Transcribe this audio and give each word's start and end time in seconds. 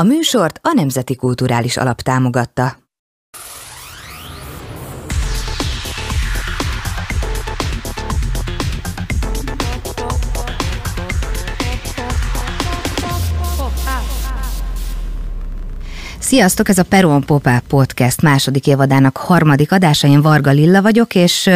A 0.00 0.02
műsort 0.02 0.58
a 0.62 0.72
Nemzeti 0.74 1.16
Kulturális 1.16 1.76
Alap 1.76 2.00
támogatta. 2.00 2.76
Sziasztok, 16.18 16.68
ez 16.68 16.78
a 16.78 16.84
Peron 16.84 17.24
Popá 17.24 17.62
Podcast 17.68 18.22
második 18.22 18.66
évadának 18.66 19.16
harmadik 19.16 19.72
adása. 19.72 20.08
Én 20.08 20.20
Varga 20.22 20.50
Lilla 20.50 20.82
vagyok, 20.82 21.14
és 21.14 21.50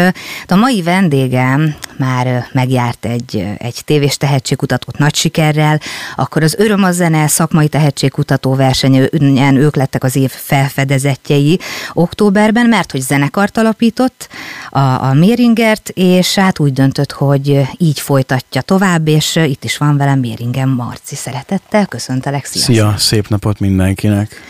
a 0.47 0.55
mai 0.55 0.83
vendégem 0.83 1.75
már 1.99 2.47
megjárt 2.53 3.05
egy, 3.05 3.45
egy 3.59 3.83
tévés 3.85 4.17
tehetségkutatót 4.17 4.99
nagy 4.99 5.15
sikerrel, 5.15 5.81
akkor 6.17 6.43
az 6.43 6.55
Öröm 6.59 6.83
a 6.83 6.93
zene 6.93 7.29
szakmai 7.29 7.69
tehetségkutató 7.69 8.55
versenyen 8.55 9.57
ők 9.57 9.77
lettek 9.77 10.05
az 10.05 10.17
év 10.17 10.31
felfedezetjei 10.31 11.59
októberben, 11.93 12.67
mert 12.67 12.91
hogy 12.91 13.01
zenekart 13.01 13.59
alapított 13.59 14.29
a, 14.71 14.79
a 14.79 15.13
Méringert, 15.13 15.89
és 15.89 16.35
hát 16.35 16.59
úgy 16.59 16.73
döntött, 16.73 17.13
hogy 17.13 17.61
így 17.77 18.01
folytatja 18.01 18.61
tovább, 18.61 19.09
és 19.09 19.37
itt 19.37 19.65
is 19.65 19.77
van 19.77 19.97
velem 19.97 20.19
Méringen 20.19 20.69
Marci. 20.69 21.15
Szeretettel 21.15 21.87
köszöntelek, 21.87 22.45
sziasztok! 22.45 22.75
Szia, 22.75 22.95
szép 22.97 23.29
napot 23.29 23.59
mindenkinek! 23.59 24.41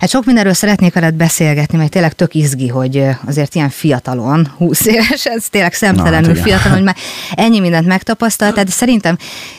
Hát 0.00 0.08
sok 0.08 0.24
mindenről 0.24 0.52
szeretnék 0.52 0.94
veled 0.94 1.14
beszélgetni, 1.14 1.78
mert 1.78 1.90
tényleg 1.90 2.12
tök 2.12 2.34
izgi, 2.34 2.68
hogy 2.68 3.04
azért 3.26 3.54
ilyen 3.54 3.68
fiatalon, 3.68 4.52
20 4.56 4.86
éves, 4.86 5.26
ez 5.26 5.48
tényleg 5.48 5.72
szemtelenül 5.72 6.32
Na, 6.32 6.38
hát 6.38 6.48
fiatal, 6.48 6.72
hogy 6.72 6.82
már 6.88 6.96
ennyi 7.34 7.60
mindent 7.60 7.86
megtapasztaltál, 7.86 8.64
de 8.64 8.70
szerintem 8.70 9.16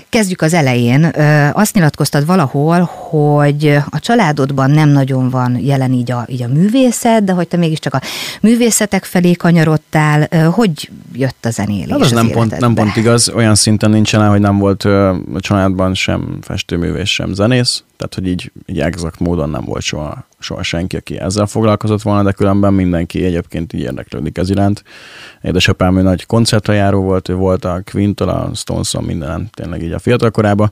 kezdjük 0.09 0.41
az 0.41 0.53
elején. 0.53 1.03
Azt 1.53 1.73
nyilatkoztad 1.73 2.25
valahol, 2.25 2.89
hogy 3.09 3.77
a 3.89 3.99
családodban 3.99 4.71
nem 4.71 4.89
nagyon 4.89 5.29
van 5.29 5.57
jelen 5.57 5.91
így 5.91 6.11
a, 6.11 6.25
így 6.27 6.43
a 6.43 6.47
művészet, 6.47 7.23
de 7.23 7.31
hogy 7.31 7.47
te 7.47 7.57
mégiscsak 7.57 7.93
a 7.93 8.01
művészetek 8.41 9.03
felé 9.03 9.33
kanyarodtál. 9.33 10.27
Hogy 10.51 10.89
jött 11.13 11.45
a 11.45 11.49
zenélés 11.49 11.89
hát 11.89 11.99
az, 11.99 12.05
az 12.05 12.11
nem 12.11 12.29
pont, 12.29 12.59
nem 12.59 12.73
pont 12.73 12.95
igaz, 12.95 13.29
olyan 13.29 13.55
szinten 13.55 13.89
nincsen 13.89 14.29
hogy 14.29 14.39
nem 14.39 14.57
volt 14.57 14.83
a 14.83 15.19
családban 15.37 15.93
sem 15.93 16.37
festőművész, 16.41 17.09
sem 17.09 17.33
zenész, 17.33 17.83
tehát 17.97 18.13
hogy 18.13 18.27
így, 18.27 18.51
így 18.65 18.79
exakt 18.79 19.19
módon 19.19 19.49
nem 19.49 19.63
volt 19.65 19.81
soha, 19.81 20.27
soha 20.39 20.63
senki, 20.63 20.95
aki 20.95 21.19
ezzel 21.19 21.45
foglalkozott 21.45 22.01
volna, 22.01 22.23
de 22.23 22.31
különben 22.31 22.73
mindenki 22.73 23.25
egyébként 23.25 23.73
így 23.73 23.81
érdeklődik 23.81 24.37
ez 24.37 24.49
iránt. 24.49 24.83
Édesapám 25.41 25.97
ő 25.97 26.01
nagy 26.01 26.25
koncertrajáró 26.25 27.01
volt, 27.01 27.29
ő 27.29 27.33
volt 27.33 27.65
a 27.65 27.81
Quintol, 27.91 28.29
a 28.29 28.49
Stoneson, 28.53 29.03
minden 29.03 29.49
tényleg 29.51 29.83
így 29.83 29.91
a 29.91 29.98
fiatal 29.99 30.31
korában. 30.31 30.71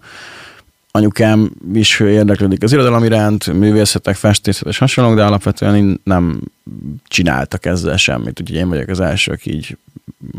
Anyukám 0.92 1.52
is 1.74 2.00
érdeklődik 2.00 2.64
az 2.64 2.74
irodalom 2.74 3.04
iránt, 3.04 3.54
művészetek, 3.54 4.16
festészet 4.16 4.68
és 4.68 4.78
hasonlók, 4.78 5.16
de 5.16 5.24
alapvetően 5.24 6.02
nem 6.04 6.40
csináltak 7.08 7.66
ezzel 7.66 7.98
semmit, 7.98 8.42
úgyhogy 8.42 8.58
én 8.58 8.70
vagyok 8.70 8.88
az 8.88 9.00
első, 9.00 9.32
aki 9.32 9.54
így 9.54 9.78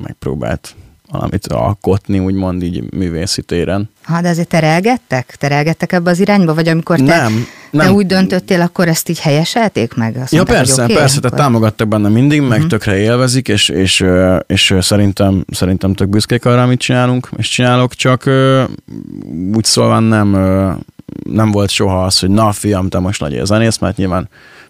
megpróbált 0.03 0.75
valamit 1.11 1.47
alkotni, 1.47 2.19
úgymond 2.19 2.63
így 2.63 2.93
művészi 2.93 3.43
téren. 3.43 3.91
Ha, 4.03 4.21
de 4.21 4.29
azért 4.29 4.49
terelgettek? 4.49 5.37
Terelgettek 5.39 5.93
ebbe 5.93 6.11
az 6.11 6.21
irányba? 6.21 6.55
Vagy 6.55 6.69
amikor 6.69 6.97
te, 6.97 7.03
nem, 7.03 7.47
nem. 7.71 7.87
te 7.87 7.93
úgy 7.93 8.07
döntöttél, 8.07 8.61
akkor 8.61 8.89
ezt 8.89 9.09
így 9.09 9.21
helyeselték 9.21 9.95
meg? 9.95 10.17
Azt 10.17 10.33
ja, 10.33 10.37
mondták, 10.37 10.57
persze, 10.57 10.83
okay, 10.83 10.95
persze, 10.95 11.19
akkor... 11.19 11.31
tehát 11.31 11.47
támogattak 11.47 11.89
benne 11.89 12.09
mindig, 12.09 12.41
meg 12.41 12.51
uh-huh. 12.51 12.67
tökre 12.67 12.97
élvezik, 12.99 13.49
és, 13.49 13.69
és, 13.69 14.05
és, 14.47 14.71
és 14.71 14.85
szerintem, 14.85 15.45
szerintem 15.51 15.95
tök 15.95 16.09
büszkék 16.09 16.45
arra, 16.45 16.63
amit 16.63 16.81
csinálunk, 16.81 17.29
és 17.37 17.49
csinálok, 17.49 17.95
csak 17.95 18.31
úgy 19.55 19.65
szólva 19.65 19.99
nem, 19.99 20.31
nem 21.23 21.51
volt 21.51 21.71
soha 21.71 22.05
az, 22.05 22.19
hogy 22.19 22.31
na 22.31 22.53
fiam, 22.53 22.89
te 22.89 22.99
most 22.99 23.21
nagy 23.21 23.41
zenész, 23.45 23.79
mert 23.79 23.97
nyilván 23.97 24.29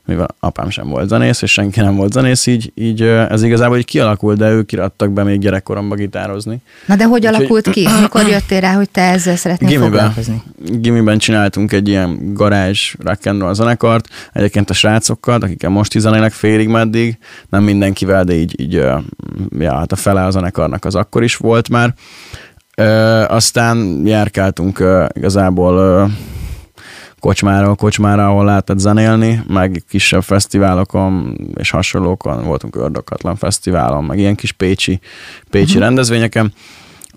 mivel 0.09 0.29
apám 0.41 0.71
sem 0.71 0.89
volt 0.89 1.09
zenész, 1.09 1.43
és 1.43 1.53
senki 1.53 1.81
nem 1.81 1.97
volt 1.97 2.13
zenész, 2.13 2.47
így, 2.47 2.73
így 2.75 3.03
ez 3.03 3.43
igazából 3.43 3.79
így 3.79 3.85
kialakult, 3.85 4.39
de 4.39 4.51
ők 4.51 4.73
irattak 4.73 5.11
be 5.11 5.23
még 5.23 5.41
gyerekkoromba 5.41 5.95
gitározni. 5.95 6.59
Na 6.87 6.97
de 6.97 7.05
hogy 7.05 7.27
Úgy, 7.27 7.35
alakult 7.35 7.71
ki? 7.71 7.89
Mikor 8.01 8.29
jöttél 8.29 8.61
rá, 8.61 8.73
hogy 8.73 8.91
te 8.91 9.03
ezzel 9.03 9.37
szeretnél 9.37 9.69
gimiben, 9.69 9.91
foglalkozni? 9.91 10.43
Gimiben 10.57 11.19
csináltunk 11.19 11.73
egy 11.73 11.89
ilyen 11.89 12.35
garázs 12.35 12.95
rock 13.05 13.27
and 13.27 13.41
roll 13.41 13.55
zenekart, 13.55 14.09
egyébként 14.33 14.71
a 14.71 14.75
srácokkal, 14.75 15.41
akikkel 15.41 15.71
most 15.71 15.95
is 15.95 16.01
zenélek 16.01 16.33
félig 16.33 16.69
meddig, 16.69 17.19
nem 17.49 17.63
mindenkivel, 17.63 18.25
de 18.25 18.35
így, 18.35 18.61
így 18.61 18.73
ja, 19.59 19.75
hát 19.75 19.93
a 19.93 19.97
fele 19.97 20.25
a 20.25 20.31
zenekarnak 20.31 20.85
az 20.85 20.95
akkor 20.95 21.23
is 21.23 21.37
volt 21.37 21.69
már. 21.69 21.95
Ö, 22.77 22.85
aztán 23.29 24.03
járkáltunk 24.05 24.79
ö, 24.79 25.05
igazából 25.15 25.77
ö, 25.77 26.05
kocsmáról 27.21 27.75
kocsmára, 27.75 28.29
ahol 28.29 28.45
lehetett 28.45 28.79
zenélni, 28.79 29.43
meg 29.49 29.83
kisebb 29.89 30.23
fesztiválokon 30.23 31.39
és 31.55 31.71
hasonlókon, 31.71 32.45
voltunk 32.45 32.77
Ördökatlan 32.77 33.37
fesztiválon, 33.37 34.05
meg 34.05 34.19
ilyen 34.19 34.35
kis 34.35 34.53
pécsi, 34.53 35.01
pécsi 35.51 35.65
uh-huh. 35.65 35.83
rendezvényeken. 35.83 36.53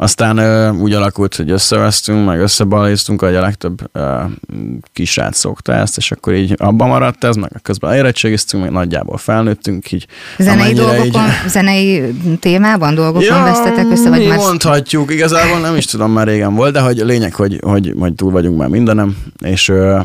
Aztán 0.01 0.37
ö, 0.37 0.69
úgy 0.69 0.93
alakult, 0.93 1.35
hogy 1.35 1.51
összevesztünk, 1.51 2.25
meg 2.25 2.39
összebaléztunk, 2.39 3.21
hogy 3.21 3.35
a 3.35 3.41
legtöbb 3.41 3.79
ö, 3.91 4.21
kisrác 4.93 5.37
szokta 5.37 5.73
ezt, 5.73 5.97
és 5.97 6.11
akkor 6.11 6.33
így 6.33 6.55
abban 6.57 6.87
maradt 6.87 7.23
ez, 7.23 7.35
meg 7.35 7.51
közben 7.61 7.95
érettségiztünk, 7.95 8.63
meg 8.63 8.71
nagyjából 8.71 9.17
felnőttünk 9.17 9.91
így. 9.91 10.07
Zenei 10.37 10.73
dolgokon, 10.73 11.05
így... 11.05 11.49
zenei 11.49 12.15
témában 12.39 12.95
dolgokon 12.95 13.23
ja, 13.23 13.43
vesztetek 13.43 13.85
össze, 13.91 14.09
vagy 14.09 14.27
már... 14.27 14.37
mondhatjuk, 14.37 15.11
igazából 15.11 15.59
nem 15.59 15.75
is 15.75 15.85
tudom, 15.85 16.11
már 16.11 16.27
régen 16.27 16.55
volt, 16.55 16.73
de 16.73 16.79
hogy 16.79 16.99
a 16.99 17.05
lényeg, 17.05 17.33
hogy, 17.33 17.59
hogy, 17.63 17.93
hogy 17.99 18.13
túl 18.13 18.31
vagyunk 18.31 18.57
már 18.57 18.69
mindenem, 18.69 19.17
és 19.39 19.69
ö, 19.69 19.99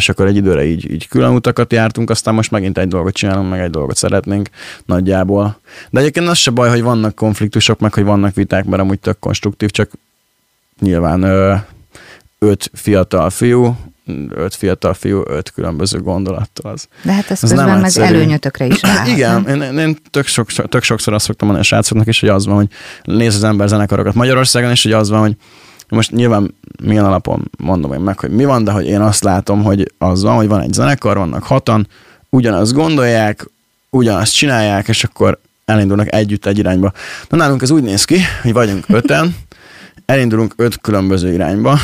és 0.00 0.08
akkor 0.08 0.26
egy 0.26 0.36
időre 0.36 0.64
így, 0.64 0.90
így 0.90 1.08
külön 1.08 1.34
utakat 1.34 1.72
jártunk, 1.72 2.10
aztán 2.10 2.34
most 2.34 2.50
megint 2.50 2.78
egy 2.78 2.88
dolgot 2.88 3.14
csinálunk, 3.14 3.50
meg 3.50 3.60
egy 3.60 3.70
dolgot 3.70 3.96
szeretnénk 3.96 4.48
nagyjából. 4.84 5.60
De 5.90 6.00
egyébként 6.00 6.28
az 6.28 6.38
se 6.38 6.50
baj, 6.50 6.68
hogy 6.68 6.82
vannak 6.82 7.14
konfliktusok, 7.14 7.80
meg 7.80 7.94
hogy 7.94 8.04
vannak 8.04 8.34
viták, 8.34 8.64
mert 8.64 8.82
amúgy 8.82 8.98
tök 8.98 9.18
konstruktív, 9.18 9.70
csak 9.70 9.90
nyilván 10.80 11.22
ö, 11.22 11.54
öt 12.38 12.70
fiatal 12.74 13.30
fiú, 13.30 13.76
öt 14.28 14.54
fiatal 14.54 14.94
fiú, 14.94 15.22
öt 15.26 15.50
különböző 15.50 16.00
gondolattal. 16.00 16.72
Az, 16.72 16.88
De 17.02 17.12
hát 17.12 17.30
ez, 17.30 17.42
ez 17.42 17.50
közben 17.50 17.80
meg 17.80 17.96
előnyötökre 17.96 18.66
is 18.66 18.84
áll. 18.84 19.06
Igen, 19.06 19.48
én, 19.48 19.78
én 19.78 19.96
tök, 20.10 20.26
sok, 20.26 20.52
tök 20.52 20.82
sokszor 20.82 21.14
azt 21.14 21.24
szoktam 21.24 21.46
mondani 21.46 21.68
a 21.68 21.68
srácoknak 21.68 22.06
is, 22.06 22.20
hogy 22.20 22.28
az 22.28 22.46
van, 22.46 22.54
hogy 22.54 22.68
néz 23.02 23.34
az 23.34 23.44
ember 23.44 23.68
zenekarokat 23.68 24.14
Magyarországon, 24.14 24.70
és 24.70 24.82
hogy 24.82 24.92
az 24.92 25.08
van, 25.08 25.20
hogy 25.20 25.36
most 25.90 26.10
nyilván 26.10 26.54
milyen 26.82 27.04
alapon 27.04 27.50
mondom 27.58 27.92
én 27.92 28.00
meg, 28.00 28.18
hogy 28.18 28.30
mi 28.30 28.44
van, 28.44 28.64
de 28.64 28.70
hogy 28.70 28.86
én 28.86 29.00
azt 29.00 29.24
látom, 29.24 29.62
hogy 29.62 29.92
az 29.98 30.22
van, 30.22 30.36
hogy 30.36 30.48
van 30.48 30.60
egy 30.60 30.72
zenekar, 30.72 31.16
vannak 31.16 31.42
hatan, 31.42 31.88
ugyanazt 32.30 32.72
gondolják, 32.72 33.50
ugyanazt 33.90 34.34
csinálják, 34.34 34.88
és 34.88 35.04
akkor 35.04 35.38
elindulnak 35.64 36.14
együtt 36.14 36.46
egy 36.46 36.58
irányba. 36.58 36.92
Na 37.28 37.36
nálunk 37.36 37.62
ez 37.62 37.70
úgy 37.70 37.82
néz 37.82 38.04
ki, 38.04 38.18
hogy 38.42 38.52
vagyunk 38.52 38.84
öten, 38.88 39.36
elindulunk 40.06 40.52
öt 40.56 40.80
különböző 40.80 41.32
irányba, 41.32 41.78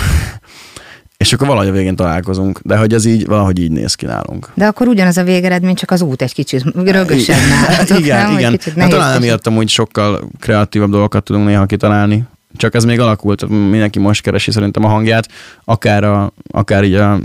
és 1.16 1.32
akkor 1.32 1.46
valahogy 1.46 1.68
a 1.68 1.72
végén 1.72 1.96
találkozunk, 1.96 2.60
de 2.62 2.76
hogy 2.76 2.94
ez 2.94 3.04
így, 3.04 3.26
valahogy 3.26 3.58
így 3.58 3.70
néz 3.70 3.94
ki 3.94 4.06
nálunk. 4.06 4.50
De 4.54 4.66
akkor 4.66 4.88
ugyanaz 4.88 5.16
a 5.16 5.22
végeredmény, 5.22 5.74
csak 5.74 5.90
az 5.90 6.02
út 6.02 6.22
egy 6.22 6.34
kicsit 6.34 6.64
rögösebb 6.74 7.36
nálatok, 7.48 7.98
Igen, 7.98 8.26
nem? 8.26 8.38
igen. 8.38 8.58
Hát 8.76 8.90
talán 8.90 9.16
emiatt 9.16 9.46
amúgy 9.46 9.68
sokkal 9.68 10.28
kreatívabb 10.40 10.90
dolgokat 10.90 11.24
tudunk 11.24 11.46
néha 11.46 11.66
kitalálni, 11.66 12.24
csak 12.56 12.74
ez 12.74 12.84
még 12.84 13.00
alakult, 13.00 13.48
mindenki 13.48 13.98
most 13.98 14.22
keresi 14.22 14.50
szerintem 14.50 14.84
a 14.84 14.88
hangját, 14.88 15.28
akár, 15.64 16.04
a, 16.04 16.32
akár 16.50 16.84
így 16.84 16.94
a, 16.94 17.18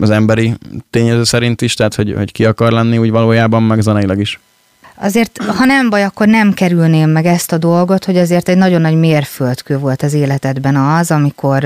az 0.00 0.10
emberi 0.10 0.54
tényező 0.90 1.24
szerint 1.24 1.60
is, 1.60 1.74
tehát 1.74 1.94
hogy, 1.94 2.14
hogy 2.16 2.32
ki 2.32 2.44
akar 2.44 2.72
lenni 2.72 2.98
úgy 2.98 3.10
valójában, 3.10 3.62
meg 3.62 3.80
zeneileg 3.80 4.18
is. 4.18 4.40
Azért, 4.96 5.42
ha 5.42 5.64
nem 5.64 5.90
baj, 5.90 6.04
akkor 6.04 6.26
nem 6.26 6.52
kerülném 6.52 7.10
meg 7.10 7.26
ezt 7.26 7.52
a 7.52 7.58
dolgot, 7.58 8.04
hogy 8.04 8.16
azért 8.16 8.48
egy 8.48 8.56
nagyon 8.56 8.80
nagy 8.80 8.94
mérföldkő 8.94 9.78
volt 9.78 10.02
az 10.02 10.12
életedben 10.12 10.76
az, 10.76 11.10
amikor 11.10 11.64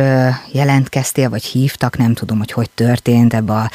jelentkeztél, 0.53 1.29
vagy 1.29 1.45
hívtak, 1.45 1.99
nem 1.99 2.15
tudom, 2.15 2.39
hogy 2.39 2.53
hogy 2.53 2.71
történt 2.71 3.35
ebbe 3.35 3.53
a 3.53 3.71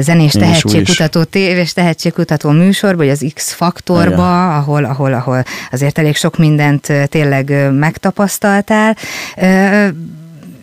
zenés 0.00 0.32
tehetségkutató, 0.32 1.24
tévés 1.24 1.72
tehetségkutató 1.72 2.50
műsorba, 2.50 2.96
vagy 2.96 3.08
az 3.08 3.30
X-faktorba, 3.34 4.56
ahol, 4.56 4.84
ahol, 4.84 5.12
ahol 5.12 5.44
azért 5.70 5.98
elég 5.98 6.16
sok 6.16 6.36
mindent 6.38 6.92
tényleg 7.08 7.72
megtapasztaltál 7.72 8.96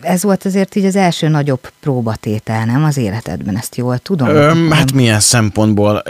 ez 0.04 0.22
volt 0.22 0.44
azért 0.44 0.74
így 0.74 0.84
az 0.84 0.96
első 0.96 1.28
nagyobb 1.28 1.70
próbatétel, 1.80 2.64
nem 2.64 2.84
az 2.84 2.96
életedben, 2.96 3.56
ezt 3.56 3.76
jól 3.76 3.98
tudom? 3.98 4.28
Ö, 4.28 4.68
hát 4.70 4.92
milyen 4.92 5.20
szempontból? 5.20 6.02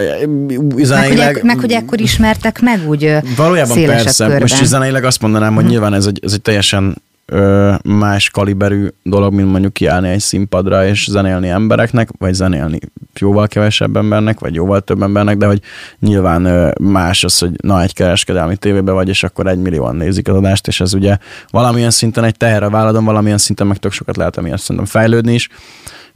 Zeneileg... 0.77 1.19
Meg, 1.19 1.35
hogy, 1.35 1.43
meg 1.43 1.59
hogy 1.59 1.73
ekkor 1.73 2.01
ismertek 2.01 2.61
meg 2.61 2.89
úgy 2.89 3.17
Valójában 3.37 3.85
persze, 3.85 4.25
körben. 4.25 4.41
most 4.41 4.65
zeneileg 4.65 5.05
azt 5.05 5.21
mondanám, 5.21 5.49
hogy 5.49 5.57
uh-huh. 5.57 5.71
nyilván 5.71 5.95
ez 5.95 6.07
egy, 6.07 6.21
ez 6.23 6.33
egy 6.33 6.43
teljesen 6.43 6.97
ö, 7.27 7.75
más 7.85 8.31
kaliberű 8.31 8.89
dolog, 9.03 9.33
mint 9.33 9.51
mondjuk 9.51 9.73
kiállni 9.73 10.09
egy 10.09 10.21
színpadra 10.21 10.87
és 10.87 11.07
zenélni 11.11 11.49
embereknek, 11.49 12.09
vagy 12.19 12.35
zenélni 12.35 12.79
jóval 13.21 13.47
kevesebb 13.47 13.97
embernek, 13.97 14.41
vagy 14.41 14.55
jóval 14.55 14.81
több 14.81 15.03
embernek, 15.03 15.37
de 15.37 15.47
hogy 15.47 15.61
nyilván 15.99 16.45
ö, 16.45 16.71
más 16.81 17.25
az, 17.25 17.39
hogy 17.39 17.53
na 17.63 17.83
egy 17.83 17.95
kereskedelmi 17.95 18.57
tévébe 18.57 18.93
vagy, 18.93 19.09
és 19.09 19.23
akkor 19.23 19.47
egy 19.47 19.59
millióan 19.59 19.97
nézik 19.97 20.29
az 20.29 20.37
adást, 20.37 20.67
és 20.67 20.81
ez 20.81 20.95
ugye 20.95 21.17
valamilyen 21.51 21.91
szinten 21.91 22.25
egy 22.25 22.37
teher 22.37 22.63
a 22.63 22.71
válladon, 22.71 23.05
valamilyen 23.05 23.39
szinten 23.39 23.67
meg 23.67 23.77
tök 23.77 23.93
sokat 23.93 24.17
lehet 24.17 24.37
emiatt 24.37 24.61
szerintem 24.61 24.87
fejlődni 24.87 25.35
is 25.35 25.49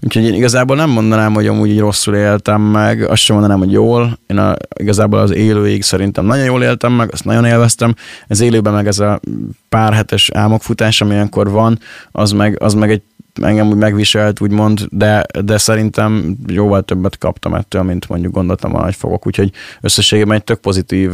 Úgyhogy 0.02 0.24
én 0.24 0.34
igazából 0.34 0.76
nem 0.76 0.90
mondanám, 0.90 1.34
hogy 1.34 1.46
amúgy 1.46 1.68
így 1.68 1.78
rosszul 1.78 2.14
éltem 2.14 2.60
meg, 2.60 3.02
azt 3.02 3.22
sem 3.22 3.36
mondanám, 3.36 3.58
hogy 3.58 3.72
jól. 3.72 4.18
Én 4.26 4.38
a, 4.38 4.54
igazából 4.80 5.18
az 5.18 5.34
élőig 5.34 5.82
szerintem 5.82 6.24
nagyon 6.24 6.44
jól 6.44 6.62
éltem 6.62 6.92
meg, 6.92 7.12
azt 7.12 7.24
nagyon 7.24 7.44
élveztem. 7.44 7.94
Ez 8.26 8.40
élőben 8.40 8.72
meg 8.72 8.86
ez 8.86 8.98
a 8.98 9.20
pár 9.68 9.92
hetes 9.92 10.30
álmokfutás, 10.30 11.00
ami 11.00 11.12
ilyenkor 11.12 11.50
van, 11.50 11.78
az 12.12 12.32
meg, 12.32 12.62
az 12.62 12.74
meg 12.74 12.90
egy 12.90 13.02
engem 13.42 13.68
úgy 13.68 13.76
megviselt, 13.76 14.40
úgymond, 14.40 14.86
de, 14.90 15.26
de 15.44 15.58
szerintem 15.58 16.36
jóval 16.46 16.82
többet 16.82 17.18
kaptam 17.18 17.54
ettől, 17.54 17.82
mint 17.82 18.08
mondjuk 18.08 18.32
gondoltam 18.32 18.70
volna, 18.70 18.86
hogy 18.86 18.96
fogok. 18.96 19.26
Úgyhogy 19.26 19.52
összességében 19.80 20.36
egy 20.36 20.44
tök 20.44 20.58
pozitív, 20.58 21.12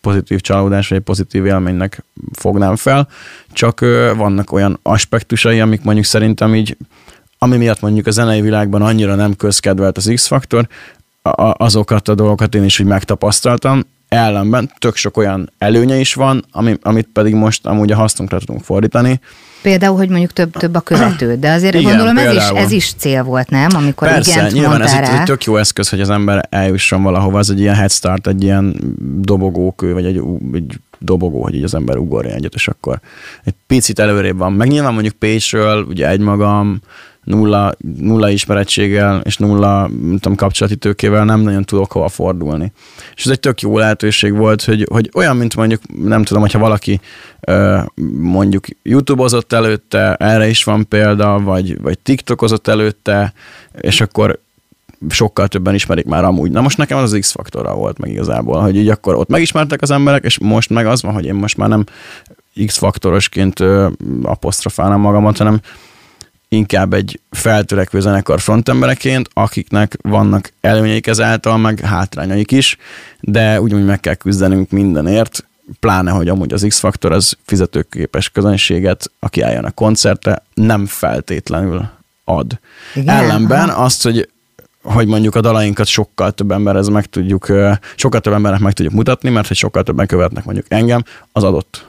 pozitív 0.00 0.40
csalódás, 0.40 0.88
vagy 0.88 0.98
egy 0.98 1.04
pozitív 1.04 1.46
élménynek 1.46 2.04
fognám 2.32 2.76
fel. 2.76 3.08
Csak 3.52 3.80
vannak 4.16 4.52
olyan 4.52 4.78
aspektusai, 4.82 5.60
amik 5.60 5.82
mondjuk 5.82 6.06
szerintem 6.06 6.54
így 6.54 6.76
ami 7.38 7.56
miatt 7.56 7.80
mondjuk 7.80 8.06
a 8.06 8.10
zenei 8.10 8.40
világban 8.40 8.82
annyira 8.82 9.14
nem 9.14 9.36
közkedvelt 9.36 9.96
az 9.96 10.10
X-faktor, 10.14 10.68
azokat 11.56 12.08
a 12.08 12.14
dolgokat 12.14 12.54
én 12.54 12.64
is 12.64 12.80
úgy 12.80 12.86
megtapasztaltam, 12.86 13.82
ellenben 14.08 14.70
tök 14.78 14.96
sok 14.96 15.16
olyan 15.16 15.50
előnye 15.58 15.96
is 15.96 16.14
van, 16.14 16.44
ami, 16.50 16.76
amit 16.82 17.08
pedig 17.12 17.34
most 17.34 17.66
amúgy 17.66 17.92
a 17.92 17.96
hasznunkra 17.96 18.38
tudunk 18.38 18.64
fordítani. 18.64 19.20
Például, 19.62 19.96
hogy 19.96 20.08
mondjuk 20.08 20.32
több, 20.32 20.52
több 20.52 20.74
a 20.74 20.80
követő, 20.80 21.36
de 21.36 21.52
azért 21.52 21.74
Igen, 21.74 21.84
gondolom 21.84 22.18
ez 22.18 22.34
is, 22.34 22.42
ez 22.42 22.70
is 22.70 22.92
cél 22.96 23.22
volt, 23.22 23.50
nem? 23.50 23.68
Amikor 23.74 24.08
Persze, 24.08 24.32
igent 24.32 24.52
nyilván 24.52 24.82
ez 24.82 24.92
rá. 24.92 25.18
egy 25.18 25.24
tök 25.24 25.44
jó 25.44 25.56
eszköz, 25.56 25.88
hogy 25.88 26.00
az 26.00 26.10
ember 26.10 26.46
eljusson 26.50 27.02
valahova, 27.02 27.38
az 27.38 27.50
egy 27.50 27.60
ilyen 27.60 27.74
head 27.74 27.90
start, 27.90 28.26
egy 28.26 28.42
ilyen 28.42 28.76
dobogókő, 29.20 29.92
vagy 29.92 30.04
egy, 30.04 30.20
egy 30.52 30.78
dobogó, 30.98 31.42
hogy 31.42 31.54
így 31.54 31.64
az 31.64 31.74
ember 31.74 31.96
ugorja 31.96 32.34
egyet, 32.34 32.54
és 32.54 32.68
akkor 32.68 33.00
egy 33.44 33.54
picit 33.66 33.98
előrébb 33.98 34.36
van. 34.36 34.52
Meg 34.52 34.68
nyilván 34.68 34.92
mondjuk 34.92 35.14
Pécsről, 35.14 35.82
ugye 35.82 36.08
egymagam, 36.08 36.80
nulla, 37.24 37.74
nulla 37.98 38.30
ismerettséggel 38.30 39.20
és 39.24 39.36
nulla 39.36 39.80
nem 39.88 40.18
tudom, 40.18 40.36
kapcsolati 40.36 40.76
tőkével 40.76 41.24
nem 41.24 41.40
nagyon 41.40 41.64
tudok 41.64 41.92
hova 41.92 42.08
fordulni. 42.08 42.72
És 43.14 43.24
ez 43.24 43.30
egy 43.30 43.40
tök 43.40 43.60
jó 43.60 43.78
lehetőség 43.78 44.36
volt, 44.36 44.64
hogy, 44.64 44.86
hogy 44.90 45.10
olyan, 45.14 45.36
mint 45.36 45.56
mondjuk, 45.56 45.80
nem 46.02 46.24
tudom, 46.24 46.42
hogyha 46.42 46.58
valaki 46.58 47.00
mondjuk 48.18 48.64
YouTube-ozott 48.82 49.52
előtte, 49.52 50.14
erre 50.14 50.48
is 50.48 50.64
van 50.64 50.88
példa, 50.88 51.40
vagy, 51.40 51.80
vagy 51.80 51.98
TikTokozott 51.98 52.68
előtte, 52.68 53.32
és 53.80 54.00
akkor 54.00 54.38
sokkal 55.08 55.48
többen 55.48 55.74
ismerik 55.74 56.04
már 56.04 56.24
amúgy. 56.24 56.50
Na 56.50 56.60
most 56.60 56.78
nekem 56.78 56.98
az 56.98 57.12
az 57.12 57.18
X-faktorra 57.20 57.74
volt 57.74 57.98
meg 57.98 58.10
igazából, 58.10 58.60
hogy 58.60 58.76
így 58.76 58.88
akkor 58.88 59.14
ott 59.14 59.28
megismertek 59.28 59.82
az 59.82 59.90
emberek, 59.90 60.24
és 60.24 60.38
most 60.38 60.70
meg 60.70 60.86
az 60.86 61.02
van, 61.02 61.12
hogy 61.12 61.24
én 61.24 61.34
most 61.34 61.56
már 61.56 61.68
nem 61.68 61.84
X-faktorosként 62.66 63.60
apostrofálnám 64.22 65.00
magamat, 65.00 65.38
hanem 65.38 65.60
inkább 66.48 66.92
egy 66.92 67.20
feltörekvő 67.30 68.00
zenekar 68.00 68.40
frontembereként, 68.40 69.28
akiknek 69.32 69.96
vannak 70.02 70.52
előnyeik 70.60 71.06
ezáltal, 71.06 71.58
meg 71.58 71.80
hátrányaik 71.80 72.50
is, 72.50 72.76
de 73.20 73.60
ugyanúgy 73.60 73.84
meg 73.84 74.00
kell 74.00 74.14
küzdenünk 74.14 74.70
mindenért, 74.70 75.44
pláne, 75.80 76.10
hogy 76.10 76.28
amúgy 76.28 76.52
az 76.52 76.64
X-faktor 76.68 77.12
az 77.12 77.36
fizetőképes 77.44 78.28
közönséget, 78.28 79.10
aki 79.18 79.40
álljon 79.40 79.64
a 79.64 79.70
koncertre, 79.70 80.42
nem 80.54 80.86
feltétlenül 80.86 81.88
ad. 82.24 82.58
Igen, 82.94 83.16
Ellenben 83.16 83.68
aha. 83.68 83.84
azt, 83.84 84.02
hogy 84.02 84.28
hogy 84.82 85.06
mondjuk 85.06 85.34
a 85.34 85.40
dalainkat 85.40 85.86
sokkal 85.86 86.32
több 86.32 86.50
emberhez 86.50 86.88
meg 86.88 87.06
tudjuk, 87.06 87.52
sokkal 87.96 88.20
több 88.20 88.32
embernek 88.32 88.60
meg 88.60 88.72
tudjuk 88.72 88.94
mutatni, 88.94 89.30
mert 89.30 89.48
hogy 89.48 89.56
sokkal 89.56 89.82
többen 89.82 90.06
követnek 90.06 90.44
mondjuk 90.44 90.66
engem, 90.68 91.02
az 91.32 91.42
adott. 91.42 91.86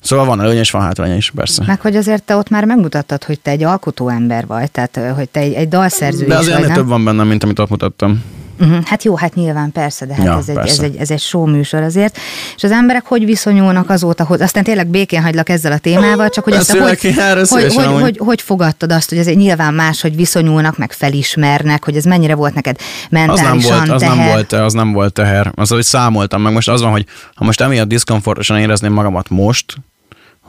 Szóval 0.00 0.24
van 0.24 0.40
előny 0.40 0.56
és 0.56 0.70
van 0.70 0.82
hátránya 0.82 1.16
is, 1.16 1.30
persze. 1.30 1.64
Meg 1.66 1.80
hogy 1.80 1.96
azért 1.96 2.22
te 2.22 2.36
ott 2.36 2.48
már 2.48 2.64
megmutattad, 2.64 3.24
hogy 3.24 3.40
te 3.40 3.50
egy 3.50 3.62
alkotó 3.62 4.08
ember 4.08 4.46
vagy, 4.46 4.70
tehát 4.70 5.00
hogy 5.14 5.28
te 5.28 5.40
egy, 5.40 5.52
egy 5.52 5.68
dalszerző 5.68 6.26
De 6.26 6.36
azért 6.36 6.58
vagy, 6.58 6.72
több 6.72 6.88
van 6.88 7.04
bennem, 7.04 7.26
mint 7.26 7.42
amit 7.44 7.58
ott 7.58 7.70
mutattam. 7.70 8.22
Uh-huh. 8.60 8.84
Hát 8.84 9.04
jó, 9.04 9.16
hát 9.16 9.34
nyilván 9.34 9.72
persze, 9.72 10.06
de 10.06 10.14
hát 10.14 10.24
ja, 10.24 10.36
ez, 10.36 10.48
egy, 10.48 10.54
persze. 10.54 10.82
ez, 10.82 10.90
egy, 10.90 10.96
ez 10.96 11.10
egy 11.10 11.20
show 11.20 11.46
műsor 11.46 11.82
azért. 11.82 12.18
És 12.56 12.62
az 12.62 12.70
emberek 12.70 13.04
hogy 13.06 13.24
viszonyulnak 13.24 13.90
azóta, 13.90 14.24
hogy 14.24 14.42
aztán 14.42 14.64
tényleg 14.64 14.86
békén 14.86 15.22
hagylak 15.22 15.48
ezzel 15.48 15.72
a 15.72 15.78
témával, 15.78 16.28
csak 16.28 16.44
hogy 16.44 16.52
azt, 16.52 16.70
hogy, 16.70 16.80
hogy, 16.80 17.14
hogy, 17.48 17.74
hogy, 17.74 18.00
hogy, 18.00 18.18
hogy 18.18 18.40
fogadtad 18.40 18.92
azt, 18.92 19.08
hogy 19.08 19.18
ez 19.18 19.26
egy 19.26 19.36
nyilván 19.36 19.74
más, 19.74 20.00
hogy 20.00 20.16
viszonyulnak, 20.16 20.78
meg 20.78 20.92
felismernek, 20.92 21.84
hogy 21.84 21.96
ez 21.96 22.04
mennyire 22.04 22.34
volt 22.34 22.54
neked 22.54 22.78
mentálisan 23.10 23.50
az 23.50 23.62
nem 23.62 23.78
volt, 23.78 23.90
az 23.90 24.00
teher. 24.00 24.16
Nem 24.16 24.26
volt, 24.26 24.52
az 24.52 24.72
nem 24.72 24.92
volt 24.92 25.12
teher. 25.12 25.52
Az, 25.54 25.68
hogy 25.68 25.84
számoltam 25.84 26.42
meg. 26.42 26.52
Most 26.52 26.68
az 26.68 26.80
van, 26.80 26.90
hogy 26.90 27.06
ha 27.34 27.44
most 27.44 27.60
emiatt 27.60 27.88
diszkomfortosan 27.88 28.58
érezném 28.58 28.92
magamat 28.92 29.28
most, 29.28 29.76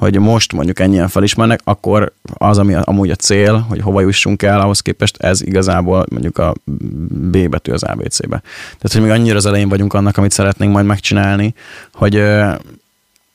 hogy 0.02 0.20
most 0.20 0.54
mondjuk 0.54 0.80
ennyien 0.80 1.08
felismernek, 1.08 1.60
akkor 1.64 2.14
az, 2.34 2.58
ami 2.58 2.74
amúgy 2.74 3.10
a 3.10 3.16
cél, 3.16 3.66
hogy 3.70 3.82
hova 3.82 4.02
jussunk 4.02 4.44
el, 4.44 4.62
ahhoz 4.62 4.80
képest 4.80 5.18
ez 5.18 5.42
igazából 5.42 6.06
mondjuk 6.10 6.38
a 6.38 6.54
B 7.06 7.50
betű 7.50 7.72
az 7.72 7.84
ABC-be. 7.84 8.42
Tehát, 8.64 8.92
hogy 8.92 9.02
még 9.02 9.12
annyira 9.12 9.36
az 9.36 9.46
elején 9.46 9.70
vagyunk 9.70 9.94
annak, 9.94 10.18
amit 10.18 10.32
szeretnénk 10.32 10.74
majd 10.74 10.86
megcsinálni, 10.86 11.54
hogy 11.94 12.24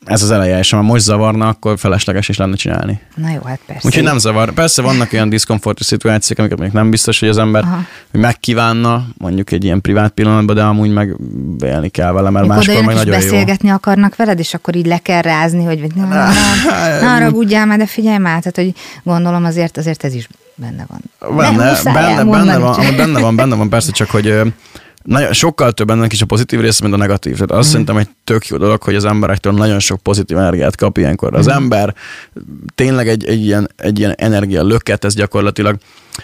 ez 0.06 0.22
az 0.22 0.30
eleje, 0.30 0.58
és 0.58 0.70
ha 0.70 0.82
most 0.82 1.02
zavarna, 1.02 1.48
akkor 1.48 1.78
felesleges 1.78 2.28
is 2.28 2.36
lenne 2.36 2.56
csinálni. 2.56 3.00
Na 3.14 3.30
jó, 3.30 3.40
hát 3.44 3.60
persze. 3.66 3.86
Úgyhogy 3.86 4.02
nem 4.02 4.18
zavar. 4.18 4.52
Persze 4.52 4.82
vannak 4.82 5.12
olyan 5.12 5.28
diszkomfortos 5.28 5.86
szituációk, 5.86 6.38
amiket 6.38 6.58
még 6.58 6.70
nem 6.70 6.90
biztos, 6.90 7.20
hogy 7.20 7.28
az 7.28 7.38
ember 7.38 7.64
hogy 8.10 8.20
megkívánna, 8.20 9.06
mondjuk 9.18 9.50
egy 9.52 9.64
ilyen 9.64 9.80
privát 9.80 10.10
pillanatban, 10.10 10.54
de 10.56 10.62
amúgy 10.62 10.92
meg 10.92 11.16
élni 11.64 11.88
kell 11.88 12.12
vele, 12.12 12.30
mert 12.30 12.46
Mikor 12.46 12.66
máskor 12.66 12.84
meg 12.84 12.94
nagyon 12.94 13.14
beszélgetni 13.14 13.68
jó. 13.68 13.74
akarnak 13.74 14.16
veled, 14.16 14.38
és 14.38 14.54
akkor 14.54 14.76
így 14.76 14.86
le 14.86 14.98
kell 14.98 15.22
rázni, 15.22 15.64
hogy 15.64 15.86
na, 15.94 16.04
na, 16.04 16.14
na, 16.14 17.00
na 17.00 17.08
haragudjál 17.08 17.66
már, 17.66 17.78
de 17.78 17.86
figyelj 17.86 18.18
már, 18.18 18.42
tehát 18.42 18.56
hogy 18.56 18.72
gondolom 19.02 19.44
azért, 19.44 19.76
azért 19.76 20.04
ez 20.04 20.14
is 20.14 20.28
benne 20.54 20.86
van. 20.88 21.34
Benne, 21.36 21.56
benne, 21.84 22.24
benne, 22.24 22.58
van, 22.58 22.96
benne 22.96 23.20
van, 23.20 23.36
benne 23.36 23.54
van, 23.54 23.68
persze 23.68 23.92
csak, 23.92 24.10
hogy 24.10 24.42
nagyon, 25.06 25.32
sokkal 25.32 25.72
több 25.72 25.90
ennek 25.90 26.12
is 26.12 26.22
a 26.22 26.26
pozitív 26.26 26.60
része, 26.60 26.82
mint 26.82 26.94
a 26.94 26.98
negatív. 26.98 27.34
Tehát 27.34 27.50
azt 27.50 27.68
mm. 27.68 27.70
szerintem 27.70 27.96
egy 27.96 28.08
tök 28.24 28.46
jó 28.46 28.56
dolog, 28.56 28.82
hogy 28.82 28.94
az 28.94 29.04
emberektől 29.04 29.52
nagyon 29.52 29.78
sok 29.78 30.00
pozitív 30.00 30.36
energiát 30.36 30.76
kap 30.76 30.98
ilyenkor. 30.98 31.34
Az 31.34 31.46
mm. 31.46 31.50
ember 31.50 31.94
tényleg 32.74 33.08
egy, 33.08 33.24
egy, 33.24 33.44
ilyen, 33.44 33.70
egy 33.76 33.98
ilyen 33.98 34.14
energia 34.16 34.62
löket, 34.62 35.04
ez 35.04 35.14
gyakorlatilag. 35.14 35.76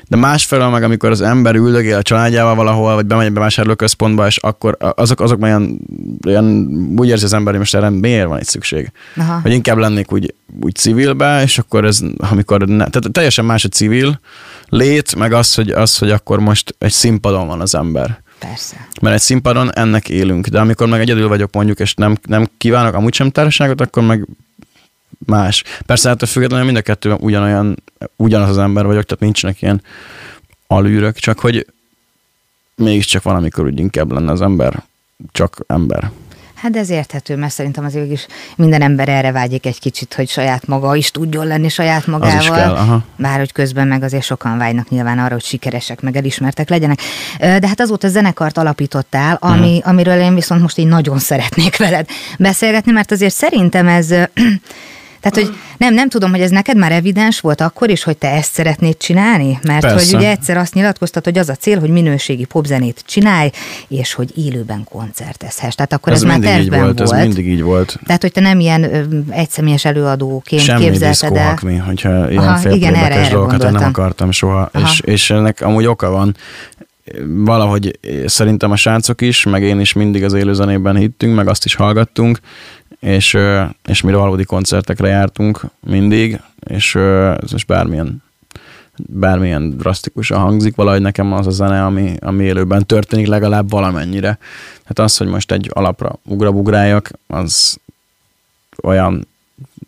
De 0.08 0.17
másfelől 0.17 0.69
meg, 0.69 0.82
amikor 0.82 1.11
az 1.11 1.20
ember 1.20 1.55
üldögél 1.55 1.96
a 1.96 2.02
családjával 2.02 2.55
valahol, 2.55 2.94
vagy 2.94 3.06
bemegy 3.06 3.32
be 3.32 3.75
központba, 3.76 4.26
és 4.26 4.37
akkor 4.37 4.76
azok, 4.79 5.20
azok 5.20 5.43
olyan, 5.43 5.81
olyan 6.26 6.69
úgy 6.96 7.08
érzi 7.08 7.25
az 7.25 7.32
ember, 7.32 7.50
hogy 7.52 7.61
most 7.61 7.75
erre 7.75 7.90
miért 7.90 8.26
van 8.26 8.38
egy 8.38 8.46
szükség. 8.46 8.93
Aha. 9.17 9.40
Hogy 9.43 9.52
inkább 9.52 9.76
lennék 9.76 10.12
úgy, 10.12 10.34
úgy 10.61 10.75
civilbe, 10.75 11.43
és 11.43 11.58
akkor 11.58 11.84
ez, 11.84 12.00
amikor 12.17 12.61
ne, 12.61 12.87
tehát 12.87 13.12
teljesen 13.12 13.44
más 13.44 13.64
a 13.64 13.69
civil 13.69 14.20
lét, 14.69 15.14
meg 15.14 15.32
az, 15.32 15.55
hogy, 15.55 15.70
az, 15.70 15.99
hogy 15.99 16.11
akkor 16.11 16.40
most 16.40 16.75
egy 16.79 16.93
színpadon 16.93 17.46
van 17.46 17.61
az 17.61 17.75
ember. 17.75 18.22
Persze. 18.49 18.89
Mert 19.01 19.15
egy 19.15 19.20
színpadon 19.20 19.75
ennek 19.75 20.08
élünk, 20.08 20.46
de 20.46 20.61
amikor 20.61 20.89
meg 20.89 21.01
egyedül 21.01 21.29
vagyok 21.29 21.53
mondjuk, 21.53 21.81
és 21.81 21.94
nem, 21.94 22.17
nem 22.27 22.49
kívánok 22.58 22.94
amúgy 22.94 23.15
sem 23.15 23.31
társaságot, 23.31 23.81
akkor 23.81 24.03
meg 24.03 24.27
más. 25.27 25.63
Persze 25.87 26.08
hát 26.08 26.29
függetlenül 26.29 26.65
mind 26.65 26.77
a 26.77 26.82
kettő 26.82 27.13
ugyanolyan, 27.13 27.82
ugyanaz 28.17 28.49
az 28.49 28.58
ember 28.58 28.87
vagyok, 28.87 29.05
tehát 29.05 29.22
nincsenek 29.22 29.63
ilyen 29.63 29.82
alűrök, 30.67 31.17
csak 31.17 31.39
hogy 31.39 31.67
mégiscsak 32.75 33.22
valamikor 33.22 33.65
úgy 33.65 33.79
inkább 33.79 34.13
lenne 34.13 34.32
az 34.32 34.41
ember 34.41 34.82
csak 35.32 35.56
ember. 35.67 36.11
Hát 36.63 36.77
ez 36.77 36.91
érthető, 36.91 37.37
mert 37.37 37.53
szerintem 37.53 37.85
azért 37.85 38.11
is 38.11 38.27
minden 38.57 38.83
ember 38.83 39.09
erre 39.09 39.33
vágyik 39.33 39.67
egy 39.67 39.81
kicsit, 39.81 40.15
hogy 40.15 40.29
saját 40.29 40.67
maga 40.67 40.97
is 40.97 41.11
tudjon 41.11 41.47
lenni 41.47 41.69
saját 41.69 42.07
magával. 42.07 42.37
Az 42.37 42.43
is 42.43 42.51
kell, 42.51 42.75
aha. 42.75 43.05
Bár 43.17 43.39
hogy 43.39 43.53
közben 43.53 43.87
meg 43.87 44.03
azért 44.03 44.25
sokan 44.25 44.59
vágynak 44.59 44.89
nyilván 44.89 45.19
arra, 45.19 45.33
hogy 45.33 45.45
sikeresek, 45.45 46.01
meg 46.01 46.17
elismertek 46.17 46.69
legyenek. 46.69 46.99
De 47.39 47.69
hát 47.69 47.81
azóta 47.81 48.09
zenekart 48.09 48.59
alapítottál, 48.59 49.37
ami, 49.41 49.77
uh-huh. 49.77 49.89
amiről 49.93 50.21
én 50.21 50.35
viszont 50.35 50.61
most 50.61 50.79
így 50.79 50.87
nagyon 50.87 51.19
szeretnék 51.19 51.77
veled 51.77 52.09
beszélgetni, 52.39 52.93
mert 52.93 53.11
azért 53.11 53.35
szerintem 53.35 53.89
ez 53.89 54.15
tehát, 55.22 55.48
hogy 55.48 55.58
nem, 55.76 55.94
nem 55.94 56.08
tudom, 56.08 56.31
hogy 56.31 56.41
ez 56.41 56.50
neked 56.50 56.76
már 56.76 56.93
evidens 56.93 57.41
volt 57.41 57.60
akkor 57.60 57.91
is, 57.91 58.02
hogy 58.02 58.17
te 58.17 58.31
ezt 58.31 58.52
szeretnéd 58.52 58.96
csinálni? 58.96 59.58
Mert 59.62 59.81
Persze. 59.81 60.05
hogy 60.05 60.14
ugye 60.14 60.31
egyszer 60.31 60.56
azt 60.56 60.74
nyilatkoztat, 60.74 61.24
hogy 61.24 61.38
az 61.38 61.48
a 61.48 61.55
cél, 61.55 61.81
hogy 61.81 61.91
minőségi 61.91 62.44
popzenét 62.44 63.02
csinálj, 63.06 63.50
és 63.88 64.12
hogy 64.12 64.38
élőben 64.38 64.84
koncertezhess. 64.84 65.74
Tehát 65.74 65.93
akkor 65.93 66.12
ez, 66.12 66.22
ez 66.22 66.29
már 66.29 66.38
tervben 66.38 66.81
volt, 66.81 66.98
volt. 66.98 67.12
Ez 67.12 67.26
mindig 67.26 67.48
így 67.48 67.62
volt. 67.62 67.98
Tehát, 68.06 68.22
hogy 68.22 68.32
te 68.32 68.41
nem 68.41 68.60
ilyen 68.60 68.84
egyszemélyes 69.31 69.84
előadóként 69.84 70.62
Semmi 70.62 70.84
képzelted 70.84 71.36
el. 71.36 71.56
Semmi 71.60 71.76
hogyha 71.76 72.31
ilyen 72.31 72.43
Aha, 72.43 72.70
igen, 72.70 72.94
erre, 72.94 73.14
erre 73.14 73.29
dolgokat 73.29 73.62
én 73.62 73.70
nem 73.70 73.82
akartam 73.82 74.31
soha. 74.31 74.70
És, 74.84 75.00
és 75.00 75.31
ennek 75.31 75.60
amúgy 75.60 75.86
oka 75.86 76.10
van 76.10 76.36
valahogy 77.44 77.98
szerintem 78.26 78.70
a 78.70 78.76
srácok 78.76 79.20
is, 79.20 79.44
meg 79.44 79.62
én 79.62 79.81
is 79.81 79.93
mindig 79.93 80.24
az 80.24 80.32
élőzenében 80.32 80.96
hittünk, 80.96 81.34
meg 81.34 81.48
azt 81.48 81.64
is 81.64 81.74
hallgattunk, 81.74 82.38
és, 83.03 83.39
és 83.85 84.01
mi 84.01 84.13
valódi 84.13 84.44
koncertekre 84.44 85.09
jártunk 85.09 85.61
mindig, 85.81 86.41
és 86.61 86.94
ez 86.94 87.53
most 87.53 87.67
bármilyen 87.67 88.23
bármilyen 88.97 89.77
drasztikusan 89.77 90.39
hangzik, 90.39 90.75
valahogy 90.75 91.01
nekem 91.01 91.32
az 91.32 91.47
a 91.47 91.51
zene, 91.51 91.85
ami, 91.85 92.17
ami 92.21 92.44
élőben 92.44 92.87
történik 92.87 93.27
legalább 93.27 93.71
valamennyire. 93.71 94.39
Hát 94.85 94.99
az, 94.99 95.17
hogy 95.17 95.27
most 95.27 95.53
egy 95.53 95.71
alapra 95.73 96.19
ugrabugráljak, 96.25 97.11
az 97.27 97.79
olyan, 98.82 99.27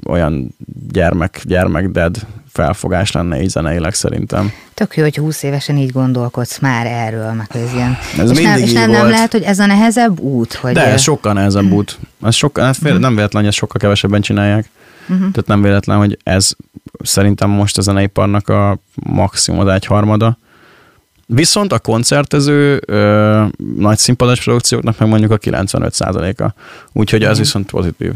olyan 0.07 0.55
gyermek, 0.89 1.41
gyermek 1.45 1.89
dead 1.89 2.27
felfogás 2.55 3.13
lenne 3.13 3.43
így 3.43 3.49
zeneileg 3.49 3.95
szerintem. 3.95 4.53
Tök 4.75 4.97
jó, 4.97 5.03
hogy 5.03 5.17
20 5.17 5.43
évesen 5.43 5.77
így 5.77 5.93
gondolkodsz 5.93 6.59
már 6.59 6.87
erről, 6.87 7.33
meg 7.33 7.47
ez 7.51 7.73
ilyen. 7.73 7.97
Ez 8.19 8.31
és 8.31 8.43
nem, 8.43 8.59
és 8.59 8.73
nem, 8.73 8.91
nem 8.91 9.09
lehet, 9.09 9.33
hogy 9.33 9.43
ez 9.43 9.59
a 9.59 9.67
nehezebb 9.67 10.21
út? 10.21 10.55
Hogy 10.55 10.73
De 10.73 10.87
ez 10.87 11.01
sokkal 11.01 11.33
nehezebb 11.33 11.71
út. 11.71 11.99
Ez 12.23 12.35
sokkal, 12.35 12.65
hát 12.65 12.77
fél, 12.77 12.99
nem 12.99 13.15
véletlen, 13.15 13.43
hogy 13.43 13.51
ezt 13.51 13.59
sokkal 13.59 13.81
kevesebben 13.81 14.21
csinálják. 14.21 14.71
Mhm. 15.07 15.19
Tehát 15.19 15.47
nem 15.47 15.63
véletlen, 15.63 15.99
hogy 15.99 16.19
ez 16.23 16.51
szerintem 17.03 17.51
most 17.51 17.79
a 17.79 17.81
zeneiparnak 17.81 18.49
a 18.49 18.79
maximum 18.95 19.61
az 19.61 19.69
egyharmada. 19.69 20.39
Viszont 21.27 21.73
a 21.73 21.79
koncertező 21.79 22.83
ö, 22.87 23.45
nagy 23.77 23.99
színpados 23.99 24.43
produkcióknak 24.43 24.99
meg 24.99 25.09
mondjuk 25.09 25.31
a 25.31 25.39
95%-a. 25.39 26.55
Úgyhogy 26.93 27.25
ez 27.25 27.39
viszont 27.39 27.71
pozitív. 27.71 28.13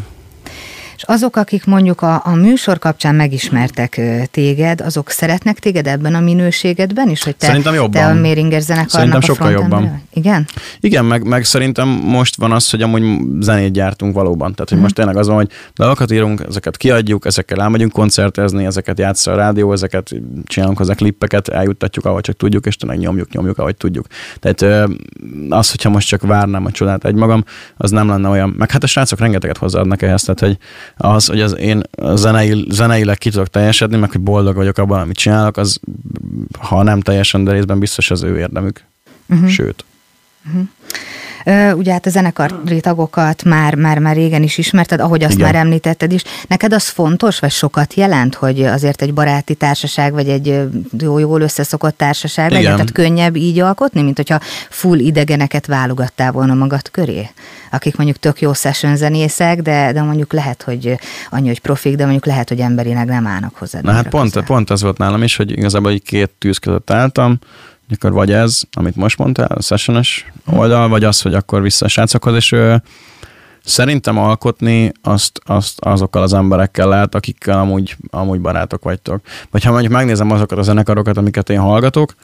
És 0.98 1.04
azok, 1.06 1.36
akik 1.36 1.64
mondjuk 1.64 2.02
a, 2.02 2.22
a 2.24 2.34
műsor 2.34 2.78
kapcsán 2.78 3.14
megismertek 3.14 4.00
téged, 4.30 4.80
azok 4.80 5.10
szeretnek 5.10 5.58
téged 5.58 5.86
ebben 5.86 6.14
a 6.14 6.20
minőségedben 6.20 7.08
is, 7.08 7.22
hogy 7.22 7.36
te, 7.36 7.46
Szerintem 7.46 7.74
jobban. 7.74 7.90
te 7.90 8.06
a 8.06 8.14
Méringer 8.14 8.60
zenekarnak 8.60 8.90
Szerintem 8.90 9.20
sokkal 9.20 9.50
jobban. 9.50 10.02
Igen? 10.12 10.46
Igen, 10.80 11.04
meg, 11.04 11.26
meg 11.26 11.44
szerintem 11.44 11.88
most 11.88 12.36
van 12.36 12.52
az, 12.52 12.70
hogy 12.70 12.82
amúgy 12.82 13.02
zenét 13.40 13.72
gyártunk 13.72 14.14
valóban. 14.14 14.52
Tehát, 14.52 14.58
hogy 14.58 14.72
Mhm. 14.72 14.80
most 14.82 14.94
tényleg 14.94 15.16
az 15.16 15.26
van, 15.26 15.36
hogy 15.36 15.50
dalokat 15.74 16.10
írunk, 16.12 16.40
ezeket 16.48 16.76
kiadjuk, 16.76 17.24
ezekkel 17.26 17.62
elmegyünk 17.62 17.92
koncertezni, 17.92 18.64
ezeket 18.64 18.98
játssza 18.98 19.32
a 19.32 19.36
rádió, 19.36 19.72
ezeket 19.72 20.10
csinálunk 20.44 20.78
hozzá 20.78 20.94
klippeket, 20.94 21.48
eljuttatjuk, 21.48 22.04
ahogy 22.04 22.22
csak 22.22 22.36
tudjuk, 22.36 22.66
és 22.66 22.76
tényleg 22.76 22.98
nyomjuk, 22.98 23.32
nyomjuk, 23.32 23.58
ahogy 23.58 23.76
tudjuk. 23.76 24.06
Tehát 24.40 24.88
az, 25.48 25.70
hogyha 25.70 25.90
most 25.90 26.08
csak 26.08 26.22
várnám 26.22 26.64
a 26.64 26.70
csodát 26.70 27.04
egymagam, 27.04 27.44
az 27.76 27.90
nem 27.90 28.08
lenne 28.08 28.28
olyan. 28.28 28.54
Meg 28.58 28.70
hát 28.70 28.82
a 28.82 28.86
srácok 28.86 29.18
rengeteget 29.18 29.56
hozzáadnak 29.56 30.02
ehhez, 30.02 30.22
tehát 30.22 30.40
hogy 30.40 30.58
az, 30.96 31.26
hogy 31.26 31.40
az 31.40 31.56
én 31.56 31.82
zenei, 32.14 32.66
zeneileg 32.68 33.18
ki 33.18 33.30
tudok 33.30 33.48
teljesedni, 33.48 33.96
meg 33.96 34.10
hogy 34.10 34.20
boldog 34.20 34.54
vagyok 34.54 34.78
abban, 34.78 35.00
amit 35.00 35.16
csinálok, 35.16 35.56
az 35.56 35.80
ha 36.58 36.82
nem 36.82 37.00
teljesen, 37.00 37.44
de 37.44 37.52
részben 37.52 37.78
biztos 37.78 38.10
az 38.10 38.22
ő 38.22 38.38
érdemük. 38.38 38.84
Uh-huh. 39.28 39.48
Sőt. 39.48 39.84
Ö, 40.54 40.60
ugye 41.76 41.92
hát 41.92 42.06
a 42.06 42.10
zenekari 42.10 42.80
tagokat 42.80 43.44
már, 43.44 43.74
már, 43.74 43.98
már 43.98 44.16
régen 44.16 44.42
is 44.42 44.58
ismerted, 44.58 45.00
ahogy 45.00 45.22
azt 45.22 45.32
Igen. 45.32 45.44
már 45.44 45.54
említetted 45.54 46.12
is. 46.12 46.22
Neked 46.48 46.72
az 46.72 46.88
fontos, 46.88 47.38
vagy 47.38 47.50
sokat 47.50 47.94
jelent, 47.94 48.34
hogy 48.34 48.62
azért 48.62 49.02
egy 49.02 49.14
baráti 49.14 49.54
társaság, 49.54 50.12
vagy 50.12 50.28
egy 50.28 50.60
jó, 50.98 51.18
jól 51.18 51.40
összeszokott 51.40 51.96
társaság 51.96 52.50
legyen? 52.50 52.72
Tehát 52.72 52.92
könnyebb 52.92 53.36
így 53.36 53.60
alkotni, 53.60 54.02
mint 54.02 54.16
hogyha 54.16 54.40
full 54.70 54.98
idegeneket 54.98 55.66
válogattál 55.66 56.32
volna 56.32 56.54
magad 56.54 56.90
köré? 56.90 57.28
Akik 57.70 57.96
mondjuk 57.96 58.18
tök 58.18 58.40
jó 58.40 58.52
session 58.52 58.96
zenészek, 58.96 59.62
de, 59.62 59.92
de 59.92 60.02
mondjuk 60.02 60.32
lehet, 60.32 60.62
hogy 60.62 60.98
annyi, 61.30 61.46
hogy 61.46 61.60
profik, 61.60 61.96
de 61.96 62.02
mondjuk 62.02 62.26
lehet, 62.26 62.48
hogy 62.48 62.60
emberileg 62.60 63.06
nem 63.06 63.26
állnak 63.26 63.54
hozzá. 63.54 63.80
Na 63.82 63.92
hát 63.92 64.08
pont, 64.08 64.44
pont 64.44 64.70
az 64.70 64.82
volt 64.82 64.98
nálam 64.98 65.22
is, 65.22 65.36
hogy 65.36 65.50
igazából 65.50 65.90
így 65.90 66.02
két 66.02 66.30
tűz 66.38 66.58
között 66.58 66.90
álltam, 66.90 67.38
akkor 67.90 68.12
vagy 68.12 68.32
ez, 68.32 68.60
amit 68.72 68.96
most 68.96 69.18
mondtál, 69.18 69.46
a 69.46 69.62
sessiones 69.62 70.26
oldal, 70.46 70.88
vagy 70.88 71.04
az, 71.04 71.22
hogy 71.22 71.34
akkor 71.34 71.62
vissza 71.62 71.84
a 71.84 71.88
srácokhoz, 71.88 72.34
és 72.34 72.52
ö, 72.52 72.76
szerintem 73.64 74.18
alkotni 74.18 74.92
azt, 75.02 75.40
azt 75.44 75.80
azokkal 75.80 76.22
az 76.22 76.32
emberekkel 76.32 76.88
lehet, 76.88 77.14
akikkel 77.14 77.58
amúgy, 77.58 77.96
amúgy 78.10 78.40
barátok 78.40 78.82
vagytok. 78.82 79.20
Vagy 79.50 79.64
ha 79.64 79.70
mondjuk 79.70 79.92
megnézem 79.92 80.30
azokat 80.30 80.58
a 80.58 80.62
zenekarokat, 80.62 81.16
amiket 81.16 81.50
én 81.50 81.60
hallgatok, 81.60 82.14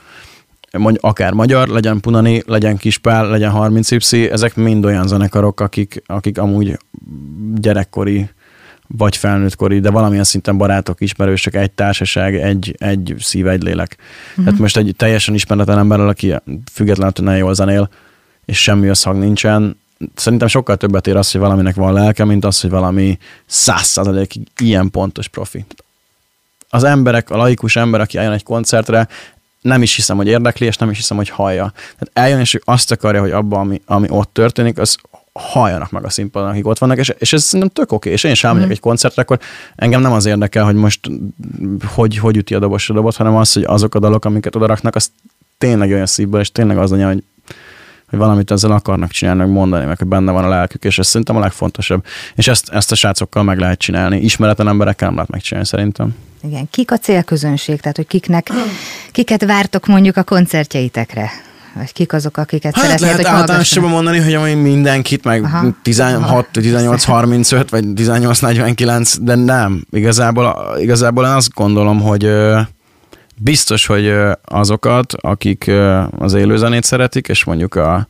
mondjuk 0.78 1.04
akár 1.04 1.33
magyar, 1.33 1.68
legyen 1.68 2.00
Punani, 2.00 2.42
legyen 2.47 2.76
Kispál, 2.76 3.28
legyen 3.28 3.50
30 3.50 3.90
y 3.90 4.30
ezek 4.30 4.56
mind 4.56 4.85
olyan 4.85 5.06
zenekarok, 5.06 5.61
akik, 5.61 6.02
akik 6.06 6.38
amúgy 6.38 6.78
gyerekkori 7.54 8.28
vagy 8.87 9.17
felnőttkori, 9.17 9.81
de 9.81 9.91
valamilyen 9.91 10.25
szinten 10.25 10.57
barátok, 10.57 11.00
ismerősök, 11.00 11.55
egy 11.55 11.71
társaság, 11.71 12.35
egy, 12.35 12.76
egy 12.79 13.14
szív, 13.19 13.47
egy 13.47 13.62
lélek. 13.62 13.97
Uh-huh. 14.31 14.45
Tehát 14.45 14.61
most 14.61 14.76
egy 14.76 14.95
teljesen 14.97 15.35
ismeretlen 15.35 15.79
emberrel, 15.79 16.09
aki 16.09 16.35
függetlenül 16.73 17.12
nagyon 17.17 17.38
jól 17.38 17.55
zenél, 17.55 17.88
és 18.45 18.62
semmi 18.62 18.87
összhang 18.87 19.19
nincsen, 19.19 19.76
szerintem 20.14 20.49
sokkal 20.49 20.76
többet 20.76 21.07
ér 21.07 21.17
az, 21.17 21.31
hogy 21.31 21.41
valaminek 21.41 21.75
van 21.75 21.93
lelke, 21.93 22.25
mint 22.25 22.45
az, 22.45 22.61
hogy 22.61 22.71
valami 22.71 23.19
száz 23.47 23.87
százalékig 23.87 24.43
ilyen 24.61 24.91
pontos 24.91 25.29
profi. 25.29 25.64
Az 26.69 26.85
emberek, 26.85 27.31
a 27.31 27.37
laikus 27.37 27.76
ember, 27.76 28.00
aki 28.00 28.19
eljön 28.19 28.33
egy 28.33 28.43
koncertre, 28.43 29.09
nem 29.61 29.83
is 29.83 29.95
hiszem, 29.95 30.17
hogy 30.17 30.26
érdekli, 30.26 30.67
és 30.67 30.76
nem 30.76 30.91
is 30.91 30.97
hiszem, 30.97 31.17
hogy 31.17 31.29
hallja. 31.29 31.73
Tehát 31.73 32.11
eljön, 32.12 32.41
és 32.41 32.55
ő 32.55 32.62
azt 32.64 32.91
akarja, 32.91 33.21
hogy 33.21 33.31
abban, 33.31 33.61
ami, 33.61 33.81
ami 33.87 34.07
ott 34.11 34.33
történik, 34.33 34.79
az 34.79 34.97
halljanak 35.38 35.91
meg 35.91 36.05
a 36.05 36.11
színpadon, 36.11 36.49
akik 36.49 36.67
ott 36.67 36.79
vannak, 36.79 36.99
és, 36.99 37.14
és 37.19 37.33
ez 37.33 37.43
szerintem 37.43 37.69
tök 37.69 37.93
oké, 37.93 38.11
és 38.11 38.25
én 38.25 38.31
is 38.31 38.45
elmegyek 38.45 38.71
egy 38.71 38.81
koncertre, 38.81 39.23
akkor 39.23 39.38
engem 39.76 40.00
nem 40.00 40.12
az 40.12 40.26
érdekel, 40.26 40.64
hogy 40.64 40.75
most 40.75 41.00
hogy, 41.95 42.19
hogy 42.19 42.37
üti 42.37 42.55
a 42.55 42.59
dobos 42.59 42.91
a 42.91 42.93
dobot, 42.93 43.17
hanem 43.17 43.35
az, 43.35 43.53
hogy 43.53 43.64
azok 43.64 43.95
a 43.95 43.99
dalok, 43.99 44.25
amiket 44.25 44.57
odaraknak, 44.57 44.95
az 44.95 45.11
tényleg 45.59 45.91
olyan 45.91 46.07
szívből, 46.07 46.41
és 46.41 46.53
tényleg 46.53 46.79
az 46.79 46.93
anya, 46.93 47.07
hogy 47.07 47.23
hogy 48.11 48.19
valamit 48.19 48.50
ezzel 48.50 48.71
akarnak 48.71 49.11
csinálni, 49.11 49.41
meg 49.41 49.50
mondani, 49.50 49.85
meg 49.85 49.99
hogy 49.99 50.07
benne 50.07 50.33
van 50.33 50.45
a 50.45 50.49
lelkük, 50.49 50.85
és 50.85 50.99
ez 50.99 51.07
szerintem 51.07 51.37
a 51.37 51.41
legfontosabb. 51.41 52.05
És 52.35 52.49
ezt, 52.49 52.69
ezt 52.69 52.93
a 52.93 52.95
srácokkal 52.95 53.43
meg 53.43 53.59
lehet 53.59 53.79
csinálni. 53.79 54.21
Ismeretlen 54.21 54.69
emberekkel 54.69 55.07
nem 55.07 55.17
lehet 55.17 55.31
megcsinálni 55.31 55.69
szerintem. 55.69 56.17
Igen, 56.43 56.69
kik 56.71 56.91
a 56.91 56.99
célközönség, 56.99 57.81
tehát 57.81 57.97
hogy 57.97 58.07
kiknek, 58.07 58.50
kiket 59.12 59.45
vártok 59.45 59.87
mondjuk 59.87 60.17
a 60.17 60.23
koncertjeitekre? 60.23 61.31
Vagy 61.75 61.93
kik 61.93 62.12
azok, 62.12 62.37
akiket 62.37 62.75
Hát 62.75 62.85
szeretnéd, 62.85 63.11
lehet 63.11 63.26
hogy 63.26 63.26
általánosabban 63.26 63.90
mondani, 63.90 64.19
hogy 64.19 64.35
amúgy 64.35 64.62
mindenkit, 64.62 65.25
meg 65.25 65.45
Aha. 65.45 65.75
16, 65.83 66.49
18, 66.52 67.04
35, 67.04 67.71
vagy 67.71 67.93
18, 67.95 68.38
49, 68.38 69.16
de 69.19 69.35
nem. 69.35 69.87
Igazából, 69.90 70.76
igazából 70.81 71.25
azt 71.25 71.54
gondolom, 71.54 72.00
hogy 72.00 72.31
biztos, 73.37 73.87
hogy 73.87 74.12
azokat, 74.45 75.12
akik 75.21 75.71
az 76.19 76.35
élőzenét 76.35 76.85
szeretik, 76.85 77.28
és 77.28 77.45
mondjuk 77.45 77.75
a 77.75 78.09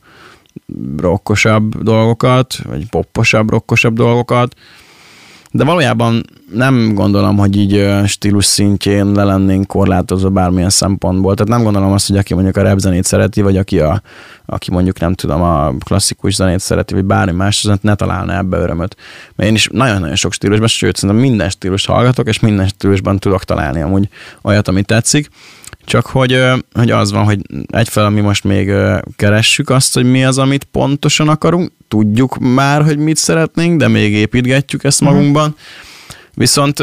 rokkosabb 0.97 1.83
dolgokat, 1.83 2.55
vagy 2.63 2.89
popposabb, 2.89 3.49
rokkosabb 3.49 3.95
dolgokat, 3.95 4.55
de 5.51 5.63
valójában 5.63 6.25
nem 6.51 6.93
gondolom, 6.93 7.37
hogy 7.37 7.57
így 7.57 7.89
stílus 8.05 8.45
szintjén 8.45 9.11
le 9.11 9.23
lennénk 9.23 9.67
korlátozva 9.67 10.29
bármilyen 10.29 10.69
szempontból. 10.69 11.33
Tehát 11.33 11.51
nem 11.51 11.63
gondolom 11.63 11.91
azt, 11.91 12.07
hogy 12.07 12.17
aki 12.17 12.33
mondjuk 12.33 12.57
a 12.57 12.61
rap 12.61 12.79
zenét 12.79 13.03
szereti, 13.03 13.41
vagy 13.41 13.57
aki, 13.57 13.79
a, 13.79 14.01
aki 14.45 14.71
mondjuk 14.71 14.99
nem 14.99 15.13
tudom, 15.13 15.41
a 15.41 15.73
klasszikus 15.85 16.35
zenét 16.35 16.59
szereti, 16.59 16.93
vagy 16.93 17.05
bármi 17.05 17.31
más, 17.31 17.65
az 17.65 17.77
ne 17.81 17.95
találna 17.95 18.37
ebbe 18.37 18.57
örömöt. 18.57 18.95
Mert 19.35 19.49
én 19.49 19.55
is 19.55 19.67
nagyon-nagyon 19.71 20.15
sok 20.15 20.33
stílusban, 20.33 20.67
sőt, 20.67 20.95
szerintem 20.95 21.25
minden 21.25 21.49
stílus 21.49 21.85
hallgatok, 21.85 22.27
és 22.27 22.39
minden 22.39 22.67
stílusban 22.67 23.19
tudok 23.19 23.43
találni 23.43 23.81
amúgy 23.81 24.09
olyat, 24.41 24.67
ami 24.67 24.83
tetszik. 24.83 25.29
Csak 25.85 26.05
hogy, 26.05 26.43
hogy 26.73 26.91
az 26.91 27.11
van, 27.11 27.23
hogy 27.23 27.39
egyfelől 27.67 28.09
mi 28.09 28.21
most 28.21 28.43
még 28.43 28.71
keressük 29.15 29.69
azt, 29.69 29.93
hogy 29.93 30.11
mi 30.11 30.25
az, 30.25 30.37
amit 30.37 30.63
pontosan 30.63 31.29
akarunk, 31.29 31.71
tudjuk 31.87 32.37
már, 32.37 32.83
hogy 32.83 32.97
mit 32.97 33.17
szeretnénk, 33.17 33.79
de 33.79 33.87
még 33.87 34.13
építgetjük 34.13 34.83
ezt 34.83 35.01
magunkban. 35.01 35.55
Viszont 36.35 36.79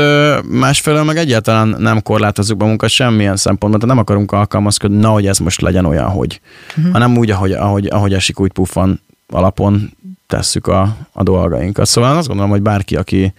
másfelől 0.49 1.03
meg 1.03 1.17
egyáltalán 1.17 1.69
nem 1.79 2.03
korlátozzuk 2.03 2.59
magunkat 2.59 2.91
semmilyen 2.91 3.37
szempontból, 3.37 3.81
tehát 3.81 3.95
nem 3.95 4.05
akarunk 4.05 4.33
alkalmazkodni, 4.33 4.97
na, 4.97 5.11
hogy 5.11 5.27
ez 5.27 5.39
most 5.39 5.61
legyen 5.61 5.85
olyan, 5.85 6.09
hogy, 6.09 6.41
uh-huh. 6.77 6.93
hanem 6.93 7.17
úgy, 7.17 7.31
ahogy, 7.31 7.53
ahogy, 7.53 7.87
ahogy 7.87 8.15
esik, 8.15 8.41
úgy 8.41 8.53
puffan 8.53 9.01
alapon 9.29 9.97
tesszük 10.27 10.67
a, 10.67 10.97
a 11.13 11.23
dolgainkat. 11.23 11.87
Szóval 11.87 12.17
azt 12.17 12.27
gondolom, 12.27 12.51
hogy 12.51 12.63
bárki, 12.63 12.97
aki, 12.97 13.35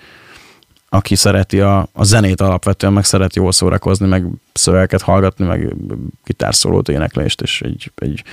aki 0.90 1.16
szereti 1.16 1.60
a, 1.60 1.88
a 1.94 2.04
zenét 2.04 2.42
alapvetően, 2.42 2.94
meg 2.94 3.04
szereti 3.04 3.40
jól 3.40 3.52
szórakozni, 3.52 4.08
meg 4.08 4.26
szövegeket 4.54 5.02
hallgatni, 5.02 5.46
meg 5.46 5.76
gitárszólót, 6.26 6.90
éneklést, 6.90 7.42
és 7.42 7.62
egy, 7.62 7.92
egy 7.96 8.24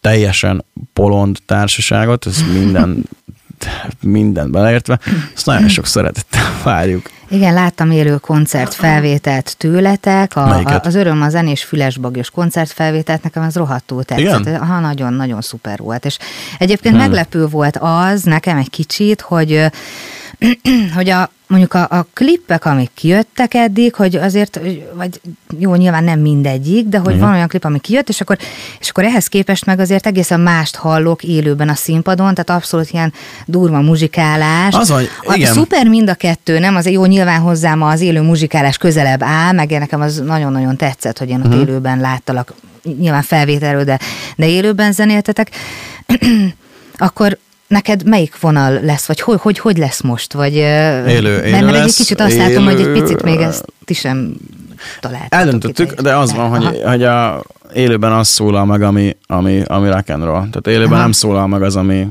teljesen 0.00 0.64
polond 0.92 1.38
társaságot, 1.46 2.26
ez 2.26 2.42
minden, 2.52 3.04
minden 4.00 4.50
beleértve, 4.50 4.98
azt 5.34 5.46
nagyon 5.46 5.68
sok 5.68 5.86
szeretettel 5.86 6.60
várjuk. 6.64 7.10
Igen, 7.28 7.54
láttam 7.54 7.90
élő 7.90 8.16
koncert 8.16 8.74
felvételt 8.74 9.56
tőletek, 9.58 10.36
a, 10.36 10.58
a, 10.58 10.80
az 10.84 10.94
Öröm 10.94 11.22
a 11.22 11.28
zenés 11.28 11.64
fülesbagyos 11.64 12.30
koncert 12.30 12.70
felvételt, 12.70 13.22
nekem 13.22 13.42
az 13.42 13.56
rohadtul 13.56 14.04
tetszett. 14.04 14.40
Igen? 14.40 14.60
Aha, 14.60 14.80
nagyon-nagyon 14.80 15.40
szuper 15.40 15.78
volt. 15.78 16.04
És 16.04 16.18
egyébként 16.58 16.94
hmm. 16.94 17.04
meglepő 17.04 17.46
volt 17.46 17.76
az 17.80 18.22
nekem 18.22 18.56
egy 18.56 18.70
kicsit, 18.70 19.20
hogy 19.20 19.70
hogy 20.96 21.08
a, 21.08 21.30
mondjuk 21.46 21.74
a, 21.74 21.86
a 21.90 22.06
klippek, 22.12 22.64
amik 22.64 22.90
kijöttek 22.94 23.54
eddig, 23.54 23.94
hogy 23.94 24.16
azért, 24.16 24.60
vagy 24.94 25.20
jó, 25.58 25.74
nyilván 25.74 26.04
nem 26.04 26.20
mindegyik, 26.20 26.86
de 26.86 26.98
hogy 26.98 27.14
Igen. 27.14 27.24
van 27.26 27.34
olyan 27.34 27.48
klip, 27.48 27.64
ami 27.64 27.78
kijött, 27.80 28.08
és 28.08 28.20
akkor, 28.20 28.38
és 28.80 28.88
akkor 28.88 29.04
ehhez 29.04 29.26
képest 29.26 29.64
meg 29.64 29.78
azért 29.80 30.06
egészen 30.06 30.40
mást 30.40 30.76
hallok 30.76 31.22
élőben 31.22 31.68
a 31.68 31.74
színpadon, 31.74 32.34
tehát 32.34 32.50
abszolút 32.62 32.90
ilyen 32.90 33.12
durva 33.46 33.80
muzsikálás. 33.80 34.74
Az 34.74 34.90
A- 34.90 35.00
igen. 35.34 35.52
Szuper 35.52 35.86
mind 35.88 36.08
a 36.08 36.14
kettő, 36.14 36.58
nem? 36.58 36.76
Az 36.76 36.86
jó, 36.86 37.04
nyilván 37.04 37.40
hozzám 37.40 37.82
az 37.82 38.00
élő 38.00 38.20
muzsikálás 38.20 38.78
közelebb 38.78 39.22
áll, 39.22 39.52
meg 39.52 39.70
nekem 39.70 40.00
az 40.00 40.16
nagyon-nagyon 40.26 40.76
tetszett, 40.76 41.18
hogy 41.18 41.28
én 41.28 41.40
ott 41.40 41.48
Mhm. 41.48 41.58
élőben 41.60 42.00
láttalak, 42.00 42.54
nyilván 42.98 43.22
felvételről, 43.22 43.84
de, 43.84 43.98
de 44.36 44.48
élőben 44.48 44.92
zenéltetek. 44.92 45.50
Akkor 46.98 47.38
neked 47.66 48.08
melyik 48.08 48.40
vonal 48.40 48.80
lesz, 48.82 49.06
vagy 49.06 49.20
hogy, 49.20 49.40
hogy, 49.40 49.58
hogy 49.58 49.76
lesz 49.78 50.00
most? 50.02 50.32
Vagy, 50.32 50.56
ö, 50.56 51.06
Élő- 51.06 51.34
mert, 51.34 51.46
élő 51.46 51.64
mert 51.64 51.84
egy 51.84 51.94
kicsit 51.94 52.20
azt 52.20 52.36
látom, 52.36 52.64
hogy 52.64 52.74
egy 52.74 52.80
élő- 52.80 52.92
picit 53.00 53.22
még 53.22 53.40
ezt 53.40 53.64
ti 53.84 53.94
sem 53.94 54.34
találtatok? 55.00 55.38
Eldöntöttük, 55.38 56.00
de 56.00 56.16
az 56.16 56.34
van, 56.34 56.44
aha. 56.52 56.56
hogy, 56.66 56.82
hogy 56.84 57.02
a, 57.02 57.42
élőben 57.74 58.12
az 58.12 58.28
szólal 58.28 58.64
meg, 58.64 58.82
ami, 58.82 59.16
ami, 59.26 59.62
ami 59.66 59.88
rock 59.88 60.08
and 60.08 60.22
roll. 60.24 60.48
Tehát 60.48 60.66
élőben 60.66 60.92
Aha. 60.92 61.00
nem 61.00 61.12
szólal 61.12 61.46
meg 61.46 61.62
az, 61.62 61.76
ami 61.76 62.06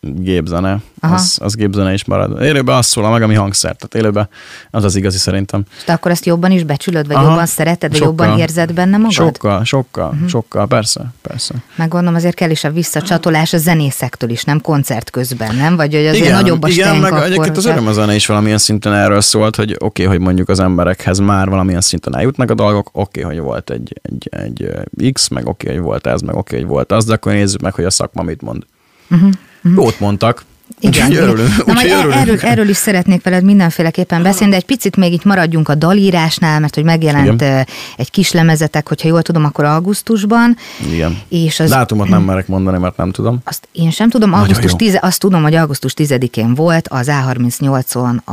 gépzene. 0.00 0.80
Aha. 1.00 1.14
Az, 1.14 1.38
az 1.42 1.54
gépzene 1.54 1.92
is 1.92 2.04
marad. 2.04 2.42
Élőben 2.42 2.76
az 2.76 2.86
szólal 2.86 3.10
meg, 3.10 3.22
ami 3.22 3.34
hangszer. 3.34 3.76
Tehát 3.76 3.94
élőben 3.94 4.28
az 4.70 4.84
az 4.84 4.96
igazi 4.96 5.18
szerintem. 5.18 5.62
És 5.76 5.84
te 5.84 5.92
akkor 5.92 6.10
ezt 6.10 6.26
jobban 6.26 6.50
is 6.50 6.62
becsülöd, 6.62 7.06
vagy 7.06 7.16
Aha. 7.16 7.28
jobban 7.28 7.46
szereted, 7.46 7.90
vagy 7.90 8.00
Sokkal. 8.00 8.26
jobban 8.26 8.40
érzed 8.40 8.72
benne 8.72 8.96
magad? 8.96 9.12
Sokkal, 9.12 9.64
sokkal, 9.64 10.08
uh-huh. 10.08 10.28
sokkal, 10.28 10.66
persze, 10.66 11.12
persze. 11.22 11.54
Meg 11.74 11.88
gondolom 11.88 12.14
azért 12.14 12.34
kell 12.34 12.50
is 12.50 12.64
a 12.64 12.70
visszacsatolás 12.70 13.52
a 13.52 13.58
zenészektől 13.58 14.30
is, 14.30 14.44
nem 14.44 14.60
koncert 14.60 15.10
közben, 15.10 15.54
nem? 15.54 15.76
Vagy 15.76 15.94
hogy 15.94 16.06
azért 16.06 16.32
nagyobb 16.32 16.62
a 16.62 16.68
igen, 16.68 16.96
meg 16.96 17.12
akkor, 17.12 17.24
egyébként 17.24 17.56
az 17.56 17.64
hogyha- 17.64 17.80
örömzene 17.80 18.14
is 18.14 18.26
valamilyen 18.26 18.58
szinten 18.58 18.92
erről 18.94 19.20
szólt, 19.20 19.56
hogy 19.56 19.72
oké, 19.72 19.84
okay, 19.84 20.16
hogy 20.16 20.26
mondjuk 20.26 20.48
az 20.48 20.60
emberekhez 20.60 21.18
már 21.18 21.48
valamilyen 21.48 21.80
szinten 21.80 22.16
eljutnak 22.16 22.50
a 22.50 22.54
dolgok, 22.54 22.90
oké, 22.92 23.22
okay, 23.22 23.34
hogy 23.34 23.44
volt 23.44 23.70
egy, 23.70 24.00
egy, 24.02 24.28
egy 24.30 24.62
ö, 24.62 25.10
X, 25.12 25.28
meg 25.28 25.46
oké, 25.46 25.66
okay, 25.66 25.76
hogy 25.78 25.86
volt 25.86 26.06
ez, 26.06 26.20
meg 26.20 26.36
oké, 26.36 26.54
okay, 26.54 26.58
hogy 26.58 26.68
volt 26.68 26.92
az, 26.92 27.04
de 27.04 27.12
akkor 27.12 27.32
nézzük 27.32 27.60
meg, 27.60 27.74
hogy 27.74 27.84
a 27.84 27.90
szakma 27.90 28.22
mit 28.22 28.42
mond. 28.42 28.62
Uh-huh. 29.10 29.30
Jót 29.62 30.00
mondtak. 30.00 30.44
Igen, 30.80 30.92
úgyhogy 31.06 31.10
igen. 31.16 31.28
örülünk. 31.28 31.66
Na, 31.66 31.72
majd 31.72 31.86
e- 31.90 31.94
örülünk. 31.96 32.14
erről, 32.20 32.38
erről 32.40 32.68
is 32.68 32.76
szeretnék 32.76 33.22
veled 33.22 33.44
mindenféleképpen 33.44 34.22
beszélni, 34.22 34.50
de 34.50 34.56
egy 34.58 34.64
picit 34.64 34.96
még 34.96 35.12
itt 35.12 35.24
maradjunk 35.24 35.68
a 35.68 35.74
dalírásnál, 35.74 36.60
mert 36.60 36.74
hogy 36.74 36.84
megjelent 36.84 37.40
Igen. 37.40 37.66
egy 37.96 38.10
kis 38.10 38.32
lemezetek, 38.32 38.88
hogyha 38.88 39.08
jól 39.08 39.22
tudom, 39.22 39.44
akkor 39.44 39.64
augusztusban, 39.64 40.56
Igen. 40.92 41.18
és 41.28 41.60
az 41.60 41.70
Dátumot 41.70 42.08
nem 42.08 42.22
merek 42.22 42.46
mondani, 42.46 42.78
mert 42.78 42.96
nem 42.96 43.10
tudom. 43.10 43.38
azt 43.44 43.68
én 43.72 43.90
sem 43.90 44.08
tudom, 44.10 44.30
Nagyon 44.30 44.44
augusztus 44.44 44.70
jó. 44.70 44.76
10, 44.76 44.98
azt 45.00 45.20
tudom, 45.20 45.42
hogy 45.42 45.54
augusztus 45.54 45.92
10-én 45.96 46.54
volt 46.54 46.88
az 46.88 47.08
A38-on 47.10 48.24
a 48.24 48.32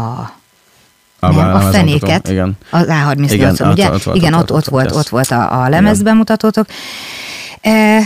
A 1.19 1.31
nem, 1.33 1.55
a 1.55 1.59
fenéket. 1.59 2.29
Igen. 2.29 2.57
Az 2.69 2.85
A38-on, 2.89 3.31
Igen, 3.31 3.71
ugye? 3.71 3.91
ott- 3.91 4.07
ott 4.07 4.15
Igen, 4.15 4.33
ott 4.33 4.51
ott, 4.51 4.65
volt, 4.65 4.65
ott, 4.65 4.69
volt, 4.69 4.95
ott 4.95 5.09
volt 5.09 5.31
a, 5.31 5.61
a 5.63 5.69
lemezbemutatótok. 5.69 6.65
E, 7.61 7.99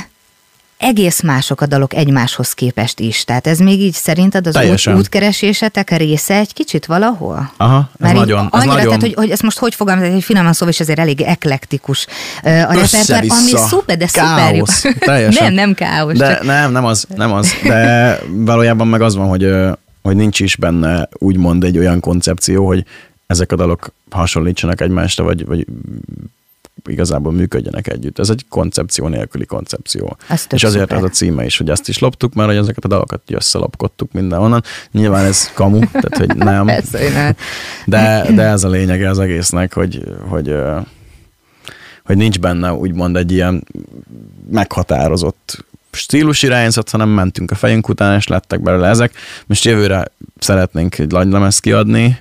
egész 0.82 1.22
mások 1.22 1.62
a 1.62 1.66
dalok 1.66 1.94
egymáshoz 1.94 2.54
képest 2.54 3.00
is. 3.00 3.24
Tehát 3.24 3.48
ez 3.48 3.60
még 3.60 3.82
így 3.82 3.94
szerinted 3.94 4.48
az 4.48 4.56
út, 4.56 4.62
Teljesen. 4.62 4.98
útkeresésetek 4.98 5.98
része 5.98 6.36
egy 6.36 6.54
kicsit 6.54 6.86
valahol? 6.86 7.52
Aha, 7.58 7.90
ez 8.00 8.10
így 8.10 8.16
nagyon, 8.16 8.40
ez 8.40 8.48
annyira, 8.52 8.72
nagyon 8.72 8.86
tehát, 8.86 9.02
hogy, 9.02 9.14
hogy 9.14 9.30
ezt 9.30 9.42
most 9.42 9.58
hogy 9.58 9.76
fogalmazom, 9.76 10.12
hogy 10.12 10.24
finoman 10.24 10.54
szóval 10.54 10.70
is 10.70 10.80
azért 10.80 11.00
elég 11.00 11.22
eklektikus 11.22 12.08
a 12.42 12.50
repertoár, 12.50 13.24
ami 13.30 13.52
szuper, 13.68 13.98
de 13.98 14.08
szuper 14.08 14.56
jó. 14.56 14.64
Teljesen. 15.00 15.44
nem, 15.44 15.54
nem 15.54 15.74
káosz, 15.74 16.18
De 16.18 16.34
csak 16.34 16.44
nem, 16.44 16.72
nem 16.72 16.86
az, 16.86 17.06
nem 17.16 17.34
az. 17.34 17.54
De 17.64 18.20
valójában 18.30 18.88
meg 18.88 19.02
az 19.02 19.16
van, 19.16 19.28
hogy, 19.28 19.54
hogy 20.02 20.16
nincs 20.16 20.40
is 20.40 20.56
benne 20.56 21.10
úgymond 21.12 21.64
egy 21.64 21.78
olyan 21.78 22.00
koncepció, 22.00 22.66
hogy 22.68 22.86
ezek 23.28 23.52
a 23.52 23.56
dalok 23.56 23.94
hasonlítsanak 24.10 24.82
egymásra, 24.82 25.24
vagy, 25.24 25.46
vagy 25.46 25.66
igazából 26.88 27.32
működjenek 27.32 27.88
együtt. 27.88 28.20
Ez 28.20 28.30
egy 28.30 28.46
koncepció 28.50 29.08
nélküli 29.08 29.46
koncepció. 29.46 30.18
Ez 30.28 30.46
És 30.50 30.64
azért 30.64 30.82
szuper. 30.82 30.98
ez 30.98 31.04
a 31.04 31.10
címe 31.10 31.46
is, 31.46 31.58
hogy 31.58 31.70
ezt 31.70 31.90
is 31.90 32.00
loptuk, 32.00 32.34
mert 32.34 32.50
hogy 32.50 32.58
ezeket 32.58 32.86
a 32.86 32.88
dalokat 32.88 33.22
összelopkodtuk 33.32 34.12
mindenhonnan. 34.12 34.64
Nyilván 34.92 35.26
ez 35.26 35.52
kamu, 35.54 35.80
tehát 35.80 36.18
hogy 36.28 36.36
nem. 36.36 36.66
De, 37.86 38.26
de 38.36 38.42
ez 38.42 38.64
a 38.64 38.70
lényege 38.70 39.10
az 39.10 39.20
egésznek, 39.20 39.74
hogy, 39.74 40.04
hogy, 40.28 40.56
hogy 42.04 42.18
nincs 42.18 42.40
benne 42.40 42.74
úgymond 42.74 43.18
egy 43.18 43.32
ilyen 43.32 43.64
meghatározott 44.52 45.66
stílus 45.92 46.44
irányzat, 46.44 46.90
hanem 46.90 47.10
mentünk 47.10 47.52
a 47.52 47.56
fejünk 47.56 47.90
után, 47.90 48.18
és 48.18 48.28
lettek 48.28 48.62
belőle 48.62 48.88
ezek. 48.88 49.14
Most 49.46 49.66
jövőre 49.66 50.06
szeretnénk 50.40 50.98
egy 50.98 51.12
lagylemezt 51.12 51.60
kiadni, 51.60 52.20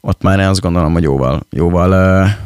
ott 0.00 0.22
már 0.22 0.38
én 0.38 0.46
azt 0.46 0.60
gondolom, 0.60 0.92
hogy 0.92 1.02
jóval, 1.02 1.46
jóval 1.50 2.36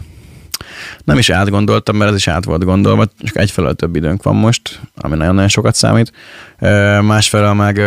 nem 1.05 1.19
is 1.19 1.31
átgondoltam, 1.31 1.97
mert 1.97 2.11
ez 2.11 2.17
is 2.17 2.29
át 2.29 2.45
volt 2.45 2.65
gondolva, 2.65 3.05
csak 3.19 3.39
egyfelől 3.39 3.75
több 3.75 3.97
időnk 3.97 4.23
van 4.23 4.35
most, 4.35 4.81
ami 4.95 5.17
nagyon-nagyon 5.17 5.49
sokat 5.49 5.75
számít. 5.75 6.13
Másfelől 7.01 7.53
meg 7.53 7.81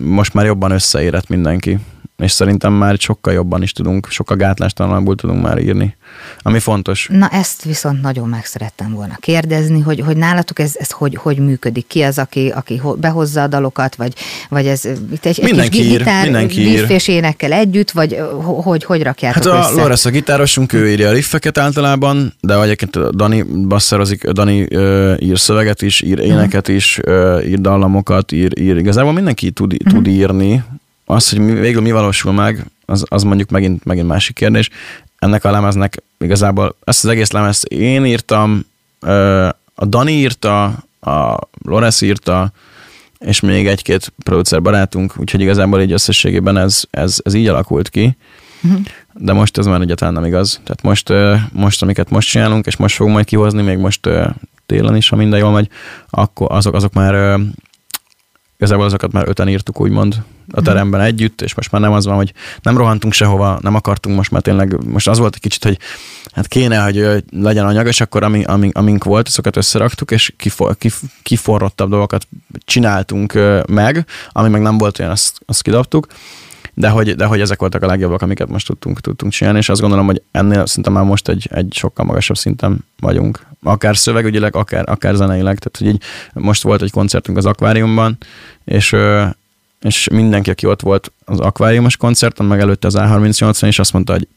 most 0.00 0.34
már 0.34 0.44
jobban 0.44 0.70
összeérett 0.70 1.28
mindenki, 1.28 1.78
és 2.22 2.32
szerintem 2.32 2.72
már 2.72 2.96
sokkal 2.98 3.32
jobban 3.32 3.62
is 3.62 3.72
tudunk, 3.72 4.06
sokkal 4.10 4.36
gátlástalanabbul 4.36 5.14
tudunk 5.16 5.42
már 5.42 5.58
írni, 5.58 5.96
ami 6.42 6.58
fontos. 6.58 7.08
Na 7.12 7.28
ezt 7.28 7.62
viszont 7.64 8.00
nagyon 8.00 8.28
meg 8.28 8.44
szerettem 8.44 8.92
volna 8.92 9.16
kérdezni, 9.20 9.80
hogy, 9.80 10.00
hogy 10.00 10.16
nálatok 10.16 10.58
ez, 10.58 10.72
ez 10.78 10.90
hogy, 10.90 11.14
hogy 11.14 11.38
működik? 11.38 11.86
Ki 11.86 12.02
az, 12.02 12.18
aki, 12.18 12.48
aki 12.48 12.76
ho- 12.76 12.98
behozza 12.98 13.42
a 13.42 13.46
dalokat, 13.46 13.94
vagy, 13.94 14.12
vagy 14.48 14.66
ez 14.66 14.84
itt 14.84 15.24
egy, 15.26 15.38
egy 15.40 15.44
Mindenki 15.44 15.78
kis 15.78 15.86
ír, 15.86 15.98
gitár, 15.98 16.22
mindenki 16.24 16.60
ír. 16.60 16.90
és 16.90 17.08
énekkel 17.08 17.52
együtt, 17.52 17.90
vagy 17.90 18.12
ö, 18.14 18.30
ho- 18.42 18.62
hogy, 18.64 18.84
hogy 18.84 19.02
rakjátok 19.02 19.42
Hát 19.44 19.52
a 19.54 19.58
össze? 19.58 19.80
Lorenz 19.80 20.06
a 20.06 20.10
gitárosunk, 20.10 20.72
ő 20.72 20.90
írja 20.90 21.08
a 21.08 21.12
riffeket 21.12 21.58
általában, 21.58 22.34
de 22.40 22.60
egyébként 22.62 22.96
a 22.96 23.10
Dani 23.12 23.42
basszerozik, 23.42 24.28
Dani 24.30 24.66
ö, 24.70 25.14
ír 25.18 25.38
szöveget 25.38 25.82
is, 25.82 26.00
ír 26.00 26.18
éneket 26.18 26.68
is, 26.68 26.98
ö, 27.02 27.40
ír 27.40 27.60
dallamokat, 27.60 28.32
ír, 28.32 28.60
ír. 28.60 28.76
Igazából 28.76 29.12
mindenki 29.12 29.50
tud, 29.50 29.76
tud 29.88 30.06
írni. 30.06 30.62
Az, 31.10 31.30
hogy 31.30 31.38
mi, 31.38 31.52
végül 31.52 31.82
mi 31.82 31.92
valósul 31.92 32.32
meg, 32.32 32.64
az, 32.86 33.04
az 33.08 33.22
mondjuk 33.22 33.50
megint, 33.50 33.84
megint 33.84 34.06
másik 34.06 34.34
kérdés. 34.34 34.70
Ennek 35.18 35.44
a 35.44 35.50
lemeznek 35.50 36.02
igazából 36.18 36.76
ezt 36.84 37.04
az 37.04 37.10
egész 37.10 37.30
lemezt 37.30 37.64
én 37.64 38.04
írtam, 38.04 38.66
a 39.74 39.84
Dani 39.86 40.12
írta, 40.12 40.64
a 41.00 41.38
Lorenz 41.64 42.02
írta, 42.02 42.52
és 43.18 43.40
még 43.40 43.66
egy-két 43.66 44.12
producer 44.22 44.62
barátunk, 44.62 45.14
úgyhogy 45.16 45.40
igazából 45.40 45.80
így 45.80 45.92
összességében 45.92 46.56
ez, 46.56 46.82
ez, 46.90 47.18
ez 47.24 47.34
így 47.34 47.48
alakult 47.48 47.88
ki. 47.88 48.16
De 49.14 49.32
most 49.32 49.58
ez 49.58 49.66
már 49.66 49.80
egyáltalán 49.80 50.14
nem 50.14 50.24
igaz. 50.24 50.60
Tehát 50.64 50.82
most, 50.82 51.12
most, 51.52 51.82
amiket 51.82 52.10
most 52.10 52.28
csinálunk, 52.28 52.66
és 52.66 52.76
most 52.76 52.94
fogunk 52.94 53.14
majd 53.14 53.26
kihozni, 53.26 53.62
még 53.62 53.78
most 53.78 54.08
télen 54.66 54.96
is, 54.96 55.08
ha 55.08 55.16
minden 55.16 55.38
jól 55.38 55.50
megy, 55.50 55.68
akkor 56.10 56.46
azok, 56.50 56.74
azok 56.74 56.92
már 56.92 57.38
igazából 58.58 58.84
azokat 58.84 59.12
már 59.12 59.28
öten 59.28 59.48
írtuk, 59.48 59.80
úgymond 59.80 60.22
a 60.52 60.62
teremben 60.62 61.00
együtt, 61.00 61.40
és 61.40 61.54
most 61.54 61.70
már 61.70 61.80
nem 61.80 61.92
az 61.92 62.04
van, 62.06 62.16
hogy 62.16 62.32
nem 62.62 62.76
rohantunk 62.76 63.12
sehova, 63.12 63.58
nem 63.62 63.74
akartunk 63.74 64.16
most 64.16 64.30
már 64.30 64.42
tényleg, 64.42 64.84
most 64.86 65.08
az 65.08 65.18
volt 65.18 65.34
egy 65.34 65.40
kicsit, 65.40 65.64
hogy 65.64 65.78
hát 66.32 66.46
kéne, 66.46 66.82
hogy 66.82 67.24
legyen 67.30 67.66
anyag, 67.66 67.86
és 67.86 68.00
akkor 68.00 68.22
ami, 68.22 68.44
ami, 68.44 68.70
amink 68.72 69.04
volt, 69.04 69.28
azokat 69.28 69.56
összeraktuk, 69.56 70.10
és 70.10 70.32
kifor, 70.36 70.76
kif, 70.76 71.02
kiforrottabb 71.22 71.90
dolgokat 71.90 72.28
csináltunk 72.64 73.32
meg, 73.68 74.06
ami 74.32 74.48
meg 74.48 74.60
nem 74.60 74.78
volt 74.78 74.98
olyan, 74.98 75.10
azt, 75.10 75.40
azt 75.46 75.62
kidobtuk, 75.62 76.06
de 76.74 76.88
hogy, 76.88 77.14
de 77.14 77.24
hogy 77.24 77.40
ezek 77.40 77.60
voltak 77.60 77.82
a 77.82 77.86
legjobbak, 77.86 78.22
amiket 78.22 78.48
most 78.48 78.66
tudtunk, 78.66 79.00
tudtunk 79.00 79.32
csinálni, 79.32 79.58
és 79.58 79.68
azt 79.68 79.80
gondolom, 79.80 80.06
hogy 80.06 80.22
ennél 80.30 80.66
szinte 80.66 80.90
már 80.90 81.04
most 81.04 81.28
egy, 81.28 81.48
egy 81.52 81.72
sokkal 81.74 82.04
magasabb 82.04 82.36
szinten 82.36 82.84
vagyunk. 83.00 83.46
Akár 83.62 83.96
szövegügyileg, 83.96 84.56
akár, 84.56 84.88
akár 84.88 85.14
zeneileg. 85.14 85.58
Tehát, 85.58 85.76
hogy 85.78 85.86
így 85.86 86.02
most 86.32 86.62
volt 86.62 86.82
egy 86.82 86.90
koncertünk 86.90 87.36
az 87.36 87.46
akváriumban, 87.46 88.18
és, 88.64 88.96
és 89.80 90.08
mindenki, 90.08 90.50
aki 90.50 90.66
ott 90.66 90.80
volt 90.80 91.12
az 91.24 91.40
akváriumos 91.40 91.96
koncerten, 91.96 92.46
meg 92.46 92.60
előtte 92.60 92.86
az 92.86 92.94
A38-on, 92.98 93.66
és 93.66 93.78
azt 93.78 93.92
mondta, 93.92 94.12
hogy 94.12 94.28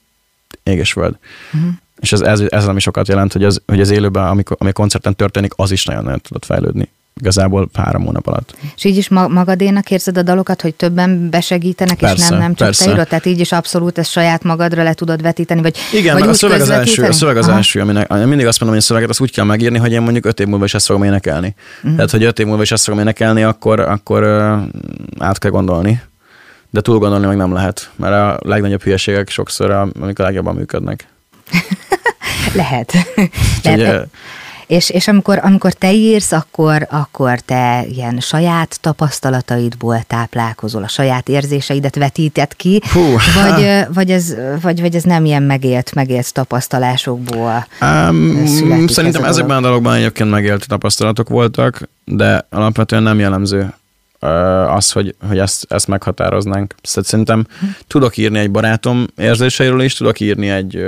éges 0.63 0.91
föld. 0.91 1.17
Uh-huh. 1.53 1.71
És 1.99 2.12
ez, 2.12 2.21
ez, 2.21 2.39
ez 2.39 2.67
ami 2.67 2.79
sokat 2.79 3.07
jelent, 3.07 3.34
hogy 3.34 3.43
az, 3.43 3.62
hogy 3.65 3.81
az 3.81 3.89
élőben, 3.89 4.27
amikor, 4.27 4.57
ami 4.60 4.69
a 4.69 4.73
koncerten 4.73 5.15
történik, 5.15 5.51
az 5.55 5.71
is 5.71 5.86
nagyon-nagyon 5.86 6.19
tudott 6.21 6.45
fejlődni. 6.45 6.89
Igazából 7.21 7.69
három 7.73 8.05
hónap 8.05 8.27
alatt. 8.27 8.55
És 8.75 8.84
így 8.84 8.97
is 8.97 9.10
ma- 9.10 9.27
magadénak 9.27 9.91
érzed 9.91 10.17
a 10.17 10.21
dalokat, 10.21 10.62
hogy 10.62 10.75
többen 10.75 11.29
besegítenek, 11.29 12.01
és 12.01 12.07
Persze, 12.07 12.29
nem, 12.29 12.39
nem 12.39 12.53
csak 12.55 12.65
persze. 12.67 12.86
te 12.86 12.91
írod? 12.91 13.07
Tehát 13.07 13.25
így 13.25 13.39
is 13.39 13.51
abszolút 13.51 13.97
ezt 13.97 14.12
saját 14.12 14.43
magadra 14.43 14.84
le 14.84 14.93
tudod 14.93 15.21
vetíteni, 15.21 15.62
vagy 15.62 15.77
Igen, 15.93 16.13
vagy 16.13 16.21
meg 16.21 16.29
a 16.29 16.34
szöveg 16.34 16.62
az 16.62 16.69
első, 16.69 17.03
a 17.03 17.12
szöveg 17.12 17.38
az 17.38 17.47
Aha. 17.47 17.57
első, 17.57 17.79
aminek, 17.81 18.10
mindig 18.10 18.45
azt 18.47 18.60
mondom, 18.60 18.67
hogy 18.67 18.77
a 18.77 18.81
szöveget 18.81 19.10
azt 19.10 19.19
úgy 19.21 19.31
kell 19.31 19.45
megírni, 19.45 19.77
hogy 19.77 19.91
én 19.91 20.01
mondjuk 20.01 20.25
öt 20.25 20.39
év 20.39 20.47
múlva 20.47 20.65
is 20.65 20.73
ezt 20.73 20.86
fogom 20.86 21.03
énekelni. 21.03 21.55
Mm. 21.88 21.95
Tehát, 21.95 22.12
hogy 22.12 22.23
öt 22.23 22.39
év 22.39 22.45
múlva 22.45 22.62
is 22.62 22.71
ezt 22.71 22.84
fogom 22.84 22.99
énekelni, 22.99 23.43
akkor, 23.43 23.79
akkor 23.79 24.23
át 25.19 25.38
kell 25.39 25.51
gondolni. 25.51 26.01
De 26.69 26.81
túl 26.81 26.97
gondolni 26.97 27.25
meg 27.25 27.38
nem 27.38 27.53
lehet, 27.53 27.89
mert 27.95 28.13
a 28.13 28.39
legnagyobb 28.49 28.81
hülyeségek 28.84 29.29
sokszor, 29.29 29.71
a- 29.71 29.88
amik 30.01 30.19
a 30.19 30.23
legjobban 30.23 30.55
működnek. 30.55 31.07
Lehet. 32.53 32.93
Lehet. 33.63 33.79
ö, 33.79 34.01
És, 34.71 34.89
és 34.89 35.07
amikor, 35.07 35.39
amikor 35.43 35.73
te 35.73 35.93
írsz, 35.93 36.31
akkor, 36.31 36.88
akkor 36.89 37.39
te 37.39 37.86
ilyen 37.89 38.19
saját 38.19 38.77
tapasztalataidból 38.81 40.03
táplálkozol, 40.07 40.84
a 40.84 40.88
saját 40.88 41.29
érzéseidet 41.29 41.95
vetíted 41.95 42.55
ki, 42.55 42.81
Hú, 42.93 43.01
vagy, 43.43 43.69
vagy, 43.97 44.12
ez, 44.12 44.36
vagy, 44.62 44.81
vagy 44.81 44.95
ez 44.95 45.03
nem 45.03 45.25
ilyen 45.25 45.43
megélt, 45.43 45.93
megélt 45.93 46.34
tapasztalásokból 46.34 47.67
Um, 47.81 48.45
születik 48.45 48.89
ez 48.89 48.93
szerintem 48.93 49.23
a 49.23 49.27
ezekben 49.27 49.57
a 49.57 49.62
dologban 49.62 49.93
egyébként 49.93 50.29
megélt 50.29 50.67
tapasztalatok 50.67 51.29
voltak, 51.29 51.89
de 52.05 52.45
alapvetően 52.49 53.03
nem 53.03 53.19
jellemző 53.19 53.73
az, 54.67 54.91
hogy, 54.91 55.15
hogy 55.27 55.39
ezt, 55.39 55.65
ezt 55.69 55.88
meghatároznánk. 55.88 56.75
Szóval 56.81 57.03
Szerintem 57.03 57.47
tudok 57.88 58.17
írni 58.17 58.39
egy 58.39 58.51
barátom 58.51 59.07
érzéseiről 59.17 59.81
is, 59.81 59.93
tudok 59.93 60.19
írni 60.19 60.49
egy, 60.49 60.84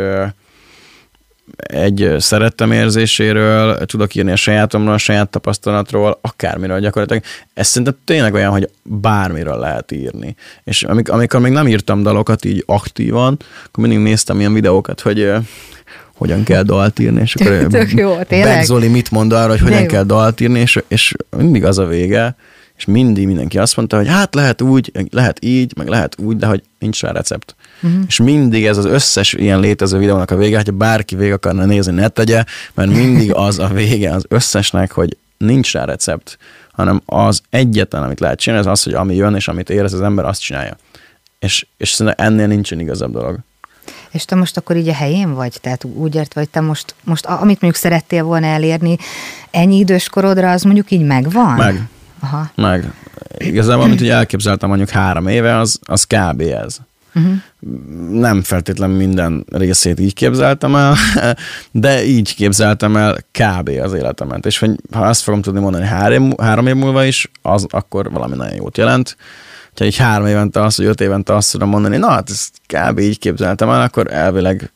egy 1.57 2.15
szerettem 2.17 2.71
érzéséről, 2.71 3.85
tudok 3.85 4.15
írni 4.15 4.31
a 4.31 4.35
sajátomról, 4.35 4.93
a 4.93 4.97
saját 4.97 5.29
tapasztalatról, 5.29 6.17
akármiről 6.21 6.79
gyakorlatilag. 6.79 7.23
Ez 7.53 7.67
szerintem 7.67 7.97
tényleg 8.05 8.33
olyan, 8.33 8.51
hogy 8.51 8.69
bármiről 8.83 9.57
lehet 9.57 9.91
írni. 9.91 10.35
És 10.63 10.83
amik, 10.83 11.09
amikor 11.09 11.39
még 11.39 11.51
nem 11.51 11.67
írtam 11.67 12.03
dalokat 12.03 12.45
így 12.45 12.63
aktívan, 12.65 13.37
akkor 13.65 13.87
mindig 13.87 14.03
néztem 14.03 14.39
ilyen 14.39 14.53
videókat, 14.53 15.01
hogy 15.01 15.31
hogyan 16.15 16.43
kell 16.43 16.63
dalt 16.63 16.99
írni, 16.99 17.21
és 17.21 17.35
akkor 17.35 17.67
Tök- 17.67 17.91
jó, 17.91 18.21
tényleg. 18.27 18.63
Zoli 18.63 18.87
mit 18.87 19.11
mond 19.11 19.31
arra, 19.33 19.49
hogy 19.49 19.59
hogyan 19.59 19.81
jó. 19.81 19.85
kell 19.85 20.03
dalt 20.03 20.39
írni, 20.39 20.59
és, 20.59 20.79
és 20.87 21.13
mindig 21.37 21.65
az 21.65 21.77
a 21.77 21.85
vége, 21.85 22.35
és 22.77 22.85
mindig 22.85 23.25
mindenki 23.25 23.57
azt 23.57 23.75
mondta, 23.75 23.97
hogy 23.97 24.07
hát 24.07 24.35
lehet 24.35 24.61
úgy, 24.61 24.91
lehet 25.11 25.37
így, 25.41 25.73
meg 25.77 25.87
lehet 25.87 26.15
úgy, 26.19 26.37
de 26.37 26.45
hogy 26.45 26.63
nincs 26.79 27.01
rá 27.01 27.11
recept. 27.11 27.55
Uh-huh. 27.83 28.03
És 28.07 28.19
mindig 28.19 28.65
ez 28.65 28.77
az 28.77 28.85
összes 28.85 29.33
ilyen 29.33 29.59
létező 29.59 29.97
videónak 29.97 30.31
a 30.31 30.35
vége, 30.35 30.55
hogyha 30.55 30.71
bárki 30.71 31.15
végig 31.15 31.33
akarna 31.33 31.65
nézni, 31.65 31.93
ne 31.93 32.07
tegye, 32.07 32.43
mert 32.73 32.89
mindig 32.89 33.33
az 33.33 33.59
a 33.59 33.67
vége 33.67 34.11
az 34.11 34.25
összesnek, 34.27 34.91
hogy 34.91 35.17
nincs 35.37 35.73
rá 35.73 35.85
recept, 35.85 36.37
hanem 36.71 37.01
az 37.05 37.41
egyetlen, 37.49 38.03
amit 38.03 38.19
lehet 38.19 38.39
csinálni, 38.39 38.65
az 38.65 38.71
az, 38.71 38.83
hogy 38.83 38.93
ami 38.93 39.15
jön, 39.15 39.35
és 39.35 39.47
amit 39.47 39.69
érez 39.69 39.93
az 39.93 40.01
ember, 40.01 40.25
azt 40.25 40.41
csinálja. 40.41 40.77
És, 41.39 41.65
és 41.77 41.91
szerintem 41.91 42.25
ennél 42.25 42.47
nincsen 42.47 42.79
igazabb 42.79 43.11
dolog. 43.11 43.39
És 44.11 44.25
te 44.25 44.35
most 44.35 44.57
akkor 44.57 44.75
így 44.75 44.87
a 44.87 44.93
helyén 44.93 45.33
vagy? 45.33 45.57
Tehát 45.61 45.83
úgy 45.83 46.15
ért 46.15 46.33
vagy, 46.33 46.49
te 46.49 46.59
most, 46.59 46.95
most 47.03 47.25
amit 47.25 47.61
mondjuk 47.61 47.75
szerettél 47.75 48.23
volna 48.23 48.45
elérni, 48.45 48.97
ennyi 49.51 49.77
idős 49.77 50.09
korodra, 50.09 50.51
az 50.51 50.61
mondjuk 50.61 50.91
így 50.91 51.05
megvan? 51.05 51.53
Meg. 51.53 51.87
Aha. 52.19 52.51
Meg. 52.55 52.93
Igazából, 53.37 53.83
amit 53.83 54.01
ugye 54.01 54.13
elképzeltem 54.13 54.69
mondjuk 54.69 54.89
három 54.89 55.27
éve, 55.27 55.57
az, 55.57 55.79
az 55.81 56.03
kb. 56.03 56.41
ez. 56.41 56.77
Uh-huh. 57.15 57.33
Nem 58.19 58.41
feltétlen 58.41 58.89
minden 58.89 59.45
részét 59.51 59.99
így 59.99 60.13
képzeltem 60.13 60.75
el, 60.75 60.95
de 61.71 62.05
így 62.05 62.35
képzeltem 62.35 62.97
el 62.97 63.17
kb. 63.31 63.69
az 63.83 63.93
életemet. 63.93 64.45
És 64.45 64.59
hogy 64.59 64.71
ha 64.91 65.01
azt 65.01 65.21
fogom 65.21 65.41
tudni 65.41 65.59
mondani 65.59 65.85
három, 65.85 66.33
három 66.37 66.67
év 66.67 66.75
múlva 66.75 67.03
is, 67.03 67.31
az 67.41 67.65
akkor 67.69 68.11
valami 68.11 68.35
nagyon 68.35 68.55
jót 68.55 68.77
jelent. 68.77 69.17
Ha 69.75 69.85
így 69.85 69.97
három 69.97 70.27
évente 70.27 70.61
azt, 70.61 70.77
vagy 70.77 70.85
öt 70.85 71.01
évente 71.01 71.35
azt 71.35 71.51
tudom 71.51 71.69
mondani, 71.69 71.97
na 71.97 72.09
hát 72.09 72.29
ezt 72.29 72.61
kb. 72.67 72.99
így 72.99 73.19
képzeltem 73.19 73.69
el, 73.69 73.81
akkor 73.81 74.13
elvileg 74.13 74.71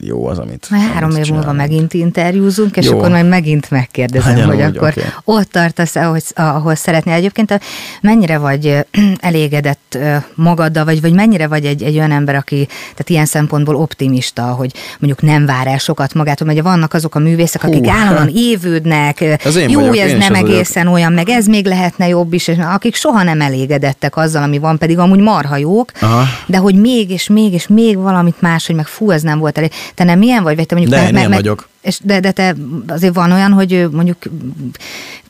jó 0.00 0.26
az, 0.26 0.38
amit 0.38 0.66
Majd 0.70 0.82
három 0.82 1.10
amit 1.10 1.26
év 1.26 1.32
múlva 1.32 1.52
megint 1.52 1.94
interjúzunk, 1.94 2.76
és 2.76 2.86
Jó. 2.86 2.98
akkor 2.98 3.10
majd 3.10 3.28
megint 3.28 3.70
megkérdezem, 3.70 4.34
Legyen 4.36 4.46
hogy 4.46 4.56
úgy, 4.56 4.76
akkor 4.76 4.88
oké. 4.88 5.02
ott 5.24 5.50
tartasz, 5.50 5.96
ahogy, 5.96 6.22
ahol 6.34 6.74
szeretnél. 6.74 7.14
Egyébként 7.14 7.60
mennyire 8.00 8.38
vagy 8.38 8.86
elégedett 9.20 9.98
magaddal, 10.34 10.84
vagy, 10.84 11.00
vagy 11.00 11.12
mennyire 11.12 11.46
vagy 11.46 11.64
egy, 11.64 11.82
egy 11.82 11.96
olyan 11.96 12.10
ember, 12.10 12.34
aki 12.34 12.66
tehát 12.66 13.10
ilyen 13.10 13.26
szempontból 13.26 13.74
optimista, 13.74 14.42
hogy 14.42 14.72
mondjuk 14.98 15.22
nem 15.22 15.46
vár 15.46 15.66
el 15.66 15.78
sokat 15.78 16.14
magától, 16.14 16.46
mert 16.46 16.60
vannak 16.60 16.94
azok 16.94 17.14
a 17.14 17.18
művészek, 17.18 17.64
akik 17.64 17.84
Hú. 17.84 17.90
állandóan 17.90 18.30
évődnek, 18.50 19.20
Ez 19.20 19.56
jó, 19.68 19.80
vagyok, 19.80 19.96
ez 19.98 20.10
nem 20.10 20.20
az 20.20 20.28
vagyok. 20.28 20.48
egészen 20.48 20.86
olyan, 20.86 21.12
meg 21.12 21.28
ez 21.28 21.46
még 21.46 21.66
lehetne 21.66 22.08
jobb 22.08 22.32
is, 22.32 22.48
és 22.48 22.56
akik 22.58 22.94
soha 22.94 23.22
nem 23.22 23.40
elégedettek 23.40 24.16
azzal, 24.16 24.42
ami 24.42 24.58
van, 24.58 24.78
pedig 24.78 24.98
amúgy 24.98 25.18
marha 25.20 25.56
jók, 25.56 25.90
Aha. 26.00 26.22
de 26.46 26.56
hogy 26.58 26.74
még 26.74 27.10
és 27.10 27.28
még 27.28 27.52
és 27.52 27.66
még 27.66 27.96
valamit 27.98 28.40
más, 28.40 28.66
hogy 28.66 28.74
meg 28.76 28.86
fú, 28.86 29.10
ez 29.10 29.22
nem 29.22 29.38
volt 29.38 29.58
elég. 29.58 29.70
Te 29.94 30.04
nem 30.04 30.22
ilyen 30.22 30.42
vagy, 30.42 30.56
vagy 30.56 30.66
te 30.66 30.74
mondjuk 30.74 30.96
De, 30.96 31.02
meg, 31.02 31.12
meg, 31.12 31.20
ilyen 31.20 31.30
meg, 31.30 31.38
vagyok. 31.38 31.68
És 31.80 31.98
de, 32.02 32.20
de 32.20 32.30
te 32.30 32.54
azért 32.86 33.14
van 33.14 33.32
olyan, 33.32 33.52
hogy 33.52 33.88
mondjuk 33.90 34.18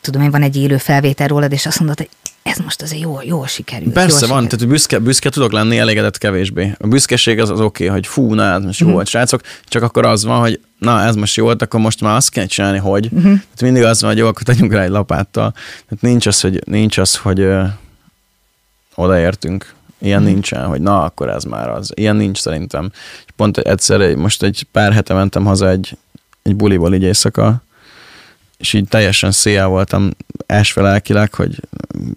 tudom 0.00 0.22
én, 0.22 0.30
van 0.30 0.42
egy 0.42 0.56
élő 0.56 0.76
felvétel 0.76 1.28
rólad, 1.28 1.52
és 1.52 1.66
azt 1.66 1.78
mondod, 1.78 1.96
hogy 1.96 2.08
ez 2.42 2.56
most 2.58 2.82
azért 2.82 3.02
jól, 3.02 3.22
jól 3.24 3.46
sikerült. 3.46 3.92
Persze 3.92 4.26
jól 4.26 4.34
van, 4.34 4.42
sikerült. 4.42 4.50
tehát 4.50 4.68
büszke, 4.68 4.98
büszke 4.98 5.30
tudok 5.30 5.52
lenni, 5.52 5.78
elégedett 5.78 6.18
kevésbé. 6.18 6.74
A 6.78 6.86
büszkeség 6.86 7.40
az 7.40 7.50
az 7.50 7.60
oké, 7.60 7.84
okay, 7.84 7.96
hogy 7.96 8.06
fú, 8.06 8.34
na 8.34 8.52
ez 8.52 8.62
most 8.62 8.80
jó 8.80 8.90
volt, 8.90 9.08
srácok, 9.08 9.40
csak 9.64 9.82
akkor 9.82 10.06
az 10.06 10.24
van, 10.24 10.40
hogy 10.40 10.60
na 10.78 11.02
ez 11.02 11.14
most 11.14 11.36
jó 11.36 11.44
volt, 11.44 11.62
akkor 11.62 11.80
most 11.80 12.00
már 12.00 12.16
azt 12.16 12.30
kell 12.30 12.46
csinálni, 12.46 12.78
hogy. 12.78 13.04
Uh-huh. 13.04 13.22
Tehát 13.22 13.60
mindig 13.60 13.82
az 13.82 14.00
van, 14.00 14.10
hogy 14.10 14.18
jó, 14.18 14.26
akkor 14.26 14.42
tegyünk 14.42 14.72
rá 14.72 14.82
egy 14.82 14.90
lapáttal. 14.90 15.52
Tehát 15.52 15.98
nincs 16.00 16.26
az, 16.26 16.40
hogy, 16.40 16.62
nincs 16.66 16.98
az, 16.98 17.16
hogy 17.16 17.40
ö, 17.40 17.62
odaértünk. 18.94 19.74
Ilyen 19.98 20.18
hmm. 20.18 20.28
nincsen, 20.28 20.66
hogy 20.66 20.80
na, 20.80 21.02
akkor 21.02 21.28
ez 21.28 21.44
már 21.44 21.68
az. 21.68 21.92
Ilyen 21.94 22.16
nincs 22.16 22.38
szerintem. 22.38 22.90
És 23.26 23.32
pont 23.36 23.58
egyszer, 23.58 24.00
egy- 24.00 24.16
most 24.16 24.42
egy 24.42 24.66
pár 24.72 24.92
hete 24.92 25.14
mentem 25.14 25.44
haza 25.44 25.68
egy, 25.68 25.96
egy 26.42 26.56
buliból 26.56 26.94
így 26.94 27.02
éjszaka, 27.02 27.62
és 28.58 28.72
így 28.72 28.88
teljesen 28.88 29.30
széjjel 29.30 29.66
voltam 29.66 30.10
esve 30.46 30.82
lelkileg, 30.82 31.34
hogy 31.34 31.60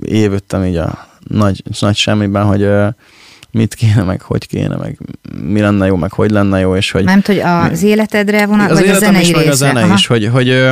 évődtem 0.01 0.63
így 0.65 0.75
a 0.75 1.07
nagy, 1.27 1.63
nagy 1.79 1.95
semmiben, 1.95 2.45
hogy 2.45 2.69
mit 3.51 3.73
kéne, 3.73 4.03
meg 4.03 4.21
hogy 4.21 4.47
kéne, 4.47 4.75
meg 4.75 4.97
mi 5.41 5.59
lenne 5.59 5.85
jó, 5.85 5.95
meg 5.95 6.11
hogy 6.11 6.31
lenne 6.31 6.59
jó, 6.59 6.75
és 6.75 6.91
hogy 6.91 7.03
Mert 7.03 7.27
hogy 7.27 7.39
az 7.39 7.83
életedre 7.83 8.45
vonat, 8.45 8.71
az 8.71 8.79
vagy 8.79 8.89
a 8.89 8.99
zenei 8.99 9.21
is, 9.21 9.31
meg 9.31 9.47
a 9.47 9.53
zene 9.53 9.83
Aha. 9.83 9.93
is, 9.93 10.07
hogy, 10.07 10.27
hogy, 10.27 10.69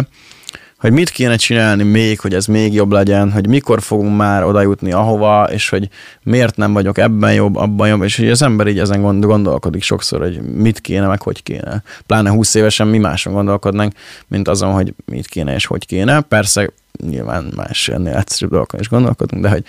hogy 0.80 0.92
mit 0.92 1.10
kéne 1.10 1.36
csinálni 1.36 1.84
még, 1.84 2.20
hogy 2.20 2.34
ez 2.34 2.46
még 2.46 2.74
jobb 2.74 2.92
legyen, 2.92 3.32
hogy 3.32 3.48
mikor 3.48 3.82
fogunk 3.82 4.18
már 4.18 4.44
oda 4.44 4.62
jutni 4.62 4.92
ahova, 4.92 5.44
és 5.52 5.70
hogy 5.70 5.90
miért 6.24 6.56
nem 6.56 6.74
vagyok 6.74 6.98
ebben 6.98 7.34
jobb, 7.34 7.56
abban 7.56 7.88
jobb, 7.88 8.04
és 8.04 8.18
hogy 8.18 8.30
az 8.30 8.42
ember 8.42 8.68
így 8.68 8.80
ezen 8.80 9.02
gond- 9.02 9.26
gondolkodik 9.26 9.84
sokszor, 9.84 10.20
hogy 10.20 10.42
mit 10.42 10.80
kéne, 10.80 11.08
meg 11.08 11.22
hogy 11.22 11.44
kéne. 11.44 11.84
Pláne 12.06 12.30
20 12.30 12.54
évesen 12.54 12.88
mi 12.88 12.98
máson 12.98 13.34
gondolkodnánk, 13.34 13.94
mint 14.28 14.48
azon, 14.48 14.74
hogy 14.74 14.94
mit 15.06 15.28
kéne 15.28 15.54
és 15.54 15.66
hogy 15.66 15.86
kéne. 15.86 16.22
Persze 16.22 16.70
nyilván 17.10 17.54
más 17.56 17.88
ennél 17.88 18.16
egyszerűbb 18.16 18.52
dolgokon 18.52 18.80
is 18.80 18.90
gondolkodunk, 18.90 19.44
de 19.44 19.50
hogy 19.50 19.64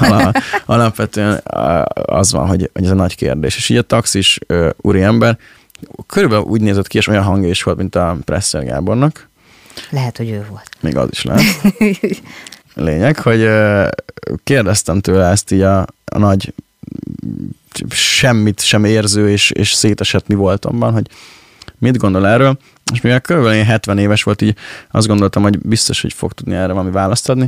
ala- 0.08 0.38
alapvetően 0.64 1.40
az 1.92 2.32
van, 2.32 2.46
hogy, 2.46 2.70
hogy 2.72 2.84
ez 2.84 2.90
a 2.90 2.94
nagy 2.94 3.14
kérdés. 3.14 3.56
És 3.56 3.68
így 3.68 3.76
a 3.76 3.82
taxis 3.82 4.38
ö, 4.46 4.70
úri 4.80 5.02
ember 5.02 5.38
körülbelül 6.06 6.44
úgy 6.44 6.60
nézett 6.60 6.86
ki, 6.86 6.98
és 6.98 7.06
olyan 7.06 7.22
hangja 7.22 7.48
is 7.48 7.62
volt, 7.62 7.76
mint 7.76 7.94
a 7.94 8.16
Presser 8.24 8.64
Gábornak, 8.64 9.30
Lehet, 9.90 10.16
hogy 10.16 10.30
ő 10.30 10.46
volt. 10.50 10.68
még 10.80 10.96
az 10.96 11.08
is 11.10 11.22
lehet. 11.22 11.44
Lényeg, 12.74 13.18
hogy 13.18 13.48
kérdeztem 14.44 15.00
tőle 15.00 15.26
ezt 15.26 15.50
így 15.50 15.62
a, 15.62 15.80
a 16.04 16.18
nagy 16.18 16.54
semmit 17.90 18.60
sem 18.60 18.84
érző 18.84 19.30
és, 19.30 19.50
és 19.50 19.72
szétesett 19.72 20.26
mi 20.26 20.34
voltomban, 20.34 20.92
hogy 20.92 21.06
mit 21.78 21.96
gondol 21.96 22.26
erről, 22.26 22.58
és 22.92 23.00
mivel 23.00 23.20
körülbelül 23.20 23.58
én 23.58 23.64
70 23.64 23.98
éves 23.98 24.22
volt, 24.22 24.42
így 24.42 24.56
azt 24.90 25.06
gondoltam, 25.06 25.42
hogy 25.42 25.58
biztos, 25.58 26.00
hogy 26.00 26.12
fog 26.12 26.32
tudni 26.32 26.54
erre 26.54 26.72
valami 26.72 26.90
választ 26.90 27.28
adni. 27.28 27.46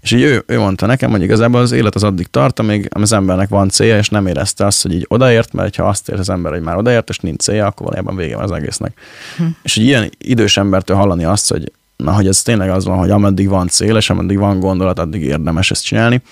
És 0.00 0.10
így 0.10 0.22
ő, 0.22 0.42
ő 0.46 0.58
mondta 0.58 0.86
nekem, 0.86 1.10
hogy 1.10 1.22
igazából 1.22 1.60
az 1.60 1.72
élet 1.72 1.94
az 1.94 2.02
addig 2.02 2.26
tart, 2.26 2.58
amíg 2.58 2.88
az 2.90 3.12
embernek 3.12 3.48
van 3.48 3.68
célja, 3.68 3.98
és 3.98 4.08
nem 4.08 4.26
érezte 4.26 4.66
azt, 4.66 4.82
hogy 4.82 4.92
így 4.92 5.06
odaért, 5.08 5.52
mert 5.52 5.76
ha 5.76 5.88
azt 5.88 6.08
érzi 6.08 6.20
az 6.20 6.30
ember, 6.30 6.52
hogy 6.52 6.62
már 6.62 6.76
odaért, 6.76 7.08
és 7.08 7.18
nincs 7.18 7.40
célja, 7.40 7.66
akkor 7.66 7.86
valójában 7.86 8.16
vége 8.16 8.34
van 8.34 8.44
az 8.44 8.52
egésznek. 8.52 9.00
Hm. 9.36 9.44
És 9.62 9.76
egy 9.76 9.84
ilyen 9.84 10.10
idős 10.18 10.56
embertől 10.56 10.96
hallani 10.96 11.24
azt, 11.24 11.50
hogy 11.50 11.72
na, 11.96 12.12
hogy 12.12 12.26
ez 12.26 12.42
tényleg 12.42 12.70
az 12.70 12.84
van, 12.84 12.98
hogy 12.98 13.10
ameddig 13.10 13.48
van 13.48 13.68
cél, 13.68 13.96
és 13.96 14.10
ameddig 14.10 14.38
van 14.38 14.60
gondolat, 14.60 14.98
addig 14.98 15.22
érdemes 15.22 15.70
ezt 15.70 15.84
csinálni, 15.84 16.22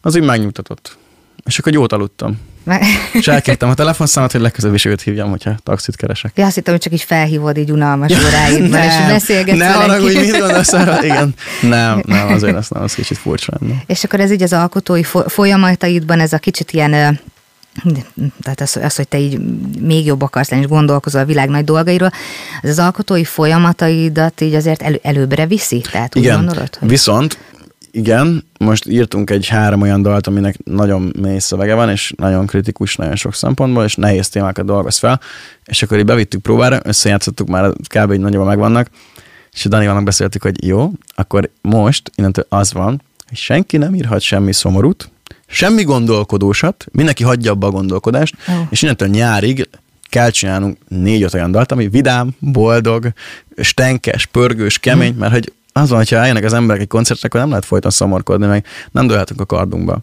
az 0.00 0.16
így 0.16 0.22
megnyugtatott. 0.22 0.96
És 1.44 1.58
akkor 1.58 1.72
jót 1.72 1.92
aludtam. 1.92 2.40
És 3.12 3.28
elkértem 3.28 3.68
a 3.68 3.74
telefonszámot, 3.74 4.32
hogy 4.32 4.40
legközelebb 4.40 4.76
is 4.76 4.84
őt 4.84 5.02
hívjam, 5.02 5.30
hogyha 5.30 5.54
taxit 5.62 5.96
keresek. 5.96 6.32
Ja, 6.34 6.46
azt 6.46 6.54
hittem, 6.54 6.72
hogy 6.72 6.82
csak 6.82 6.92
így 6.92 7.02
felhívod 7.02 7.56
így 7.56 7.70
unalmas 7.70 8.12
óráidban, 8.12 8.82
és 8.82 8.94
beszélgetsz 9.08 9.58
ne 9.58 9.72
arra, 9.72 10.00
hogy 10.00 10.14
mit 10.14 10.30
gondolsz? 10.30 10.72
Igen. 11.02 11.34
Nem, 11.60 12.02
nem, 12.06 12.28
azért 12.28 12.56
azt 12.56 12.70
nem, 12.70 12.82
az 12.82 12.94
kicsit 12.94 13.18
furcsa 13.18 13.52
lenne. 13.60 13.82
És 13.86 14.04
akkor 14.04 14.20
ez 14.20 14.30
így 14.30 14.42
az 14.42 14.52
alkotói 14.52 15.02
fo- 15.02 15.30
folyamataidban, 15.30 16.20
ez 16.20 16.32
a 16.32 16.38
kicsit 16.38 16.72
ilyen, 16.72 16.90
tehát 18.42 18.60
az, 18.60 18.78
az, 18.82 18.96
hogy 18.96 19.08
te 19.08 19.18
így 19.18 19.38
még 19.80 20.06
jobb 20.06 20.22
akarsz 20.22 20.50
lenni, 20.50 20.62
és 20.62 20.68
gondolkozol 20.68 21.20
a 21.20 21.24
világ 21.24 21.48
nagy 21.48 21.64
dolgairól, 21.64 22.10
az 22.62 22.68
az 22.68 22.78
alkotói 22.78 23.24
folyamataidat 23.24 24.40
így 24.40 24.54
azért 24.54 24.82
elő, 24.82 25.00
előbbre 25.02 25.46
viszi? 25.46 25.84
Tehát 25.90 26.16
úgy 26.16 26.22
Igen, 26.22 26.36
gondolod, 26.36 26.76
hogy... 26.76 26.88
viszont 26.88 27.38
igen, 27.96 28.44
most 28.58 28.86
írtunk 28.86 29.30
egy 29.30 29.46
három 29.46 29.80
olyan 29.80 30.02
dalt, 30.02 30.26
aminek 30.26 30.56
nagyon 30.64 31.12
mély 31.20 31.38
szövege 31.38 31.74
van, 31.74 31.90
és 31.90 32.12
nagyon 32.16 32.46
kritikus 32.46 32.96
nagyon 32.96 33.16
sok 33.16 33.34
szempontból, 33.34 33.84
és 33.84 33.94
nehéz 33.94 34.28
témákat 34.28 34.64
dolgoz 34.64 34.98
fel, 34.98 35.20
és 35.64 35.82
akkor 35.82 35.98
így 35.98 36.04
bevittük 36.04 36.42
próbára, 36.42 36.80
összejátszottuk 36.82 37.48
már, 37.48 37.72
kb. 37.94 38.12
így 38.12 38.20
nagyobb 38.20 38.46
megvannak, 38.46 38.90
és 39.52 39.64
Danival 39.64 39.94
megbeszéltük, 39.94 40.42
hogy 40.42 40.66
jó, 40.66 40.90
akkor 41.14 41.50
most 41.60 42.10
innentől 42.14 42.46
az 42.48 42.72
van, 42.72 43.02
hogy 43.28 43.36
senki 43.36 43.76
nem 43.76 43.94
írhat 43.94 44.20
semmi 44.20 44.52
szomorút, 44.52 45.10
semmi 45.46 45.82
gondolkodósat, 45.82 46.86
mindenki 46.92 47.22
hagyja 47.22 47.52
abba 47.52 47.66
a 47.66 47.70
gondolkodást, 47.70 48.34
Jó. 48.48 48.66
és 48.70 48.82
innentől 48.82 49.08
nyárig 49.08 49.68
kell 50.08 50.30
csinálnunk 50.30 50.78
négy-öt 50.88 51.34
olyan 51.34 51.50
dalt, 51.50 51.72
ami 51.72 51.88
vidám, 51.88 52.30
boldog, 52.38 53.12
stenkes, 53.56 54.26
pörgős, 54.26 54.78
kemény, 54.78 55.14
mert 55.14 55.32
hogy 55.32 55.52
az 55.80 55.88
van, 55.88 55.98
hogyha 55.98 56.16
eljönnek 56.16 56.44
az 56.44 56.52
emberek 56.52 56.82
egy 56.82 56.88
koncertre, 56.88 57.28
akkor 57.28 57.40
nem 57.40 57.48
lehet 57.48 57.64
folyton 57.64 57.90
szomorkodni, 57.90 58.46
meg 58.46 58.66
nem 58.90 59.06
dőlhetünk 59.06 59.40
a 59.40 59.46
kardunkba. 59.46 59.98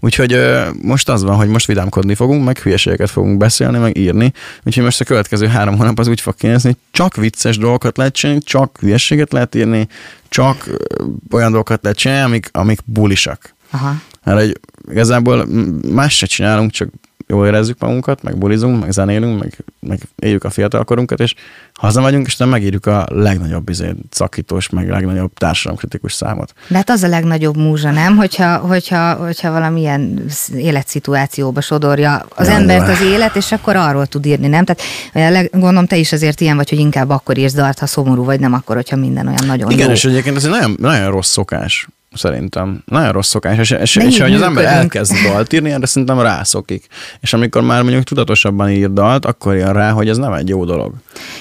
Úgyhogy 0.00 0.32
ö, 0.32 0.68
most 0.82 1.08
az 1.08 1.22
van, 1.22 1.36
hogy 1.36 1.48
most 1.48 1.66
vidámkodni 1.66 2.14
fogunk, 2.14 2.44
meg 2.44 2.58
hülyeségeket 2.58 3.10
fogunk 3.10 3.36
beszélni, 3.36 3.78
meg 3.78 3.96
írni. 3.96 4.32
Úgyhogy 4.62 4.84
most 4.84 5.00
a 5.00 5.04
következő 5.04 5.46
három 5.46 5.76
hónap 5.76 5.98
az 5.98 6.08
úgy 6.08 6.20
fog 6.20 6.34
kinézni, 6.34 6.68
hogy 6.68 6.78
csak 6.90 7.16
vicces 7.16 7.58
dolgokat 7.58 7.96
lehet 7.96 8.14
csinálni, 8.14 8.42
csak 8.42 8.78
hülyeséget 8.80 9.32
lehet 9.32 9.54
írni, 9.54 9.88
csak 10.28 10.66
ö, 10.66 11.04
olyan 11.30 11.50
dolgokat 11.50 11.82
lehet 11.82 11.98
csinálni, 11.98 12.24
amik, 12.24 12.48
amik 12.52 12.80
bulisak. 12.84 13.54
Aha. 13.70 13.94
Mert 14.24 14.38
hogy 14.38 14.60
igazából 14.90 15.46
más 15.92 16.16
se 16.16 16.26
csinálunk, 16.26 16.70
csak 16.70 16.88
jól 17.30 17.46
érezzük 17.46 17.78
magunkat, 17.78 18.22
meg 18.22 18.38
bulizunk, 18.38 18.80
meg 18.80 18.90
zenélünk, 18.90 19.40
meg, 19.40 19.64
meg 19.80 20.00
éljük 20.18 20.44
a 20.44 20.50
fiatalkorunkat, 20.50 21.20
és 21.20 21.34
hazamegyünk, 21.74 22.26
és 22.26 22.36
nem 22.36 22.48
megírjuk 22.48 22.86
a 22.86 23.06
legnagyobb 23.10 23.68
izé, 23.68 23.94
szakítós, 24.10 24.68
meg 24.68 24.88
legnagyobb 24.88 25.32
társadalomkritikus 25.34 26.12
számot. 26.12 26.52
De 26.68 26.76
hát 26.76 26.90
az 26.90 27.02
a 27.02 27.08
legnagyobb 27.08 27.56
múzsa, 27.56 27.90
nem? 27.90 28.16
Hogyha, 28.16 28.56
hogyha, 28.56 29.14
hogyha 29.14 29.50
valamilyen 29.50 30.24
életszituációba 30.54 31.60
sodorja 31.60 32.26
az 32.34 32.46
ja, 32.46 32.52
embert 32.52 32.88
az 32.88 33.02
élet, 33.02 33.36
és 33.36 33.52
akkor 33.52 33.76
arról 33.76 34.06
tud 34.06 34.26
írni, 34.26 34.46
nem? 34.46 34.64
Tehát 34.64 35.50
gondolom 35.50 35.86
te 35.86 35.96
is 35.96 36.12
azért 36.12 36.40
ilyen 36.40 36.56
vagy, 36.56 36.68
hogy 36.68 36.78
inkább 36.78 37.10
akkor 37.10 37.38
írsz 37.38 37.54
dalt, 37.54 37.78
ha 37.78 37.86
szomorú 37.86 38.24
vagy, 38.24 38.40
nem 38.40 38.52
akkor, 38.52 38.76
hogyha 38.76 38.96
minden 38.96 39.26
olyan 39.26 39.46
nagyon 39.46 39.70
Igen, 39.70 39.86
jó. 39.86 39.92
és 39.92 40.04
egyébként 40.04 40.36
ez 40.36 40.44
egy 40.44 40.50
nagyon, 40.50 40.76
nagyon 40.78 41.10
rossz 41.10 41.30
szokás 41.30 41.88
szerintem. 42.14 42.82
Nagyon 42.84 43.12
rossz 43.12 43.28
szokás, 43.28 43.58
és, 43.58 43.70
és, 43.70 43.96
és 43.96 44.20
hogy 44.20 44.34
az 44.34 44.42
ember 44.42 44.64
elkezd 44.64 45.12
dalt 45.26 45.52
írni, 45.52 45.70
erre 45.70 45.86
szerintem 45.86 46.20
rászokik. 46.20 46.86
És 47.20 47.32
amikor 47.32 47.62
már 47.62 47.82
mondjuk 47.82 48.04
tudatosabban 48.04 48.70
ír 48.70 48.92
dalt, 48.92 49.24
akkor 49.24 49.54
jön 49.54 49.72
rá, 49.72 49.90
hogy 49.90 50.08
ez 50.08 50.16
nem 50.16 50.32
egy 50.32 50.48
jó 50.48 50.64
dolog. 50.64 50.94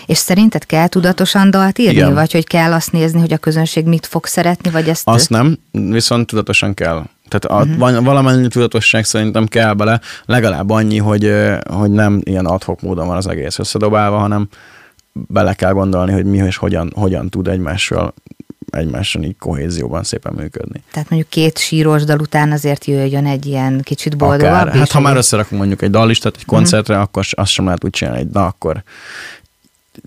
És 0.05 0.17
szerinted 0.17 0.65
kell 0.65 0.87
tudatosan 0.87 1.51
dalt 1.51 1.79
írni, 1.79 1.93
Igen. 1.93 2.13
vagy 2.13 2.31
hogy 2.31 2.47
kell 2.47 2.73
azt 2.73 2.91
nézni, 2.91 3.19
hogy 3.19 3.33
a 3.33 3.37
közönség 3.37 3.85
mit 3.85 4.05
fog 4.05 4.25
szeretni, 4.25 4.69
vagy 4.69 4.89
ezt... 4.89 5.07
Azt 5.07 5.29
nem, 5.29 5.59
viszont 5.71 6.27
tudatosan 6.27 6.73
kell. 6.73 7.03
Tehát 7.27 7.67
a, 7.67 7.71
uh-huh. 7.71 8.03
valamennyi 8.03 8.47
tudatosság 8.47 9.05
szerintem 9.05 9.45
kell 9.45 9.73
bele, 9.73 10.01
legalább 10.25 10.69
annyi, 10.69 10.97
hogy, 10.97 11.33
hogy 11.69 11.91
nem 11.91 12.21
ilyen 12.23 12.45
adhok 12.45 12.81
módon 12.81 13.07
van 13.07 13.17
az 13.17 13.27
egész 13.27 13.59
összedobálva, 13.59 14.17
hanem 14.17 14.47
bele 15.13 15.53
kell 15.53 15.71
gondolni, 15.71 16.11
hogy 16.11 16.25
mi 16.25 16.37
és 16.37 16.57
hogyan, 16.57 16.91
hogyan 16.95 17.29
tud 17.29 17.47
egymással 17.47 18.13
egymással 18.69 19.23
így 19.23 19.35
kohézióban 19.39 20.03
szépen 20.03 20.33
működni. 20.33 20.83
Tehát 20.91 21.09
mondjuk 21.09 21.31
két 21.31 21.57
síros 21.57 22.03
dal 22.03 22.19
után 22.19 22.51
azért 22.51 22.85
jöjjön 22.85 23.25
egy 23.25 23.45
ilyen 23.45 23.81
kicsit 23.83 24.17
boldogabb. 24.17 24.53
Akár. 24.53 24.75
Hát 24.75 24.91
ha 24.91 24.99
már 24.99 25.17
összerakunk 25.17 25.59
mondjuk 25.59 25.81
egy 25.81 25.89
dallistát 25.89 26.35
egy 26.35 26.45
koncertre, 26.45 26.93
uh-huh. 26.93 27.09
akkor 27.09 27.25
azt 27.31 27.51
sem 27.51 27.65
lehet 27.65 27.83
úgy 27.83 27.91
csinálni, 27.91 28.19
hogy 28.19 28.29
na 28.31 28.45
akkor 28.45 28.83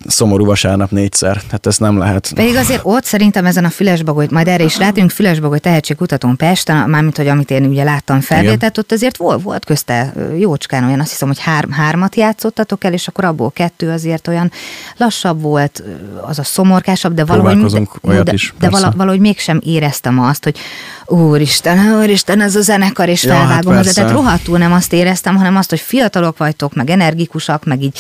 szomorú 0.07 0.45
vasárnap 0.45 0.91
négyszer, 0.91 1.43
tehát 1.43 1.67
ez 1.67 1.79
nem 1.79 1.99
lehet. 1.99 2.33
Pedig 2.35 2.57
azért 2.57 2.81
ott 2.83 3.05
szerintem 3.05 3.47
ezen 3.47 3.65
a 3.65 3.71
Fülesbagoly, 3.71 4.27
majd 4.31 4.49
erre 4.49 4.65
is 4.65 4.79
rátünk, 4.79 5.11
Fülesbagoly 5.11 5.59
tehetségkutatón 5.59 6.37
Pesten, 6.37 6.91
mármint, 6.91 7.17
hogy 7.17 7.29
amit 7.29 7.51
én 7.51 7.65
ugye 7.65 7.85
láttam 7.85 8.21
felvételt, 8.21 8.79
ott 8.79 8.93
azért 8.93 9.17
volt, 9.17 9.43
volt 9.43 9.65
közte 9.65 10.13
jócskán 10.39 10.85
olyan, 10.85 11.01
azt 11.01 11.11
hiszem, 11.11 11.29
hogy 11.29 11.39
hár, 11.41 11.67
hármat 11.71 12.17
játszottatok 12.17 12.85
el, 12.85 12.93
és 12.93 13.09
akkor 13.09 13.25
abból 13.25 13.51
kettő 13.51 13.91
azért 13.91 14.29
olyan 14.29 14.53
lassabb 14.97 15.41
volt, 15.41 15.83
az 16.21 16.39
a 16.39 16.45
szomorkásabb, 16.45 17.15
de 17.15 17.25
valahogy, 17.25 17.73
de, 17.73 17.87
olyat 18.03 18.25
de, 18.25 18.33
is, 18.33 18.55
de 18.59 18.69
valahogy 18.71 19.21
mégsem 19.21 19.61
éreztem 19.65 20.21
azt, 20.21 20.45
hogy 20.45 20.59
úristen, 21.07 22.01
úristen, 22.01 22.41
ez 22.41 22.57
a 22.57 22.61
zenekar, 22.61 23.09
és 23.09 23.25
ja, 23.25 23.35
felvágom 23.35 23.75
hát 23.75 23.95
tehát 23.95 24.11
rohadtul 24.11 24.59
nem 24.59 24.73
azt 24.73 24.93
éreztem, 24.93 25.37
hanem 25.37 25.57
azt, 25.57 25.71
hogy 25.71 25.81
fiatalok 25.81 26.39
vagytok, 26.39 26.75
meg 26.75 26.91
energikusak, 26.91 27.65
meg 27.65 27.83
így, 27.83 27.99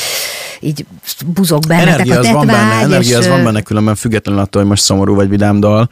így 0.62 0.87
buzog 1.27 1.66
bennetek 1.66 1.92
energia 1.92 2.31
a 2.31 2.33
van 2.33 2.46
benne, 2.46 2.83
energia 2.83 3.18
az 3.18 3.29
van 3.29 3.44
benne 3.44 3.61
különben 3.61 3.94
függetlenül 3.94 4.40
attól, 4.40 4.61
hogy 4.61 4.70
most 4.70 4.83
szomorú 4.83 5.14
vagy 5.14 5.29
vidám 5.29 5.61
dal, 5.61 5.90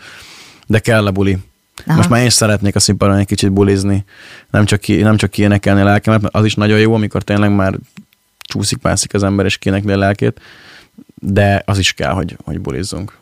de 0.67 0.79
kell 0.79 1.07
a 1.07 1.11
buli. 1.11 1.39
Aha. 1.87 1.97
Most 1.97 2.09
már 2.09 2.21
én 2.21 2.27
is 2.27 2.33
szeretnék 2.33 2.75
a 2.75 2.81
színpadon 2.81 3.17
egy 3.17 3.27
kicsit 3.27 3.53
bulizni, 3.53 4.05
nem 4.51 4.65
csak, 4.65 4.81
ki, 4.81 4.97
nem 4.97 5.17
csak 5.17 5.31
kiénekelni 5.31 5.81
a 5.81 5.85
lelkemet, 5.85 6.21
mert 6.21 6.35
az 6.35 6.45
is 6.45 6.55
nagyon 6.55 6.79
jó, 6.79 6.95
amikor 6.95 7.23
tényleg 7.23 7.55
már 7.55 7.75
csúszik, 8.39 8.83
mászik 8.83 9.15
az 9.15 9.23
ember, 9.23 9.47
és 9.47 9.57
kiénekli 9.57 9.93
a 9.93 9.99
lelkét, 9.99 10.41
de 11.15 11.63
az 11.67 11.79
is 11.79 11.93
kell, 11.93 12.13
hogy, 12.13 12.37
hogy 12.45 12.61
bulizzunk. 12.61 13.19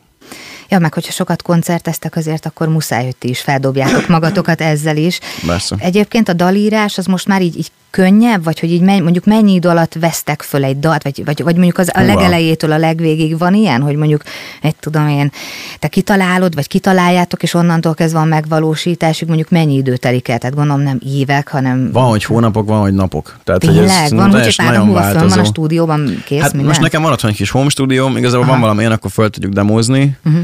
Ja, 0.69 0.79
meg 0.79 0.93
hogyha 0.93 1.11
sokat 1.11 1.41
koncerteztek 1.41 2.15
azért, 2.15 2.45
akkor 2.45 2.67
muszáj, 2.67 3.03
hogy 3.03 3.15
ti 3.15 3.29
is 3.29 3.41
feldobjátok 3.41 4.07
magatokat 4.07 4.61
ezzel 4.61 4.97
is. 4.97 5.19
Persze. 5.45 5.75
Egyébként 5.79 6.29
a 6.29 6.33
dalírás 6.33 6.97
az 6.97 7.05
most 7.05 7.27
már 7.27 7.41
így, 7.41 7.57
így 7.57 7.71
könnyebb, 7.89 8.43
vagy 8.43 8.59
hogy 8.59 8.71
így 8.71 8.81
mondjuk 8.81 9.25
mennyi 9.25 9.53
idő 9.53 9.69
alatt 9.69 9.93
vesztek 9.99 10.41
föl 10.41 10.63
egy 10.63 10.79
dalt, 10.79 11.03
vagy, 11.03 11.21
vagy, 11.25 11.43
vagy 11.43 11.55
mondjuk 11.55 11.77
az 11.77 11.89
a 11.93 12.01
legelejétől 12.01 12.71
a 12.71 12.77
legvégig 12.77 13.37
van 13.37 13.53
ilyen, 13.53 13.81
hogy 13.81 13.95
mondjuk, 13.95 14.21
egy 14.61 14.75
tudom 14.75 15.07
én, 15.07 15.31
te 15.79 15.87
kitalálod, 15.87 16.55
vagy 16.55 16.67
kitaláljátok, 16.67 17.43
és 17.43 17.53
onnantól 17.53 17.93
kezdve 17.93 18.19
a 18.19 18.23
megvalósításuk 18.23 19.27
mondjuk 19.27 19.49
mennyi 19.49 19.75
idő 19.75 19.97
telik 19.97 20.27
el, 20.27 20.37
tehát 20.37 20.55
gondolom 20.55 20.81
nem 20.81 20.99
évek, 21.05 21.47
hanem... 21.47 21.91
Van, 21.91 22.09
hogy 22.09 22.23
hónapok, 22.23 22.67
van, 22.67 22.81
hogy 22.81 22.93
napok. 22.93 23.37
Tehát, 23.43 23.61
Tényleg, 23.61 23.79
hogy 23.79 23.89
ez 23.89 24.11
van, 24.11 24.31
hogy 24.31 24.55
pár 24.55 24.75
hónapban 24.75 25.27
van 25.27 25.39
a 25.39 25.43
stúdióban 25.43 26.23
kész 26.25 26.41
hát 26.41 26.49
minden? 26.49 26.67
most 26.67 26.81
nekem 26.81 27.01
van 27.01 27.11
otthon 27.11 27.29
egy 27.29 27.35
kis 27.35 27.49
home 27.49 27.69
stúdióm, 27.69 28.17
igazából 28.17 28.41
Aha. 28.41 28.51
van 28.51 28.59
valami 28.59 28.79
ilyen, 28.79 28.91
akkor 28.91 29.11
föl 29.11 29.29
tudjuk 29.29 29.53
demozni, 29.53 30.17
uh-huh. 30.25 30.43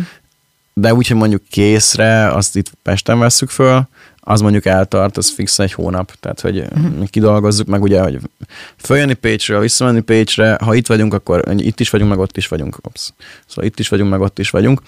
De 0.78 0.94
úgy, 0.94 1.08
hogy 1.08 1.18
mondjuk 1.18 1.42
készre, 1.50 2.28
azt 2.28 2.56
itt 2.56 2.72
Pesten 2.84 3.20
vesszük 3.20 3.50
föl, 3.50 3.88
az 4.20 4.42
mondjuk 4.42 4.66
eltart, 4.66 5.18
az 5.18 5.30
fix 5.30 5.60
egy 5.60 5.74
hónap, 5.74 6.12
tehát 6.20 6.42
hogy 6.42 6.58
uh-huh. 6.58 7.08
kidolgozzuk 7.08 7.68
meg 7.68 7.82
ugye, 7.82 8.02
hogy 8.02 8.20
följönni 8.78 9.14
Pécsre, 9.14 9.60
visszamenni 9.60 10.02
Pécsre, 10.02 10.58
ha 10.64 10.74
itt 10.74 10.88
vagyunk, 10.88 11.14
akkor 11.14 11.44
itt 11.58 11.80
is 11.80 11.90
vagyunk, 11.90 12.10
meg 12.10 12.20
ott 12.20 12.38
is 12.38 12.48
vagyunk. 12.48 12.78
Ops. 12.82 13.14
Szóval 13.48 13.66
itt 13.66 13.80
is 13.80 13.90
vagyunk, 13.90 14.10
meg 14.10 14.22
ott 14.22 14.40
is 14.40 14.50
vagyunk. 14.50 14.82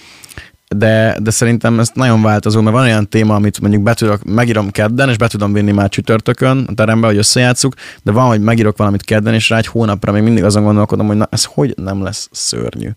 De, 0.76 1.18
de 1.22 1.32
szerintem 1.32 1.80
ez 1.80 1.90
nagyon 1.94 2.22
változó, 2.22 2.62
mert 2.62 2.76
van 2.76 2.86
olyan 2.86 3.10
téma, 3.10 3.36
amit 3.36 3.62
mondjuk 3.62 3.84
be 3.84 3.94
tudok, 3.94 4.24
megírom 4.24 4.72
kedden, 4.72 5.10
és 5.10 5.18
be 5.18 5.28
tudom 5.28 5.54
vinni 5.54 5.72
már 5.72 5.90
csütörtökön 5.90 6.66
a 6.70 6.74
terembe, 6.74 7.08
hogy 7.08 7.18
összejátszuk, 7.18 7.74
de 8.04 8.12
van, 8.12 8.28
hogy 8.28 8.42
megírok 8.42 8.78
valamit 8.78 9.04
kedden, 9.04 9.34
és 9.34 9.50
rá 9.50 9.58
egy 9.58 9.68
hónapra 9.68 10.12
még 10.12 10.24
mindig 10.24 10.44
azon 10.44 10.64
gondolkodom, 10.64 11.08
hogy 11.08 11.18
na, 11.18 11.28
ez 11.32 11.44
hogy 11.44 11.74
nem 11.76 12.04
lesz 12.04 12.30
szörnyű. 12.32 12.90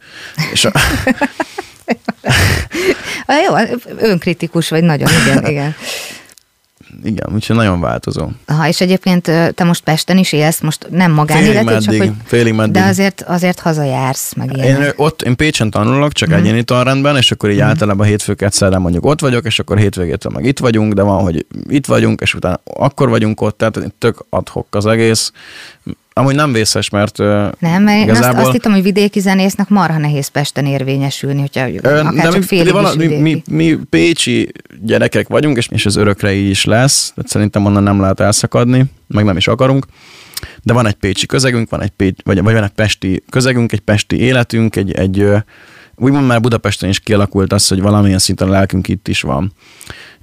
És 0.52 0.64
a... 0.64 0.72
Jó, 3.46 3.76
önkritikus 3.98 4.68
vagy 4.68 4.82
nagyon, 4.82 5.08
igen, 5.24 5.46
igen 5.50 5.74
igen, 7.04 7.30
úgyhogy 7.34 7.56
nagyon 7.56 7.80
változó. 7.80 8.28
Ha, 8.46 8.68
és 8.68 8.80
egyébként 8.80 9.22
te 9.54 9.64
most 9.64 9.82
Pesten 9.82 10.18
is 10.18 10.32
élsz, 10.32 10.60
most 10.60 10.86
nem 10.90 11.12
magánéletét, 11.12 11.80
csak 11.80 11.94
hogy... 11.96 12.12
Félig 12.24 12.54
meddig. 12.54 12.72
De 12.72 12.88
azért, 12.88 13.22
azért 13.22 13.60
hazajársz, 13.60 14.34
meg 14.34 14.56
ilyen. 14.56 14.82
Én, 14.82 14.92
ott, 14.96 15.22
én 15.22 15.36
Pécsen 15.36 15.70
tanulok, 15.70 16.12
csak 16.12 16.28
mm. 16.28 16.32
egyéni 16.32 16.62
tanrendben, 16.62 17.16
és 17.16 17.30
akkor 17.32 17.50
így 17.50 17.58
mm. 17.58 17.62
általában 17.62 18.06
hétfőket 18.06 18.52
szerdán 18.52 18.80
mondjuk 18.80 19.04
ott 19.04 19.20
vagyok, 19.20 19.44
és 19.44 19.58
akkor 19.58 19.78
hétvégétől 19.78 20.32
meg 20.34 20.44
itt 20.44 20.58
vagyunk, 20.58 20.92
de 20.92 21.02
van, 21.02 21.22
hogy 21.22 21.46
itt 21.68 21.86
vagyunk, 21.86 22.20
és 22.20 22.34
utána 22.34 22.60
akkor 22.64 23.08
vagyunk 23.08 23.40
ott, 23.40 23.58
tehát 23.58 23.92
tök 23.98 24.24
adhok 24.30 24.66
az 24.70 24.86
egész. 24.86 25.32
Amúgy 26.20 26.34
nem 26.34 26.52
vészes, 26.52 26.90
mert 26.90 27.18
Nem, 27.18 27.82
mert 27.82 28.02
igazából... 28.02 28.28
azt, 28.28 28.38
azt 28.38 28.52
hittem, 28.52 28.72
hogy 28.72 28.82
vidéki 28.82 29.20
zenésznek 29.20 29.68
marha 29.68 29.98
nehéz 29.98 30.28
Pesten 30.28 30.66
érvényesülni, 30.66 31.40
hogyha 31.40 31.68
Ö, 31.82 32.00
akár 32.00 32.32
csak 32.32 32.42
félig 32.42 32.72
vala, 32.72 32.94
mi, 32.94 33.06
mi, 33.06 33.42
mi, 33.50 33.78
pécsi 33.90 34.52
gyerekek 34.82 35.28
vagyunk, 35.28 35.56
és, 35.56 35.68
és 35.70 35.86
az 35.86 35.96
örökre 35.96 36.32
így 36.32 36.50
is 36.50 36.64
lesz, 36.64 37.12
tehát 37.14 37.30
szerintem 37.30 37.64
onnan 37.64 37.82
nem 37.82 38.00
lehet 38.00 38.20
elszakadni, 38.20 38.84
meg 39.06 39.24
nem 39.24 39.36
is 39.36 39.48
akarunk. 39.48 39.86
De 40.62 40.72
van 40.72 40.86
egy 40.86 40.94
pécsi 40.94 41.26
közegünk, 41.26 41.70
van 41.70 41.82
egy, 41.82 41.90
pécs, 41.90 42.16
vagy, 42.22 42.42
vagy 42.42 42.54
van 42.54 42.62
egy 42.62 42.70
pesti 42.70 43.22
közegünk, 43.30 43.72
egy 43.72 43.80
pesti 43.80 44.20
életünk, 44.20 44.76
egy, 44.76 44.92
egy 44.92 45.26
úgymond 45.96 46.26
már 46.26 46.40
Budapesten 46.40 46.88
is 46.88 47.00
kialakult 47.00 47.52
az, 47.52 47.68
hogy 47.68 47.80
valamilyen 47.80 48.18
szinten 48.18 48.48
a 48.48 48.50
lelkünk 48.50 48.88
itt 48.88 49.08
is 49.08 49.20
van 49.20 49.52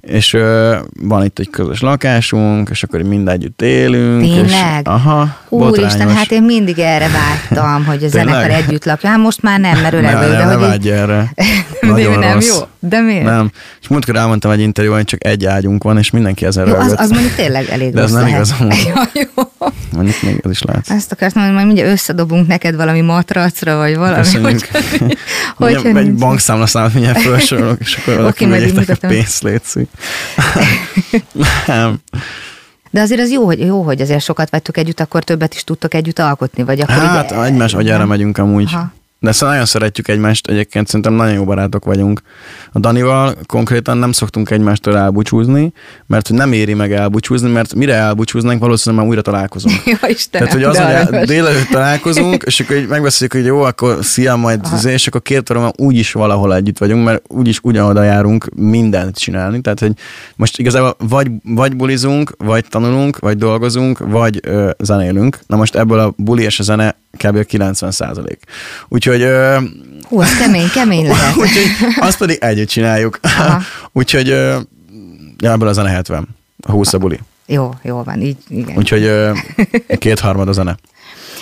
és 0.00 0.34
ö, 0.34 0.76
van 1.00 1.24
itt 1.24 1.38
egy 1.38 1.50
közös 1.50 1.80
lakásunk, 1.80 2.68
és 2.68 2.82
akkor 2.82 3.02
mind 3.02 3.28
együtt 3.28 3.62
élünk. 3.62 4.20
Tényleg? 4.20 4.80
És, 4.80 4.84
aha, 4.84 5.36
Úristen, 5.48 6.14
hát 6.14 6.30
én 6.30 6.42
mindig 6.42 6.78
erre 6.78 7.08
vágytam, 7.08 7.84
hogy 7.84 8.04
a 8.04 8.08
zenekar 8.08 8.50
együtt 8.50 8.84
lakja. 8.84 9.08
Hát 9.08 9.18
most 9.18 9.42
már 9.42 9.60
nem, 9.60 9.80
mert 9.80 9.94
öreg 9.94 10.14
ne, 10.14 10.20
de 10.20 10.44
ne 10.44 10.44
hogy 10.44 10.60
vágyj 10.60 10.90
erre. 10.90 11.32
Nagyon 11.80 12.18
nem 12.18 12.32
rossz. 12.32 12.58
jó. 12.58 12.66
De 12.78 13.00
miért? 13.00 13.24
Nem. 13.24 13.50
És 13.80 13.88
múltkor 13.88 14.16
elmondtam 14.16 14.50
egy 14.50 14.60
interjúban, 14.60 14.98
hogy 14.98 15.08
csak 15.08 15.24
egy 15.24 15.44
ágyunk 15.44 15.82
van, 15.82 15.98
és 15.98 16.10
mindenki 16.10 16.44
ezen 16.44 16.66
jó, 16.66 16.74
az, 16.74 16.94
az 16.96 17.10
mondjuk 17.10 17.34
tényleg 17.34 17.68
elég 17.68 17.92
De 17.92 18.02
ez 18.02 18.12
nem 18.12 18.26
igaz. 18.26 18.54
ja, 18.94 19.08
jó. 19.12 19.42
Mondjuk 19.92 20.22
még 20.22 20.40
ez 20.44 20.50
is 20.50 20.62
lehet. 20.62 20.90
Ezt 20.90 21.12
akartam, 21.12 21.42
hogy 21.42 21.52
majd 21.52 21.66
mindjárt 21.66 21.90
összedobunk 21.90 22.46
neked 22.46 22.76
valami 22.76 23.00
matracra, 23.00 23.76
vagy 23.76 23.96
valami. 23.96 24.16
Köszönjük. 24.16 24.68
Hogy, 25.54 25.74
hogy, 25.82 25.96
egy 25.96 26.14
bankszámlaszámot 26.14 26.94
mindjárt 26.94 27.20
felsorolok, 27.20 27.80
és 27.80 27.96
akkor 27.96 28.16
valaki 28.16 28.44
okay, 28.44 28.84
a 28.86 29.06
pénzt 29.06 29.42
létszik. 29.42 29.87
Nem. 31.66 31.98
De 32.90 33.00
azért 33.00 33.20
az 33.20 33.30
jó, 33.30 33.44
hogy, 33.44 33.60
jó, 33.60 33.82
hogy 33.82 34.00
azért 34.00 34.22
sokat 34.22 34.50
vettük 34.50 34.76
együtt, 34.76 35.00
akkor 35.00 35.24
többet 35.24 35.54
is 35.54 35.64
tudtok 35.64 35.94
együtt 35.94 36.18
alkotni, 36.18 36.62
vagy 36.62 36.80
akkor 36.80 36.94
Hát, 36.94 37.30
így, 37.30 37.38
egymás 37.38 37.74
agyára 37.74 38.06
megyünk 38.06 38.38
amúgy. 38.38 38.70
Aha. 38.72 38.92
De 39.20 39.32
szóval 39.32 39.48
nagyon 39.48 39.66
szeretjük 39.66 40.08
egymást, 40.08 40.46
egyébként 40.46 40.86
szerintem 40.86 41.12
nagyon 41.12 41.34
jó 41.34 41.44
barátok 41.44 41.84
vagyunk. 41.84 42.20
A 42.72 42.78
Danival 42.78 43.34
konkrétan 43.46 43.96
nem 43.96 44.12
szoktunk 44.12 44.50
egymástól 44.50 44.96
elbúcsúzni, 44.96 45.72
mert 46.06 46.28
hogy 46.28 46.36
nem 46.36 46.52
éri 46.52 46.74
meg 46.74 46.92
elbúcsúzni, 46.92 47.50
mert 47.50 47.74
mire 47.74 47.94
elbúcsúznánk, 47.94 48.60
valószínűleg 48.60 49.04
már 49.04 49.10
újra 49.10 49.22
találkozunk. 49.22 49.76
Ja, 49.88 50.08
Istenem, 50.08 50.48
Tehát, 50.48 50.64
hogy 50.64 50.76
az, 50.76 51.08
hogy 51.08 51.26
délelőtt 51.26 51.68
találkozunk, 51.68 52.42
és 52.42 52.60
akkor 52.60 52.76
megbeszéljük, 52.88 53.32
hogy 53.32 53.44
jó, 53.44 53.62
akkor 53.62 53.98
szia, 54.00 54.36
majd 54.36 54.60
Aha. 54.64 54.90
és 54.90 55.06
akkor 55.06 55.22
két 55.22 55.50
óra 55.50 55.72
úgyis 55.76 56.12
valahol 56.12 56.54
együtt 56.54 56.78
vagyunk, 56.78 57.04
mert 57.04 57.22
úgyis 57.28 57.58
ugyanoda 57.62 58.02
járunk 58.02 58.48
mindent 58.54 59.18
csinálni. 59.18 59.60
Tehát, 59.60 59.80
hogy 59.80 59.92
most 60.36 60.58
igazából 60.58 60.96
vagy, 60.98 61.30
vagy 61.44 61.76
bulizunk, 61.76 62.34
vagy 62.38 62.64
tanulunk, 62.68 63.18
vagy 63.18 63.38
dolgozunk, 63.38 63.98
vagy 63.98 64.40
ö, 64.42 64.70
zenélünk. 64.78 65.38
Na 65.46 65.56
most 65.56 65.76
ebből 65.76 65.98
a 65.98 66.12
buli 66.16 66.42
és 66.42 66.58
a 66.58 66.62
zene 66.62 66.96
kb. 67.16 67.44
90 67.44 67.90
százalék. 67.90 68.38
Úgyhogy... 68.88 69.07
Hú, 70.08 70.20
az 70.20 70.36
kemény, 70.36 70.70
kemény 70.70 71.06
lehet. 71.08 71.36
úgyhogy 71.36 71.66
azt 72.00 72.18
pedig 72.18 72.38
együtt 72.40 72.68
csináljuk. 72.68 73.20
úgyhogy 73.92 74.26
ja, 75.38 75.52
ebből 75.52 75.68
a 75.68 75.72
zene 75.72 75.88
70, 75.88 76.28
a 76.66 76.70
20 76.70 76.92
a 76.92 76.98
buli. 76.98 77.18
Jó, 77.46 77.70
jó 77.82 78.02
van, 78.02 78.20
így, 78.20 78.36
igen. 78.48 78.76
Úgyhogy 78.76 79.02
ö, 79.02 79.32
kétharmad 79.98 80.48
a 80.48 80.52
zene. 80.52 80.76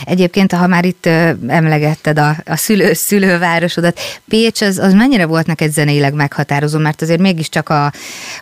Egyébként, 0.04 0.52
ha 0.52 0.66
már 0.66 0.85
itt 0.85 1.06
emlegetted 1.46 2.18
a, 2.18 2.37
a 2.44 2.56
szülő, 2.56 2.92
szülővárosodat, 2.92 4.00
Pécs 4.28 4.62
az, 4.62 4.78
az 4.78 4.92
mennyire 4.92 5.26
volt 5.26 5.46
neked 5.46 5.72
zeneileg 5.72 6.14
meghatározó, 6.14 6.78
mert 6.78 7.02
azért 7.02 7.20
mégiscsak 7.20 7.68
a, 7.68 7.92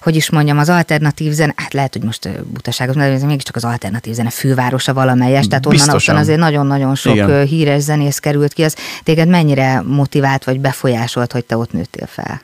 hogy 0.01 0.17
is 0.17 0.31
mondjam, 0.31 0.59
az 0.59 0.69
alternatív 0.69 1.33
zene, 1.33 1.53
hát 1.57 1.73
lehet, 1.73 1.93
hogy 1.93 2.03
most 2.03 2.25
ö, 2.25 2.31
butaságot, 2.53 2.95
de 2.95 3.03
ez 3.03 3.23
mégiscsak 3.23 3.57
az 3.57 3.65
alternatív 3.65 4.15
zene 4.15 4.31
fővárosa 4.31 4.93
valamelyes, 4.93 5.47
tehát 5.47 5.67
onnan 5.67 5.79
Biztosan. 5.79 6.17
azért 6.17 6.39
nagyon-nagyon 6.39 6.95
sok 6.95 7.15
Igen. 7.15 7.47
híres 7.47 7.83
zenész 7.83 8.19
került 8.19 8.53
ki, 8.53 8.63
az 8.63 8.77
téged 9.03 9.29
mennyire 9.29 9.83
motivált 9.87 10.45
vagy 10.45 10.61
befolyásolt, 10.61 11.33
hogy 11.33 11.45
te 11.45 11.57
ott 11.57 11.73
nőttél 11.73 12.07
fel? 12.07 12.41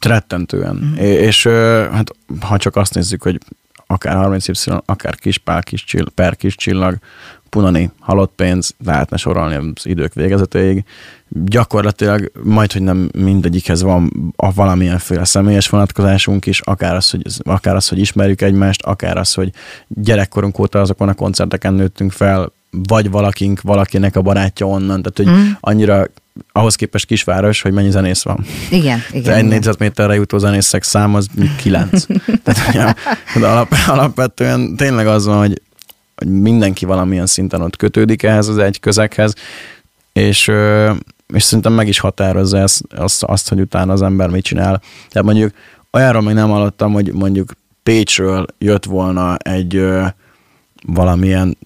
Rettentően. 0.00 0.74
Mm. 0.74 0.96
És 0.96 1.46
hát 1.92 2.10
ha 2.40 2.56
csak 2.56 2.76
azt 2.76 2.94
nézzük, 2.94 3.22
hogy 3.22 3.38
akár 3.86 4.16
30Y, 4.16 4.80
akár 4.84 5.14
Kispál, 5.14 5.62
kis 5.62 5.84
csill, 5.84 6.06
per 6.14 6.36
kis 6.36 6.54
csillag, 6.54 6.96
Punani, 7.50 7.90
halott 8.00 8.32
pénz, 8.36 8.74
lehetne 8.84 9.16
sorolni 9.16 9.54
az 9.54 9.86
idők 9.86 10.14
végezetéig. 10.14 10.84
Gyakorlatilag 11.28 12.30
majd, 12.42 12.72
hogy 12.72 12.82
nem 12.82 13.10
mindegyikhez 13.18 13.82
van 13.82 14.32
a 14.36 14.52
valamilyenféle 14.52 15.24
személyes 15.24 15.68
vonatkozásunk 15.68 16.46
is, 16.46 16.60
akár 16.60 16.94
az, 16.94 17.10
hogy, 17.10 17.22
akár 17.38 17.74
az, 17.76 17.88
hogy 17.88 17.98
ismerjük 17.98 18.40
egymást, 18.40 18.82
akár 18.82 19.16
az, 19.16 19.34
hogy 19.34 19.50
gyerekkorunk 19.88 20.58
óta 20.58 20.80
azokon 20.80 21.08
a 21.08 21.14
koncerteken 21.14 21.74
nőttünk 21.74 22.12
fel, 22.12 22.52
vagy 22.70 23.10
valakink, 23.10 23.60
valakinek 23.60 24.16
a 24.16 24.22
barátja 24.22 24.66
onnan, 24.66 25.02
tehát 25.02 25.16
hogy 25.16 25.44
Mm. 25.44 25.50
annyira 25.60 26.06
ahhoz 26.52 26.74
képest 26.74 27.06
kisváros, 27.06 27.62
hogy 27.62 27.72
mennyi 27.72 27.90
zenész 27.90 28.22
van. 28.22 28.44
Igen, 28.70 28.98
De 29.10 29.18
igen. 29.18 29.32
egy 29.32 29.38
igen. 29.38 29.44
négyzetméterre 29.44 30.14
jutó 30.14 30.38
zenészek 30.38 30.82
szám 30.82 31.14
az 31.14 31.26
kilenc. 31.62 32.06
Tehát 32.42 32.68
ugye, 32.68 32.94
de 33.40 33.46
alap, 33.46 33.74
alapvetően 33.86 34.76
tényleg 34.76 35.06
az 35.06 35.26
van, 35.26 35.38
hogy 35.38 35.62
mindenki 36.26 36.84
valamilyen 36.84 37.26
szinten 37.26 37.60
ott 37.60 37.76
kötődik 37.76 38.22
ehhez 38.22 38.48
az 38.48 38.58
egy 38.58 38.80
közekhez, 38.80 39.34
és, 40.12 40.50
és 41.34 41.42
szerintem 41.42 41.72
meg 41.72 41.88
is 41.88 41.98
határozza 41.98 42.58
ezt, 42.58 42.82
azt, 42.96 43.22
azt, 43.22 43.48
hogy 43.48 43.60
utána 43.60 43.92
az 43.92 44.02
ember 44.02 44.28
mit 44.28 44.44
csinál. 44.44 44.82
Tehát 45.08 45.26
mondjuk 45.28 45.52
olyanról 45.92 46.22
még 46.22 46.34
nem 46.34 46.48
hallottam, 46.48 46.92
hogy 46.92 47.12
mondjuk 47.12 47.52
Pécsről 47.82 48.46
jött 48.58 48.84
volna 48.84 49.36
egy 49.36 49.76
ö, 49.76 50.06
valamilyen 50.86 51.56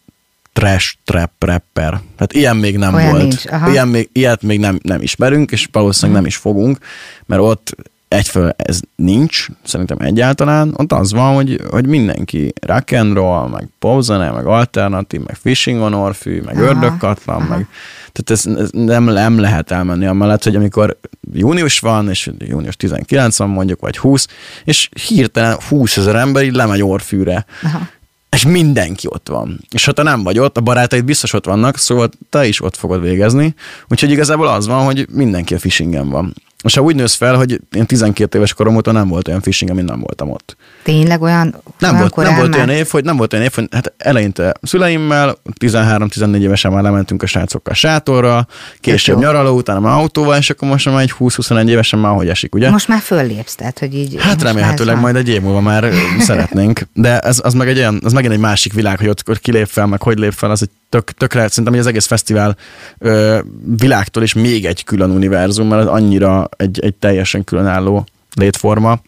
trash 0.53 0.95
trap 1.05 1.31
rapper. 1.39 2.01
Tehát 2.17 2.33
ilyen 2.33 2.57
még 2.57 2.77
nem 2.77 2.95
Olyan 2.95 3.11
volt. 3.11 3.23
nincs, 3.23 3.47
aha. 3.47 3.71
Ilyen 3.71 3.89
még, 3.89 4.09
ilyet 4.13 4.43
még 4.43 4.59
nem, 4.59 4.79
nem 4.83 5.03
ismerünk, 5.03 5.51
és 5.51 5.69
valószínűleg 5.73 6.21
nem 6.21 6.27
is 6.29 6.37
fogunk, 6.37 6.79
mert 7.27 7.43
ott 7.43 7.75
egyfelől 8.13 8.55
ez 8.57 8.81
nincs, 8.97 9.47
szerintem 9.63 9.97
egyáltalán. 10.01 10.75
Ott 10.77 10.93
az 10.93 11.13
van, 11.13 11.35
hogy, 11.35 11.61
hogy 11.71 11.87
mindenki 11.87 12.53
rock 12.67 12.93
and 12.93 13.15
roll, 13.15 13.49
meg 13.49 13.69
popzene, 13.79 14.31
meg 14.31 14.47
alternatív, 14.47 15.21
meg 15.27 15.37
fishing 15.37 15.81
on 15.81 15.95
orfű, 15.95 16.41
meg 16.41 16.57
Aha, 16.57 16.65
ördögkatlan, 16.65 17.37
aha. 17.37 17.49
meg 17.49 17.67
tehát 18.13 18.31
ez, 18.31 18.63
ez 18.63 18.71
nem, 18.73 19.05
nem 19.05 19.39
lehet 19.39 19.71
elmenni 19.71 20.07
amellett, 20.07 20.43
hogy 20.43 20.57
amikor 20.57 20.99
június 21.33 21.79
van, 21.79 22.09
és 22.09 22.31
június 22.39 22.77
19 22.77 23.37
van 23.37 23.49
mondjuk, 23.49 23.81
vagy 23.81 23.99
20, 23.99 24.27
és 24.65 24.89
hirtelen 25.07 25.59
20 25.69 25.97
ezer 25.97 26.15
ember 26.15 26.45
így 26.45 26.55
lemegy 26.55 26.83
orfűre. 26.83 27.45
Aha. 27.63 27.89
És 28.31 28.45
mindenki 28.45 29.07
ott 29.11 29.29
van. 29.29 29.61
És 29.71 29.85
ha 29.85 29.93
te 29.93 30.03
nem 30.03 30.23
vagy 30.23 30.39
ott, 30.39 30.57
a 30.57 30.61
barátaid 30.61 31.05
biztos 31.05 31.33
ott 31.33 31.45
vannak, 31.45 31.79
szóval 31.79 32.09
te 32.31 32.47
is 32.47 32.63
ott 32.63 32.77
fogod 32.77 33.03
végezni. 33.03 33.55
Úgyhogy 33.89 34.11
igazából 34.11 34.49
az 34.49 34.67
van, 34.67 34.85
hogy 34.85 35.07
mindenki 35.11 35.55
a 35.55 35.59
fishingen 35.59 36.09
van. 36.09 36.35
És 36.63 36.75
ha 36.75 36.83
úgy 36.83 36.95
nősz 36.95 37.15
fel, 37.15 37.35
hogy 37.37 37.61
én 37.77 37.87
12 37.87 38.39
éves 38.39 38.55
korom 38.55 38.77
óta 38.77 38.93
nem 38.93 39.09
volt 39.09 39.29
olyan 39.29 39.41
fishing, 39.41 39.71
amin 39.71 39.85
nem 39.85 40.01
voltam 40.01 40.31
ott. 40.31 40.57
Tényleg 40.83 41.23
olyan, 41.23 41.63
Nem 41.79 41.97
volt, 41.97 42.17
nem 42.17 42.37
volt 42.37 42.55
olyan 42.55 42.69
év, 42.69 42.89
hogy 42.89 43.05
nem 43.05 43.17
volt 43.17 43.33
olyan 43.33 43.45
év, 43.45 43.53
hogy 43.55 43.69
hát 43.71 43.93
eleinte 43.99 44.55
szüleimmel, 44.63 45.37
13-14 45.61 46.39
évesen 46.39 46.73
már 46.73 46.83
lementünk 46.83 47.23
a 47.23 47.27
srácokkal 47.27 47.75
sátorra, 47.75 48.47
később 48.81 49.17
jó. 49.17 49.23
nyaraló, 49.23 49.57
utána 49.57 49.81
már 49.81 49.99
autóval, 49.99 50.37
és 50.37 50.51
akkor 50.51 50.69
most 50.69 50.87
már 50.87 51.01
egy 51.01 51.15
20-21 51.19 51.69
évesen 51.69 51.99
már 51.99 52.15
hogy 52.15 52.29
esik, 52.29 52.55
ugye? 52.55 52.71
Most 52.71 52.89
már 52.89 53.01
föllépsz, 53.01 53.55
tehát, 53.55 53.79
hogy 53.79 53.95
így... 53.95 54.17
Hát 54.19 54.43
remélhetőleg 54.43 55.01
majd 55.01 55.17
egy 55.17 55.29
év 55.29 55.43
múlva 55.43 55.61
már 55.61 55.93
szeretnénk, 56.19 56.81
de 56.93 57.19
ez, 57.19 57.41
az 57.43 57.55
meg 57.55 57.69
egy 57.69 57.79
olyan, 57.79 58.01
az 58.05 58.13
megint 58.13 58.33
egy 58.33 58.39
másik 58.39 58.73
világ, 58.73 58.99
hogy 58.99 59.09
ott, 59.09 59.29
ott 59.29 59.41
kilép 59.41 59.67
fel, 59.67 59.87
meg 59.87 60.03
hogy 60.03 60.19
lép 60.19 60.33
fel, 60.33 60.51
az 60.51 60.63
egy 60.63 60.71
tök, 60.93 61.11
tökre, 61.11 61.49
szerintem 61.49 61.73
hogy 61.73 61.83
az 61.83 61.87
egész 61.89 62.07
fesztivál 62.07 62.57
ö, 62.99 63.39
világtól 63.77 64.23
is 64.23 64.33
még 64.33 64.65
egy 64.67 64.85
külön 64.85 65.11
univerzum, 65.11 65.69
mert 65.69 65.83
az 65.83 65.89
annyira 65.89 66.49
egy, 66.57 66.81
egy 66.81 66.95
teljesen 66.95 67.45
különálló 67.45 68.07
létforma. 68.35 69.01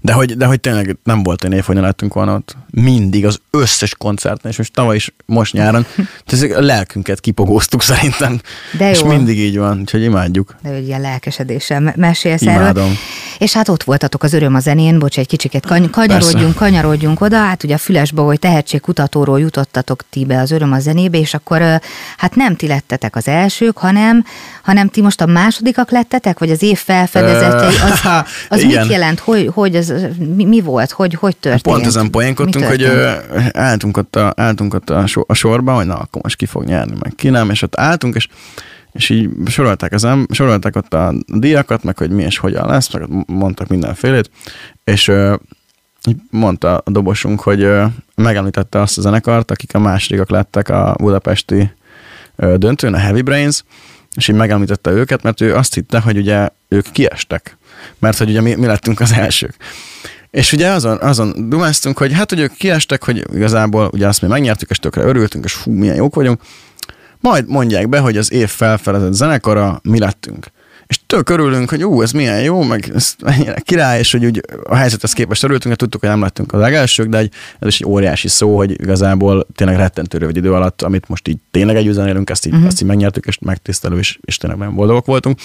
De 0.00 0.12
hogy, 0.12 0.36
de 0.36 0.46
hogy 0.46 0.60
tényleg 0.60 0.96
nem 1.04 1.22
volt 1.22 1.44
olyan 1.44 1.56
év, 1.56 1.64
hogy 1.64 1.74
ne 1.74 1.80
lettünk 1.80 2.14
volna 2.14 2.34
ott. 2.34 2.56
Mindig 2.70 3.26
az 3.26 3.40
összes 3.50 3.94
koncerten, 3.94 4.50
és 4.50 4.56
most 4.56 4.72
tavaly 4.72 4.96
is, 4.96 5.14
most 5.26 5.52
nyáron, 5.52 5.86
tehát 6.26 6.56
a 6.56 6.60
lelkünket 6.60 7.20
kipogóztuk 7.20 7.82
szerintem. 7.82 8.40
De 8.78 8.90
És 8.90 9.00
jó. 9.00 9.06
mindig 9.06 9.38
így 9.38 9.58
van, 9.58 9.78
úgyhogy 9.80 10.02
imádjuk. 10.02 10.54
De 10.62 10.68
hogy 10.68 10.86
ilyen 10.86 11.00
lelkesedéssel 11.00 11.80
me- 11.80 11.96
mesélsz 11.96 12.42
erről. 12.42 12.52
Imádom. 12.54 12.96
És 13.38 13.52
hát 13.52 13.68
ott 13.68 13.82
voltatok 13.82 14.22
az 14.22 14.32
öröm 14.32 14.54
a 14.54 14.60
zenén, 14.60 14.98
bocs, 14.98 15.18
egy 15.18 15.26
kicsiket 15.26 15.66
kany- 15.66 15.90
kanyarodjunk, 15.90 16.42
Persze. 16.42 16.58
kanyarodjunk 16.58 17.20
oda, 17.20 17.36
hát 17.38 17.64
ugye 17.64 17.74
a 17.74 17.78
Fülesba, 17.78 18.22
hogy 18.22 18.38
tehetségkutatóról 18.38 19.40
jutottatok 19.40 20.04
ti 20.10 20.24
be 20.24 20.40
az 20.40 20.50
öröm 20.50 20.72
a 20.72 20.78
zenébe, 20.78 21.18
és 21.18 21.34
akkor 21.34 21.80
hát 22.16 22.34
nem 22.34 22.56
ti 22.56 22.66
lettetek 22.66 23.16
az 23.16 23.28
elsők, 23.28 23.78
hanem, 23.78 24.24
hanem 24.62 24.88
ti 24.88 25.00
most 25.02 25.20
a 25.20 25.26
másodikak 25.26 25.90
lettetek, 25.90 26.38
vagy 26.38 26.50
az 26.50 26.62
év 26.62 26.78
felfedezettei, 26.78 27.74
az, 27.90 28.00
az 28.58 28.62
mit 28.62 28.86
jelent, 28.88 29.18
hogy, 29.18 29.50
hogy 29.60 29.76
az, 29.76 29.94
mi, 30.36 30.44
mi 30.44 30.60
volt, 30.60 30.90
hogy, 30.90 31.14
hogy 31.14 31.36
történt? 31.36 31.62
Pont 31.62 31.86
ezen 31.86 32.10
poénkodtunk, 32.10 32.64
hogy 32.64 32.82
ö, 32.82 33.10
álltunk 33.52 33.96
ott, 33.96 34.16
a, 34.16 34.32
álltunk 34.36 34.74
ott 34.74 34.90
a, 34.90 35.06
so, 35.06 35.22
a 35.26 35.34
sorba, 35.34 35.74
hogy 35.74 35.86
na, 35.86 35.94
akkor 35.94 36.22
most 36.22 36.36
ki 36.36 36.46
fog 36.46 36.64
nyerni, 36.64 36.96
meg 37.00 37.12
ki 37.16 37.28
nem, 37.28 37.50
és 37.50 37.62
ott 37.62 37.76
álltunk, 37.76 38.14
és, 38.14 38.28
és 38.92 39.08
így 39.08 39.30
sorolták, 39.46 39.92
az 39.92 40.04
em, 40.04 40.26
sorolták 40.30 40.76
ott 40.76 40.94
a 40.94 41.14
díjakat, 41.26 41.82
meg 41.82 41.98
hogy 41.98 42.10
mi 42.10 42.22
és 42.22 42.38
hogyan 42.38 42.66
lesz, 42.66 42.92
meg 42.92 43.08
mondtak 43.26 43.68
mindenfélét, 43.68 44.30
és 44.84 45.08
ö, 45.08 45.34
mondta 46.30 46.76
a 46.76 46.90
dobosunk, 46.90 47.40
hogy 47.40 47.62
ö, 47.62 47.84
megemlítette 48.14 48.80
azt 48.80 48.98
a 48.98 49.00
zenekart, 49.00 49.50
akik 49.50 49.74
a 49.74 49.78
másodikak 49.78 50.30
lettek 50.30 50.68
a 50.68 50.96
budapesti 50.98 51.70
ö, 52.36 52.56
döntőn, 52.56 52.94
a 52.94 52.98
Heavy 52.98 53.22
Brains, 53.22 53.64
és 54.14 54.28
így 54.28 54.36
megemlítette 54.36 54.90
őket, 54.90 55.22
mert 55.22 55.40
ő 55.40 55.54
azt 55.54 55.74
hitte, 55.74 56.00
hogy 56.00 56.16
ugye 56.16 56.48
ők 56.68 56.90
kiestek, 56.92 57.57
mert 57.98 58.18
hogy 58.18 58.28
ugye 58.28 58.40
mi, 58.40 58.54
mi 58.54 58.66
lettünk 58.66 59.00
az 59.00 59.12
elsők. 59.12 59.54
És 60.30 60.52
ugye 60.52 60.68
azon, 60.68 60.98
azon 61.00 61.48
dumáztunk, 61.48 61.98
hogy 61.98 62.12
hát, 62.12 62.30
hogy 62.30 62.40
ők 62.40 62.52
kiestek, 62.52 63.04
hogy 63.04 63.24
igazából 63.34 63.90
ugye 63.92 64.06
azt 64.06 64.22
mi 64.22 64.28
megnyertük, 64.28 64.70
és 64.70 64.78
tökre 64.78 65.02
örültünk, 65.02 65.44
és 65.44 65.52
fú, 65.52 65.70
milyen 65.70 65.96
jók 65.96 66.14
vagyunk. 66.14 66.40
Majd 67.20 67.48
mondják 67.48 67.88
be, 67.88 67.98
hogy 67.98 68.16
az 68.16 68.32
év 68.32 68.48
felfelezett 68.48 69.12
zenekara 69.12 69.80
mi 69.82 69.98
lettünk. 69.98 70.46
És 70.88 70.98
tök 71.06 71.28
örülünk, 71.28 71.70
hogy 71.70 71.84
ú, 71.84 72.02
ez 72.02 72.10
milyen 72.10 72.42
jó, 72.42 72.62
meg 72.62 72.90
ez 72.94 73.14
mennyire 73.22 73.60
király, 73.60 73.98
és 73.98 74.12
hogy 74.12 74.24
úgy 74.24 74.40
a 74.64 74.74
helyzethez 74.74 75.12
képest 75.12 75.42
örültünk, 75.42 75.66
mert 75.66 75.78
tudtuk, 75.78 76.00
hogy 76.00 76.08
nem 76.08 76.20
lettünk 76.20 76.52
az 76.52 76.60
legelsők, 76.60 77.08
de 77.08 77.18
egy, 77.18 77.32
ez 77.58 77.68
is 77.68 77.80
egy 77.80 77.86
óriási 77.86 78.28
szó, 78.28 78.56
hogy 78.56 78.70
igazából 78.70 79.46
tényleg 79.54 79.76
rettentő 79.76 80.18
rövid 80.18 80.36
idő 80.36 80.52
alatt, 80.52 80.82
amit 80.82 81.08
most 81.08 81.28
így 81.28 81.38
tényleg 81.50 81.76
együtt 81.76 81.94
zenélünk, 81.94 82.30
ezt 82.30 82.46
így, 82.46 82.52
uh-huh. 82.52 82.68
ezt 82.68 82.80
így 82.80 82.86
megnyertük, 82.88 83.26
és 83.26 83.38
megtisztelő, 83.38 83.98
és, 83.98 84.18
és 84.24 84.36
tényleg 84.36 84.58
nagyon 84.58 84.74
boldogok 84.74 85.06
voltunk. 85.06 85.38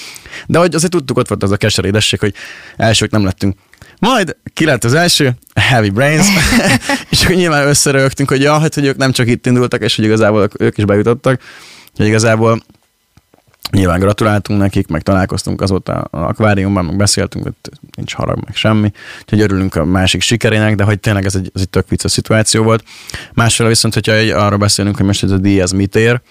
De 0.47 0.59
hogy 0.59 0.75
azért 0.75 0.91
tudtuk, 0.91 1.17
ott 1.17 1.27
volt 1.27 1.43
az 1.43 1.51
a 1.51 1.57
keserédesség, 1.57 2.19
hogy 2.19 2.33
elsők 2.77 3.11
nem 3.11 3.23
lettünk. 3.23 3.55
Majd 3.99 4.35
ki 4.53 4.65
lett 4.65 4.83
az 4.83 4.93
első, 4.93 5.33
Heavy 5.55 5.89
Brains, 5.89 6.27
és 7.11 7.23
akkor 7.23 7.35
nyilván 7.35 7.67
összerögtünk, 7.67 8.29
hogy 8.29 8.41
ja, 8.41 8.59
hát, 8.59 8.73
hogy 8.73 8.85
ők 8.85 8.97
nem 8.97 9.11
csak 9.11 9.27
itt 9.27 9.45
indultak, 9.45 9.81
és 9.81 9.95
hogy 9.95 10.05
igazából 10.05 10.49
ők 10.59 10.77
is 10.77 10.85
bejutottak, 10.85 11.41
hogy 11.95 12.05
igazából 12.05 12.63
nyilván 13.73 13.99
gratuláltunk 13.99 14.59
nekik, 14.59 14.87
meg 14.87 15.01
találkoztunk 15.01 15.61
azóta 15.61 15.93
az 15.93 16.21
akváriumban, 16.21 16.85
meg 16.85 16.95
beszéltünk, 16.95 17.43
hogy 17.43 17.53
nincs 17.97 18.13
harag, 18.13 18.37
meg 18.45 18.55
semmi, 18.55 18.91
úgyhogy 19.21 19.41
örülünk 19.41 19.75
a 19.75 19.85
másik 19.85 20.21
sikerének, 20.21 20.75
de 20.75 20.83
hogy 20.83 20.99
tényleg 20.99 21.25
ez 21.25 21.35
egy, 21.35 21.51
ez 21.55 21.61
egy 21.61 21.69
tök 21.69 21.89
vicces 21.89 22.11
szituáció 22.11 22.63
volt. 22.63 22.83
Másfél 23.33 23.67
viszont, 23.67 23.93
hogyha 23.93 24.11
egy- 24.13 24.29
arra 24.29 24.57
beszélünk, 24.57 24.97
hogy 24.97 25.05
most 25.05 25.23
ez 25.23 25.31
a 25.31 25.37
díj, 25.37 25.61
ez 25.61 25.71
mit 25.71 25.95
ér, 25.95 26.21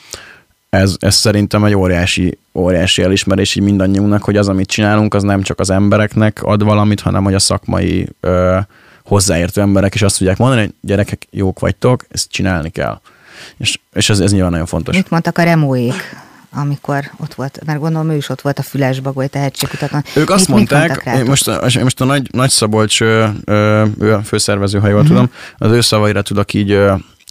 ez, 0.70 0.94
ez 0.98 1.14
szerintem 1.14 1.64
egy 1.64 1.74
óriási, 1.74 2.38
óriási 2.54 3.02
elismerés 3.02 3.54
így 3.54 3.62
mindannyiunknak, 3.62 4.22
hogy 4.24 4.36
az, 4.36 4.48
amit 4.48 4.68
csinálunk, 4.68 5.14
az 5.14 5.22
nem 5.22 5.42
csak 5.42 5.60
az 5.60 5.70
embereknek 5.70 6.42
ad 6.42 6.62
valamit, 6.64 7.00
hanem 7.00 7.24
hogy 7.24 7.34
a 7.34 7.38
szakmai 7.38 8.08
ö, 8.20 8.58
hozzáértő 9.04 9.60
emberek 9.60 9.94
is 9.94 10.02
azt 10.02 10.18
tudják 10.18 10.36
mondani, 10.36 10.60
hogy 10.60 10.74
gyerekek, 10.80 11.26
jók 11.30 11.58
vagytok, 11.58 12.04
ezt 12.10 12.30
csinálni 12.30 12.70
kell. 12.70 13.00
És, 13.56 13.78
és 13.92 14.10
ez, 14.10 14.20
ez 14.20 14.32
nyilván 14.32 14.50
nagyon 14.50 14.66
fontos. 14.66 14.94
Mit 14.96 15.10
mondtak 15.10 15.38
a 15.38 15.42
remóék, 15.42 16.16
amikor 16.54 17.10
ott 17.16 17.34
volt, 17.34 17.58
mert 17.66 17.78
gondolom 17.78 18.10
ő 18.10 18.16
is 18.16 18.28
ott 18.28 18.40
volt 18.40 18.58
a 18.58 18.62
Fülesbagoly 18.62 19.26
tehetségkutatón. 19.26 20.04
Ők 20.14 20.30
azt 20.30 20.48
mit, 20.48 20.58
mit 20.58 20.70
mondták, 20.70 21.04
rátok? 21.04 21.26
most, 21.26 21.80
most 21.82 22.00
a 22.00 22.04
nagy, 22.04 22.28
nagy 22.32 22.50
Szabolcs, 22.50 23.00
ő 23.00 24.14
a 24.14 24.20
főszervező, 24.24 24.78
ha 24.78 24.88
jól 24.88 25.00
uh-huh. 25.00 25.16
tudom, 25.16 25.30
az 25.56 25.70
ő 25.70 25.80
szavaira 25.80 26.22
tudok 26.22 26.54
így, 26.54 26.80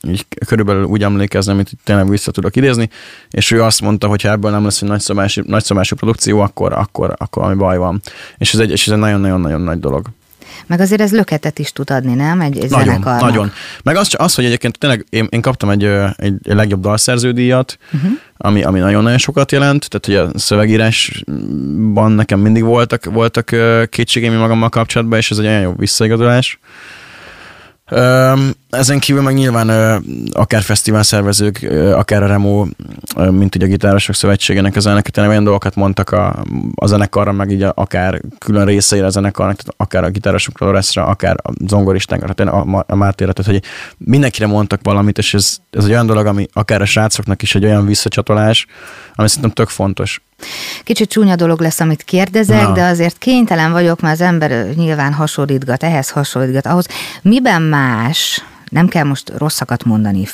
így 0.07 0.25
körülbelül 0.45 0.83
úgy 0.83 1.03
emlékezni, 1.03 1.51
amit 1.51 1.71
tényleg 1.83 2.09
vissza 2.09 2.31
tudok 2.31 2.55
idézni, 2.55 2.89
és 3.29 3.51
ő 3.51 3.63
azt 3.63 3.81
mondta, 3.81 4.07
hogy 4.07 4.21
ha 4.21 4.29
ebből 4.29 4.51
nem 4.51 4.63
lesz 4.63 4.81
egy 4.81 4.89
nagyszabású, 4.89 5.41
nagyszabású 5.45 5.95
produkció, 5.95 6.39
akkor, 6.39 6.73
akkor, 6.73 7.13
akkor 7.17 7.43
ami 7.43 7.55
baj 7.55 7.77
van. 7.77 8.01
És 8.37 8.53
ez 8.53 8.59
egy, 8.59 8.71
és 8.71 8.87
ez 8.87 8.93
egy 8.93 8.99
nagyon-nagyon-nagyon 8.99 9.61
nagy 9.61 9.79
dolog. 9.79 10.05
Meg 10.67 10.79
azért 10.79 11.01
ez 11.01 11.11
löketet 11.11 11.59
is 11.59 11.71
tud 11.71 11.89
adni, 11.89 12.13
nem? 12.13 12.41
Egy, 12.41 12.57
egy 12.57 12.69
Nagyon, 12.69 12.85
zenekarnak. 12.85 13.21
nagyon. 13.21 13.51
Meg 13.83 13.95
az, 13.95 14.13
az, 14.17 14.35
hogy 14.35 14.45
egyébként 14.45 14.77
tényleg 14.77 15.05
én, 15.09 15.27
én 15.29 15.41
kaptam 15.41 15.69
egy, 15.69 15.83
egy, 16.15 16.33
legjobb 16.43 16.81
dalszerződíjat, 16.81 17.77
uh-huh. 17.93 18.11
ami, 18.37 18.63
ami 18.63 18.79
nagyon-nagyon 18.79 19.17
sokat 19.17 19.51
jelent, 19.51 19.87
tehát 19.89 20.05
hogy 20.05 20.35
a 20.35 20.39
szövegírásban 20.39 22.11
nekem 22.11 22.39
mindig 22.39 22.63
voltak, 22.63 23.05
voltak 23.05 23.55
kétségeim 23.89 24.33
magammal 24.33 24.69
kapcsolatban, 24.69 25.17
és 25.17 25.31
ez 25.31 25.37
egy 25.37 25.45
olyan 25.45 25.61
jó 25.61 25.73
visszaigazolás. 25.77 26.59
Ezen 28.69 28.99
kívül 28.99 29.21
meg 29.21 29.33
nyilván 29.33 29.69
akár 30.33 30.61
fesztivál 30.61 31.03
szervezők, 31.03 31.67
akár 31.93 32.23
a 32.23 32.27
Remo, 32.27 32.65
mint 33.31 33.55
ugye 33.55 33.65
a 33.65 33.69
Gitárosok 33.69 34.15
Szövetségének 34.15 34.75
az 34.75 34.85
elnöke, 34.85 35.09
tényleg 35.09 35.31
olyan 35.31 35.43
dolgokat 35.43 35.75
mondtak 35.75 36.11
a, 36.11 36.43
a 36.75 36.85
zenekarra, 36.85 37.31
meg 37.31 37.51
így 37.51 37.63
a, 37.63 37.71
akár 37.75 38.21
külön 38.37 38.65
részeire 38.65 39.05
a 39.05 39.09
zenekarnak, 39.09 39.55
tehát 39.55 39.73
akár 39.77 40.03
a 40.03 40.09
gitárosokra, 40.09 40.65
Loreszra, 40.65 41.05
akár 41.05 41.35
a 41.43 41.51
zongoristánkra, 41.67 42.51
a, 42.51 42.77
a, 42.77 42.85
a 42.87 42.95
Mártére, 42.95 43.31
tehát 43.31 43.51
hogy 43.51 43.69
mindenkire 43.97 44.47
mondtak 44.47 44.79
valamit, 44.83 45.17
és 45.17 45.33
ez, 45.33 45.57
ez 45.69 45.83
egy 45.83 45.91
olyan 45.91 46.05
dolog, 46.05 46.25
ami 46.25 46.47
akár 46.53 46.81
a 46.81 46.85
srácoknak 46.85 47.41
is 47.41 47.55
egy 47.55 47.65
olyan 47.65 47.85
visszacsatolás, 47.85 48.65
ami 49.15 49.27
szerintem 49.27 49.51
tök 49.51 49.69
fontos. 49.69 50.21
Kicsit 50.83 51.09
csúnya 51.09 51.35
dolog 51.35 51.61
lesz, 51.61 51.79
amit 51.79 52.03
kérdezek, 52.03 52.67
Na. 52.67 52.73
de 52.73 52.83
azért 52.83 53.17
kénytelen 53.17 53.71
vagyok, 53.71 54.01
mert 54.01 54.13
az 54.13 54.21
ember 54.21 54.73
nyilván 54.75 55.13
hasonlítgat, 55.13 55.83
ehhez 55.83 56.09
hasonlítgat, 56.09 56.65
ahhoz 56.65 56.85
miben 57.21 57.61
más, 57.61 58.43
nem 58.69 58.87
kell 58.87 59.03
most 59.03 59.31
rosszakat 59.37 59.83
mondani, 59.83 60.27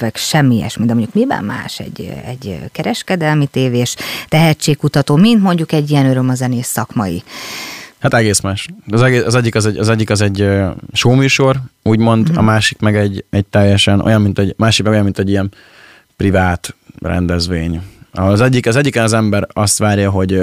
meg 0.00 0.16
semmi 0.16 0.54
ilyesmi, 0.54 0.86
de 0.86 0.92
mondjuk 0.92 1.14
miben 1.14 1.44
más 1.44 1.78
egy, 1.78 2.12
egy 2.26 2.58
kereskedelmi 2.72 3.46
tévés 3.46 3.96
tehetségkutató, 4.28 5.16
mint 5.16 5.42
mondjuk 5.42 5.72
egy 5.72 5.90
ilyen 5.90 6.06
öröm 6.06 6.28
a 6.28 6.34
zenész 6.34 6.68
szakmai. 6.68 7.22
Hát 8.00 8.14
egész 8.14 8.40
más. 8.40 8.68
Az, 8.90 9.02
egész, 9.02 9.22
az, 9.22 9.34
egyik 9.34 9.54
az 9.54 9.66
egy, 9.66 9.76
az 9.76 9.88
egyik 9.88 10.10
az 10.10 10.20
egy 10.20 10.48
showműsor, 10.92 11.56
úgymond, 11.82 12.22
uh-huh. 12.22 12.38
a 12.38 12.42
másik 12.42 12.80
meg 12.80 12.96
egy, 12.96 13.24
egy 13.30 13.46
teljesen 13.46 14.00
olyan, 14.00 14.22
mint 14.22 14.38
egy, 14.38 14.54
másik 14.56 14.84
meg 14.84 14.92
olyan, 14.92 15.04
mint 15.04 15.18
egy 15.18 15.28
ilyen 15.28 15.52
privát 16.16 16.74
rendezvény. 17.00 17.80
Az 18.12 18.40
egyik, 18.40 18.66
az 18.66 18.76
egyiken 18.76 19.02
az 19.04 19.12
ember 19.12 19.46
azt 19.52 19.78
várja, 19.78 20.10
hogy 20.10 20.42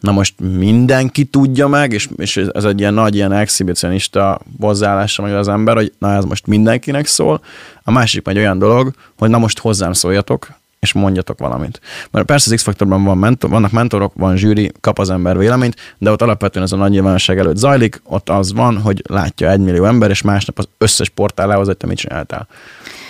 na 0.00 0.12
most 0.12 0.34
mindenki 0.40 1.24
tudja 1.24 1.66
meg, 1.66 1.92
és, 1.92 2.08
és 2.16 2.36
ez 2.36 2.64
egy 2.64 2.80
ilyen 2.80 2.94
nagy 2.94 3.14
ilyen 3.14 3.32
exhibicionista 3.32 4.40
hozzáállása 4.60 5.22
meg 5.22 5.34
az 5.34 5.48
ember, 5.48 5.76
hogy 5.76 5.92
na 5.98 6.14
ez 6.14 6.24
most 6.24 6.46
mindenkinek 6.46 7.06
szól. 7.06 7.40
A 7.82 7.90
másik 7.90 8.24
meg 8.24 8.36
olyan 8.36 8.58
dolog, 8.58 8.92
hogy 9.18 9.30
na 9.30 9.38
most 9.38 9.58
hozzám 9.58 9.92
szóljatok, 9.92 10.48
és 10.80 10.92
mondjatok 10.92 11.38
valamit. 11.38 11.80
Mert 12.10 12.26
persze 12.26 12.50
az 12.50 12.56
X-faktorban 12.56 13.04
van 13.04 13.18
mentor, 13.18 13.50
vannak 13.50 13.70
mentorok, 13.70 14.12
van 14.14 14.36
zsűri, 14.36 14.72
kap 14.80 14.98
az 14.98 15.10
ember 15.10 15.38
véleményt, 15.38 15.76
de 15.98 16.10
ott 16.10 16.22
alapvetően 16.22 16.64
ez 16.64 16.72
a 16.72 16.76
nagy 16.76 16.90
nyilvánosság 16.90 17.38
előtt 17.38 17.56
zajlik, 17.56 18.00
ott 18.04 18.28
az 18.28 18.52
van, 18.52 18.80
hogy 18.80 19.02
látja 19.08 19.50
egy 19.50 19.60
millió 19.60 19.84
ember, 19.84 20.10
és 20.10 20.22
másnap 20.22 20.58
az 20.58 20.68
összes 20.78 21.08
portál 21.08 21.46
lehoz, 21.46 21.66
hogy 21.66 21.76
mit 21.86 21.98
csináltál. 21.98 22.48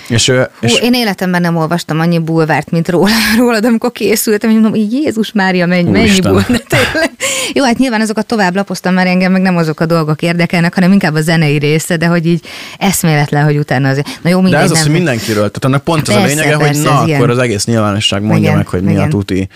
És, 0.08 0.28
ö, 0.28 0.42
Hú, 0.60 0.66
és 0.66 0.80
én 0.80 0.94
életemben 0.94 1.40
nem 1.40 1.56
olvastam 1.56 2.00
annyi 2.00 2.18
bulvárt, 2.18 2.70
mint 2.70 2.88
róla, 2.88 3.14
rólad, 3.38 3.64
amikor 3.64 3.92
készültem, 3.92 4.50
hogy 4.50 4.60
mondom, 4.60 4.80
Jézus 4.90 5.32
Mária, 5.32 5.66
mennyi, 5.66 5.90
mennyi 5.90 6.20
bulvár, 6.20 6.46
de 6.48 6.58
tényleg. 6.58 7.10
Jó, 7.52 7.64
hát 7.64 7.78
nyilván 7.78 8.00
azokat 8.00 8.26
tovább 8.26 8.54
lapoztam, 8.54 8.94
mert 8.94 9.08
engem 9.08 9.32
meg 9.32 9.42
nem 9.42 9.56
azok 9.56 9.80
a 9.80 9.86
dolgok 9.86 10.22
érdekelnek, 10.22 10.74
hanem 10.74 10.92
inkább 10.92 11.14
a 11.14 11.20
zenei 11.20 11.58
része, 11.58 11.96
de 11.96 12.06
hogy 12.06 12.26
így 12.26 12.46
eszméletlen, 12.78 13.44
hogy 13.44 13.56
utána 13.56 13.88
azért. 13.88 14.18
Na 14.22 14.30
jó, 14.30 14.36
de 14.36 14.42
mindegy, 14.42 14.62
ez 14.62 14.70
az, 14.70 14.76
nem. 14.76 14.86
hogy 14.86 14.96
mindenkiről, 14.96 15.50
tehát 15.50 15.64
annak 15.64 15.84
pont 15.84 16.08
az 16.08 16.14
a 16.14 16.24
lényege, 16.24 16.56
persze, 16.56 16.66
hogy 16.66 16.82
na, 16.82 17.00
ez 17.00 17.06
ilyen. 17.06 17.18
akkor 17.18 17.30
az 17.30 17.38
egész 17.38 17.64
nyilvánosság 17.64 18.22
mondja 18.22 18.44
Igen, 18.44 18.56
meg, 18.56 18.66
hogy 18.66 18.82
mi 18.82 18.90
a 18.90 18.92
igen. 18.92 19.08
tuti. 19.08 19.48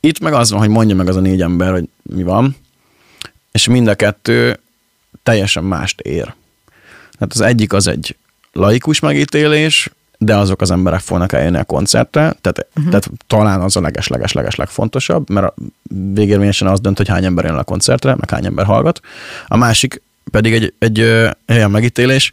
Itt 0.00 0.20
meg 0.20 0.32
az 0.32 0.50
van, 0.50 0.60
hogy 0.60 0.68
mondja 0.68 0.94
meg 0.94 1.08
az 1.08 1.16
a 1.16 1.20
négy 1.20 1.40
ember, 1.40 1.70
hogy 1.70 1.84
mi 2.02 2.22
van, 2.22 2.56
és 3.52 3.66
mind 3.66 3.86
a 3.86 3.94
kettő 3.94 4.60
teljesen 5.22 5.64
mást 5.64 6.00
ér. 6.00 6.34
Hát 7.20 7.32
az 7.32 7.40
egyik 7.40 7.72
az 7.72 7.86
egy 7.86 8.16
laikus 8.54 9.00
megítélés, 9.00 9.90
de 10.18 10.36
azok 10.36 10.60
az 10.60 10.70
emberek 10.70 11.00
fognak 11.00 11.32
eljönni 11.32 11.58
a 11.58 11.64
koncertre, 11.64 12.20
tehát, 12.20 12.66
uh-huh. 12.68 12.84
tehát 12.84 13.10
talán 13.26 13.60
az 13.60 13.76
a 13.76 13.80
leges-leges-leges 13.80 14.54
legfontosabb, 14.54 15.30
mert 15.30 15.54
végérvényesen 16.14 16.68
az 16.68 16.80
dönt, 16.80 16.96
hogy 16.96 17.08
hány 17.08 17.24
ember 17.24 17.44
jön 17.44 17.54
a 17.54 17.64
koncertre, 17.64 18.14
meg 18.14 18.30
hány 18.30 18.46
ember 18.46 18.64
hallgat. 18.64 19.00
A 19.46 19.56
másik 19.56 20.02
pedig 20.30 20.52
egy, 20.52 20.74
egy 20.78 21.00
olyan 21.48 21.70
megítélés, 21.70 22.32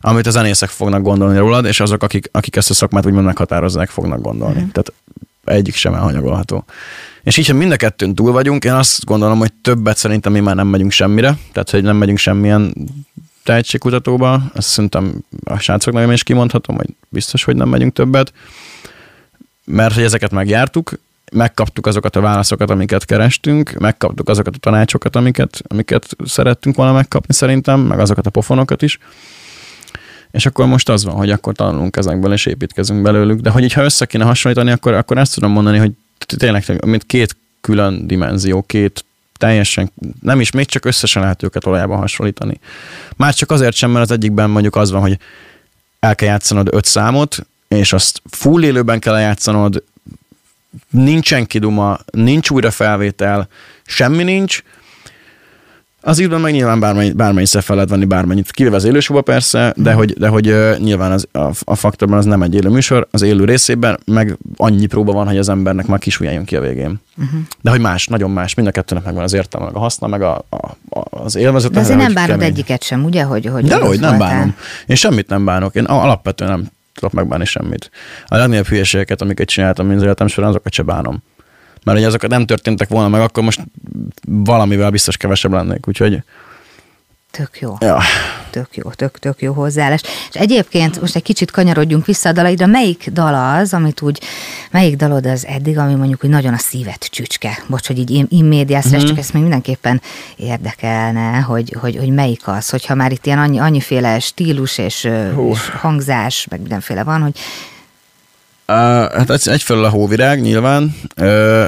amit 0.00 0.26
a 0.26 0.30
zenészek 0.30 0.68
fognak 0.68 1.02
gondolni 1.02 1.38
rólad, 1.38 1.64
és 1.64 1.80
azok, 1.80 2.02
akik, 2.02 2.28
akik 2.32 2.56
ezt 2.56 2.70
a 2.70 2.74
szakmát 2.74 3.06
úgymond 3.06 3.24
meghatározzák, 3.24 3.88
fognak 3.88 4.20
gondolni. 4.20 4.54
Uh-huh. 4.54 4.72
Tehát 4.72 4.92
egyik 5.44 5.74
sem 5.74 5.94
elhanyagolható. 5.94 6.64
És 7.22 7.36
így, 7.36 7.46
ha 7.46 7.54
mind 7.54 7.72
a 7.72 7.76
kettőn 7.76 8.14
túl 8.14 8.32
vagyunk, 8.32 8.64
én 8.64 8.72
azt 8.72 9.04
gondolom, 9.04 9.38
hogy 9.38 9.52
többet 9.52 9.96
szerintem 9.96 10.32
mi 10.32 10.40
már 10.40 10.54
nem 10.54 10.66
megyünk 10.66 10.90
semmire, 10.90 11.36
tehát 11.52 11.70
hogy 11.70 11.82
nem 11.82 11.96
megyünk 11.96 12.18
semmilyen 12.18 12.74
tehetségkutatóba, 13.44 14.42
azt 14.54 14.68
szerintem 14.68 15.24
a 15.44 15.58
srácoknak 15.58 16.02
nem 16.02 16.12
is 16.12 16.22
kimondhatom, 16.22 16.76
hogy 16.76 16.88
biztos, 17.08 17.44
hogy 17.44 17.56
nem 17.56 17.68
megyünk 17.68 17.92
többet, 17.92 18.32
mert 19.64 19.94
hogy 19.94 20.02
ezeket 20.02 20.30
megjártuk, 20.30 20.98
megkaptuk 21.32 21.86
azokat 21.86 22.16
a 22.16 22.20
válaszokat, 22.20 22.70
amiket 22.70 23.04
kerestünk, 23.04 23.72
megkaptuk 23.72 24.28
azokat 24.28 24.54
a 24.54 24.58
tanácsokat, 24.58 25.16
amiket, 25.16 25.62
amiket 25.66 26.16
szerettünk 26.24 26.76
volna 26.76 26.92
megkapni 26.92 27.34
szerintem, 27.34 27.80
meg 27.80 27.98
azokat 27.98 28.26
a 28.26 28.30
pofonokat 28.30 28.82
is. 28.82 28.98
És 30.30 30.46
akkor 30.46 30.66
most 30.66 30.88
az 30.88 31.04
van, 31.04 31.14
hogy 31.14 31.30
akkor 31.30 31.54
tanulunk 31.54 31.96
ezekből, 31.96 32.32
és 32.32 32.46
építkezünk 32.46 33.02
belőlük. 33.02 33.40
De 33.40 33.50
hogy 33.50 33.62
így, 33.62 33.72
ha 33.72 33.82
össze 33.82 34.06
kéne 34.06 34.24
hasonlítani, 34.24 34.70
akkor, 34.70 34.92
akkor 34.92 35.18
ezt 35.18 35.34
tudom 35.34 35.50
mondani, 35.50 35.78
hogy 35.78 35.92
tényleg, 36.36 36.84
mint 36.86 37.06
két 37.06 37.36
külön 37.60 38.06
dimenzió, 38.06 38.62
két 38.62 39.04
teljesen, 39.42 39.92
nem 40.20 40.40
is, 40.40 40.50
még 40.50 40.66
csak 40.66 40.84
összesen 40.84 41.22
lehet 41.22 41.42
őket 41.42 41.64
valójában 41.64 41.98
hasonlítani. 41.98 42.60
Már 43.16 43.34
csak 43.34 43.50
azért 43.50 43.74
sem, 43.74 43.90
mert 43.90 44.04
az 44.04 44.10
egyikben 44.10 44.50
mondjuk 44.50 44.76
az 44.76 44.90
van, 44.90 45.00
hogy 45.00 45.18
el 46.00 46.14
kell 46.14 46.28
játszanod 46.28 46.68
öt 46.70 46.84
számot, 46.84 47.46
és 47.68 47.92
azt 47.92 48.22
full 48.30 48.62
élőben 48.62 48.98
kell 48.98 49.18
játszanod, 49.18 49.82
nincsen 50.90 51.46
kiduma, 51.46 51.98
nincs 52.12 52.50
újra 52.50 52.70
felvétel, 52.70 53.48
semmi 53.86 54.22
nincs, 54.22 54.62
az 56.04 56.18
időben 56.18 56.40
meg 56.40 56.52
nyilván 56.52 56.80
bármennyi, 56.80 57.12
bármennyiszer 57.12 57.62
fel 57.62 57.74
lehet 57.74 57.90
venni 57.90 58.04
bármennyit, 58.04 58.50
kivéve 58.50 58.76
az 58.76 58.84
élősóba 58.84 59.20
persze, 59.20 59.74
de 59.76 59.92
hogy, 59.92 60.12
de 60.12 60.28
hogy 60.28 60.54
nyilván 60.78 61.12
az, 61.12 61.26
a, 61.32 61.50
a 61.64 61.74
faktorban 61.74 62.18
az 62.18 62.24
nem 62.24 62.42
egy 62.42 62.54
élő 62.54 62.68
műsor, 62.68 63.08
az 63.10 63.22
élő 63.22 63.44
részében 63.44 63.98
meg 64.04 64.38
annyi 64.56 64.86
próba 64.86 65.12
van, 65.12 65.26
hogy 65.26 65.38
az 65.38 65.48
embernek 65.48 65.86
már 65.86 65.98
kis 65.98 66.20
ujján 66.20 66.34
jön 66.34 66.44
ki 66.44 66.56
a 66.56 66.60
végén. 66.60 67.00
Uh-huh. 67.16 67.40
De 67.60 67.70
hogy 67.70 67.80
más, 67.80 68.06
nagyon 68.06 68.30
más, 68.30 68.54
mind 68.54 68.68
a 68.68 68.70
kettőnek 68.70 69.04
megvan 69.04 69.22
az 69.22 69.32
értelme, 69.32 69.66
meg 69.66 69.76
a 69.76 69.78
haszna, 69.78 70.06
meg 70.06 70.22
a, 70.22 70.44
a, 70.48 70.56
a, 70.88 71.02
az 71.10 71.36
élvezete. 71.36 71.74
De 71.74 71.80
azért 71.80 71.98
nem 71.98 72.14
bánod 72.14 72.30
kemény. 72.30 72.48
egyiket 72.48 72.82
sem, 72.82 73.04
ugye? 73.04 73.22
Hogy, 73.22 73.46
hogy 73.46 73.64
De 73.64 73.76
hogy 73.76 74.00
nem 74.00 74.18
bánom. 74.18 74.54
Én 74.86 74.96
semmit 74.96 75.28
nem 75.28 75.44
bánok. 75.44 75.74
Én 75.74 75.84
alapvetően 75.84 76.50
nem 76.50 76.66
tudok 76.94 77.12
megbánni 77.12 77.44
semmit. 77.44 77.90
A 78.26 78.36
legnagyobb 78.36 78.66
hülyeségeket, 78.66 79.22
amiket 79.22 79.48
csináltam 79.48 79.90
az 79.90 80.02
életem 80.02 80.26
során, 80.26 80.50
azokat 80.50 80.72
se 80.72 80.82
bánom. 80.82 81.22
Mert 81.84 81.98
hogy 81.98 82.06
azokat 82.06 82.30
nem 82.30 82.46
történtek 82.46 82.88
volna 82.88 83.08
meg, 83.08 83.20
akkor 83.20 83.42
most 83.42 83.60
valamivel 84.28 84.90
biztos 84.90 85.16
kevesebb 85.16 85.52
lennék. 85.52 85.88
Úgyhogy, 85.88 86.22
Tök 87.30 87.60
jó. 87.60 87.76
ja. 87.80 87.98
Tök 88.50 88.76
jó, 88.76 88.90
tök, 88.90 89.18
tök 89.18 89.42
jó 89.42 89.52
hozzáállás. 89.52 90.00
És 90.32 90.40
egyébként 90.40 91.00
most 91.00 91.16
egy 91.16 91.22
kicsit 91.22 91.50
kanyarodjunk 91.50 92.06
vissza 92.06 92.28
a 92.28 92.32
dalaidra. 92.32 92.66
Melyik 92.66 93.10
dal 93.12 93.58
az, 93.60 93.74
amit 93.74 94.00
úgy, 94.02 94.20
melyik 94.70 94.96
dalod 94.96 95.26
az 95.26 95.46
eddig, 95.46 95.78
ami 95.78 95.94
mondjuk 95.94 96.20
hogy 96.20 96.30
nagyon 96.30 96.52
a 96.54 96.58
szívet 96.58 97.04
csücske? 97.10 97.62
Bocs, 97.68 97.86
hogy 97.86 97.98
így 97.98 98.10
im- 98.10 98.30
immédiászra, 98.32 98.88
Mhm. 98.90 98.98
mm-hmm. 98.98 99.06
csak 99.08 99.18
ezt 99.18 99.32
még 99.32 99.42
mindenképpen 99.42 100.00
érdekelne, 100.36 101.38
hogy, 101.38 101.76
hogy, 101.80 101.96
hogy 101.96 102.08
melyik 102.08 102.48
az, 102.48 102.70
hogyha 102.70 102.94
már 102.94 103.12
itt 103.12 103.26
ilyen 103.26 103.38
annyi, 103.38 103.58
annyiféle 103.58 104.18
stílus 104.18 104.78
és, 104.78 105.08
és 105.50 105.68
hangzás, 105.68 106.46
meg 106.50 106.60
mindenféle 106.60 107.02
van, 107.04 107.22
hogy 107.22 107.38
hát 108.66 109.30
egy- 109.30 109.48
egyfelől 109.48 109.84
a 109.84 109.88
hóvirág 109.88 110.40
nyilván, 110.40 110.94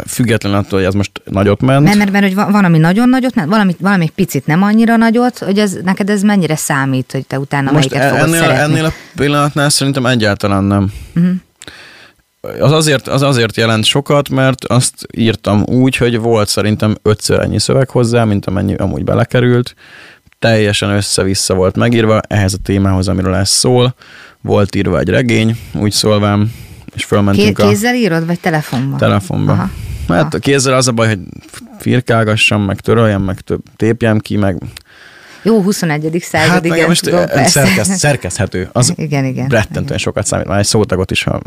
független 0.07 0.55
attól, 0.55 0.79
hogy 0.79 0.89
ez 0.89 0.95
most 0.95 1.11
nagyot 1.25 1.61
ment. 1.61 1.85
mert, 1.85 1.97
mert, 1.99 2.11
mert 2.11 2.25
hogy 2.25 2.35
van, 2.35 2.65
ami 2.65 2.79
nagyon 2.79 3.09
nagyot, 3.09 3.35
mert 3.35 3.49
valami, 3.49 3.77
valami 3.79 4.11
picit 4.15 4.47
nem 4.47 4.63
annyira 4.63 4.97
nagyot, 4.97 5.39
hogy 5.39 5.59
ez, 5.59 5.77
neked 5.85 6.11
ez 6.11 6.23
mennyire 6.23 6.57
számít, 6.57 7.13
hogy 7.13 7.27
te 7.27 7.39
utána 7.39 7.71
Most 7.73 7.91
melyiket 7.91 8.11
fogod 8.13 8.27
ennél, 8.35 8.41
szeretni? 8.41 8.63
ennél 8.63 8.85
a 8.85 8.93
pillanatnál 9.17 9.69
szerintem 9.69 10.07
egyáltalán 10.07 10.65
nem. 10.65 10.93
Mhm. 11.13 11.31
Az 12.61 12.73
azért, 12.73 13.09
az 13.09 13.23
azért 13.23 13.57
jelent 13.57 13.85
sokat, 13.85 14.29
mert 14.29 14.65
azt 14.65 14.95
írtam 15.17 15.63
úgy, 15.67 15.97
hogy 15.97 16.19
volt 16.19 16.49
szerintem 16.49 16.97
ötször 17.03 17.41
ennyi 17.41 17.59
szöveg 17.59 17.89
hozzá, 17.91 18.25
mint 18.25 18.47
amennyi 18.47 18.75
amúgy 18.75 19.05
belekerült. 19.05 19.75
Teljesen 20.39 20.91
össze-vissza 20.91 21.55
volt 21.55 21.77
megírva 21.77 22.21
ehhez 22.29 22.53
a 22.53 22.57
témához, 22.63 23.09
amiről 23.09 23.35
ez 23.35 23.49
szól. 23.49 23.95
Volt 24.41 24.75
írva 24.75 24.99
egy 24.99 25.09
regény, 25.09 25.59
úgy 25.75 25.93
szólván, 25.93 26.53
és 26.95 27.01
Ké- 27.01 27.09
fölmentünk 27.09 27.59
a 27.59 27.69
kézzel 27.69 27.95
írod, 27.95 28.27
vagy 28.27 28.41
telefonban? 28.41 28.99
telefonba. 28.99 29.53
Aha. 29.53 29.71
Hát 30.09 30.35
a 30.35 30.39
kézzel 30.39 30.75
az 30.75 30.89
a 30.89 30.93
baj, 30.93 31.09
hogy 31.09 31.19
firkálgassam, 31.79 32.63
meg 32.63 32.81
töröljem, 32.81 33.23
meg 33.23 33.41
több, 33.41 33.63
tépjem 33.77 34.19
ki, 34.19 34.37
meg 34.37 34.57
Jó, 35.45 35.61
21. 35.63 36.19
század, 36.23 36.51
Hát 36.51 36.65
igen. 36.65 36.89
most 36.89 37.03
tudom, 37.03 37.27
persze. 37.27 37.49
szerkeszt, 37.49 37.93
szerkeszthető. 37.97 38.69
Az 38.73 38.93
Igen, 38.97 39.25
igen. 39.25 39.49
rettentően 39.49 39.85
igen. 39.85 39.99
sokat 39.99 40.27
számít. 40.27 40.47
Már 40.47 40.59
egy 40.59 40.65
szótagot 40.67 41.11
is, 41.11 41.23
ha 41.23 41.41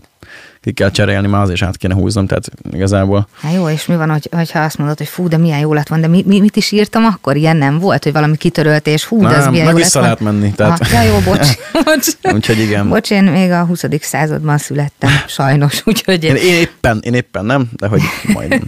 ki 0.61 0.71
kell 0.73 0.91
cserélni, 0.91 1.27
már 1.27 1.41
az 1.41 1.49
is 1.49 1.61
át 1.61 1.77
kéne 1.77 1.93
húznom, 1.93 2.27
tehát 2.27 2.49
igazából 2.71 3.27
Hát 3.41 3.53
jó, 3.53 3.69
és 3.69 3.85
mi 3.85 3.95
van, 3.95 4.09
hogy, 4.09 4.29
hogyha 4.31 4.59
azt 4.59 4.77
mondod, 4.77 4.97
hogy 4.97 5.07
fú, 5.07 5.27
de 5.27 5.37
milyen 5.37 5.59
jó 5.59 5.73
lett 5.73 5.87
van, 5.87 6.01
de 6.01 6.07
mi, 6.07 6.23
mi, 6.27 6.39
mit 6.39 6.55
is 6.55 6.71
írtam 6.71 7.05
akkor? 7.05 7.35
Ilyen 7.35 7.57
nem 7.57 7.79
volt, 7.79 8.03
hogy 8.03 8.13
valami 8.13 8.37
kitörölt, 8.37 8.87
és 8.87 9.03
hú, 9.05 9.21
de 9.21 9.27
ez 9.35 9.43
Nem, 9.43 9.51
milyen 9.51 9.65
meg 9.65 9.75
jó 9.75 9.79
vissza 9.81 9.99
lehet 10.01 10.19
menni, 10.19 10.51
tehát- 10.51 10.81
Aha, 10.81 11.03
ja, 11.03 11.11
jó, 11.11 11.19
bocs. 11.19 11.47
bocs. 11.85 12.33
Úgyhogy 12.33 12.59
igen. 12.59 12.89
Bocs, 12.89 13.11
én 13.11 13.23
még 13.23 13.51
a 13.51 13.63
20. 13.65 13.83
században 14.01 14.57
születtem, 14.57 15.09
sajnos, 15.27 15.81
úgyhogy 15.85 16.23
Én, 16.23 16.35
én... 16.35 16.53
éppen, 16.53 16.99
én 17.01 17.13
éppen 17.13 17.45
nem, 17.45 17.69
de 17.75 17.87
hogy 17.87 18.01
majd. 18.33 18.61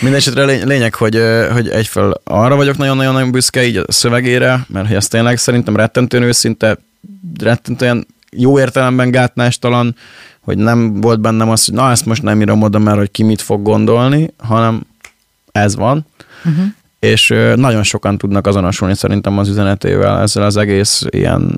Mindenesetre 0.00 0.44
lény, 0.44 0.66
lényeg, 0.66 0.94
hogy, 0.94 1.16
ö, 1.16 1.48
hogy 1.52 1.68
egyfelől 1.68 2.20
arra 2.24 2.56
vagyok 2.56 2.76
nagyon-nagyon 2.76 3.30
büszke 3.30 3.64
így 3.66 3.76
a 3.76 3.84
szövegére, 3.92 4.53
mert 4.68 4.86
hogy 4.86 4.96
ez 4.96 5.08
tényleg 5.08 5.38
szerintem 5.38 5.76
rettentően 5.76 6.22
őszinte, 6.22 6.78
rettentően 7.40 8.06
jó 8.30 8.58
értelemben 8.58 9.10
gátnástalan, 9.10 9.96
hogy 10.40 10.58
nem 10.58 11.00
volt 11.00 11.20
bennem 11.20 11.48
az, 11.48 11.64
hogy 11.64 11.74
na 11.74 11.90
ezt 11.90 12.06
most 12.06 12.22
nem 12.22 12.40
írom 12.40 12.62
oda, 12.62 12.78
mert 12.78 12.98
hogy 12.98 13.10
ki 13.10 13.22
mit 13.22 13.40
fog 13.40 13.62
gondolni, 13.62 14.30
hanem 14.36 14.86
ez 15.52 15.76
van. 15.76 16.06
Uh-huh. 16.44 16.64
És 16.98 17.28
nagyon 17.54 17.82
sokan 17.82 18.18
tudnak 18.18 18.46
azonosulni 18.46 18.94
szerintem 18.94 19.38
az 19.38 19.48
üzenetével, 19.48 20.20
ezzel 20.20 20.42
az 20.42 20.56
egész 20.56 21.04
ilyen 21.10 21.56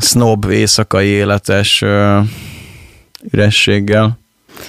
snob 0.00 0.50
éjszakai 0.50 1.06
életes 1.06 1.84
ürességgel. 3.30 4.18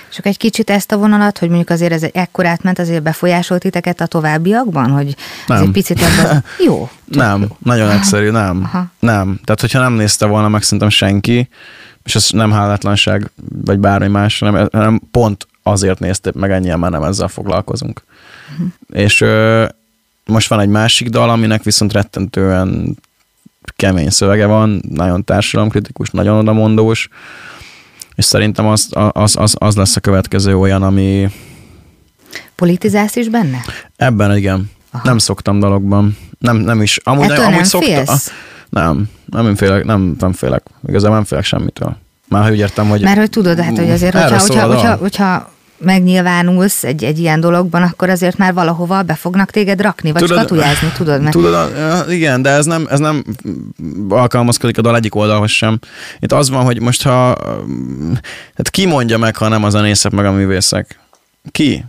És 0.09 0.17
akkor 0.17 0.31
egy 0.31 0.37
kicsit 0.37 0.69
ezt 0.69 0.91
a 0.91 0.97
vonalat, 0.97 1.37
hogy 1.37 1.47
mondjuk 1.47 1.69
azért 1.69 1.91
ez 1.91 2.03
ekkor 2.11 2.45
átment, 2.45 2.79
azért 2.79 3.03
befolyásolt 3.03 3.61
titeket 3.61 4.01
a 4.01 4.05
továbbiakban, 4.05 4.89
hogy 4.89 5.15
Nem. 5.47 5.61
egy 5.61 5.71
picit 5.71 6.01
ebben... 6.01 6.43
Jó. 6.65 6.89
Nem, 7.05 7.47
nagyon 7.63 7.89
egyszerű, 7.89 8.29
nem. 8.29 8.61
Aha. 8.63 8.85
Nem. 8.99 9.39
Tehát, 9.43 9.61
hogyha 9.61 9.79
nem 9.79 9.93
nézte 9.93 10.25
volna 10.25 10.47
meg 10.47 10.63
szerintem 10.63 10.89
senki, 10.89 11.49
és 12.03 12.15
ez 12.15 12.29
nem 12.29 12.51
hálátlanság, 12.51 13.31
vagy 13.65 13.79
bármi 13.79 14.07
más, 14.07 14.39
hanem, 14.39 14.67
hanem 14.71 15.01
pont 15.11 15.47
azért 15.63 15.99
nézték 15.99 16.33
meg 16.33 16.51
ennyien, 16.51 16.79
már 16.79 16.91
nem 16.91 17.03
ezzel 17.03 17.27
foglalkozunk. 17.27 18.03
Mhm. 18.57 18.67
És 18.99 19.21
ö, 19.21 19.65
most 20.25 20.49
van 20.49 20.59
egy 20.59 20.69
másik 20.69 21.09
dal, 21.09 21.29
aminek 21.29 21.63
viszont 21.63 21.93
rettentően 21.93 22.97
kemény 23.75 24.09
szövege 24.09 24.45
van, 24.45 24.81
nagyon 24.89 25.23
társadalomkritikus, 25.23 26.09
nagyon 26.09 26.37
odamondós, 26.37 27.09
és 28.19 28.25
szerintem 28.25 28.67
az, 28.67 28.89
az, 29.11 29.35
az, 29.37 29.55
az 29.57 29.75
lesz 29.75 29.95
a 29.95 29.99
következő 29.99 30.57
olyan, 30.57 30.83
ami 30.83 31.29
Politizálsz 32.55 33.15
is 33.15 33.29
benne? 33.29 33.57
ebben 33.95 34.37
igen. 34.37 34.71
Aha. 34.91 35.03
Nem 35.07 35.17
szoktam 35.17 35.59
dalokban. 35.59 36.17
Nem, 36.39 36.57
nem 36.57 36.81
is. 36.81 36.97
Amúgy, 37.03 37.23
Ettől 37.23 37.43
amúgy 37.43 37.55
nem 37.55 37.63
szoktam. 37.63 37.93
félsz? 37.93 38.31
Nem, 38.69 39.09
nem, 39.25 39.55
félek, 39.55 39.85
nem, 39.85 40.15
nem 40.19 40.33
félek. 40.33 40.63
Igazából 40.87 41.15
nem 41.15 41.25
félek 41.25 41.45
semmitől. 41.45 41.97
Már 42.27 42.51
úgy 42.51 42.57
értem, 42.57 42.89
hogy... 42.89 43.01
Mert 43.01 43.17
hogy 43.17 43.29
tudod, 43.29 43.59
hát, 43.59 43.77
hogy 43.77 43.89
azért, 43.89 44.13
hogyha, 44.13 44.39
hogyha, 44.39 44.63
a 44.63 44.67
dal. 44.67 44.75
hogyha, 44.75 44.95
hogyha 44.95 45.51
megnyilvánulsz 45.79 46.83
egy, 46.83 47.03
egy 47.03 47.19
ilyen 47.19 47.39
dologban, 47.39 47.81
akkor 47.81 48.09
azért 48.09 48.37
már 48.37 48.53
valahova 48.53 49.03
be 49.03 49.15
fognak 49.15 49.51
téged 49.51 49.81
rakni, 49.81 50.11
vagy 50.11 50.21
tudod, 50.21 50.37
skatujázni, 50.37 50.91
tudod? 50.97 51.21
Mert 51.21 51.33
Tudod, 51.33 51.53
a- 51.53 52.11
igen, 52.11 52.41
de 52.41 52.49
ez 52.49 52.65
nem, 52.65 52.87
ez 52.89 52.99
nem 52.99 53.23
alkalmazkodik 54.09 54.77
a 54.77 54.81
dal 54.81 54.95
egyik 54.95 55.15
oldalhoz 55.15 55.51
sem. 55.51 55.79
Itt 56.19 56.31
az 56.31 56.49
van, 56.49 56.63
hogy 56.63 56.81
most 56.81 57.03
ha... 57.03 57.37
Hát 58.55 58.69
ki 58.69 58.85
mondja 58.85 59.17
meg, 59.17 59.35
ha 59.35 59.47
nem 59.47 59.63
a 59.63 59.69
zenészek, 59.69 60.11
meg 60.11 60.25
a 60.25 60.31
művészek? 60.31 60.99
Ki? 61.51 61.85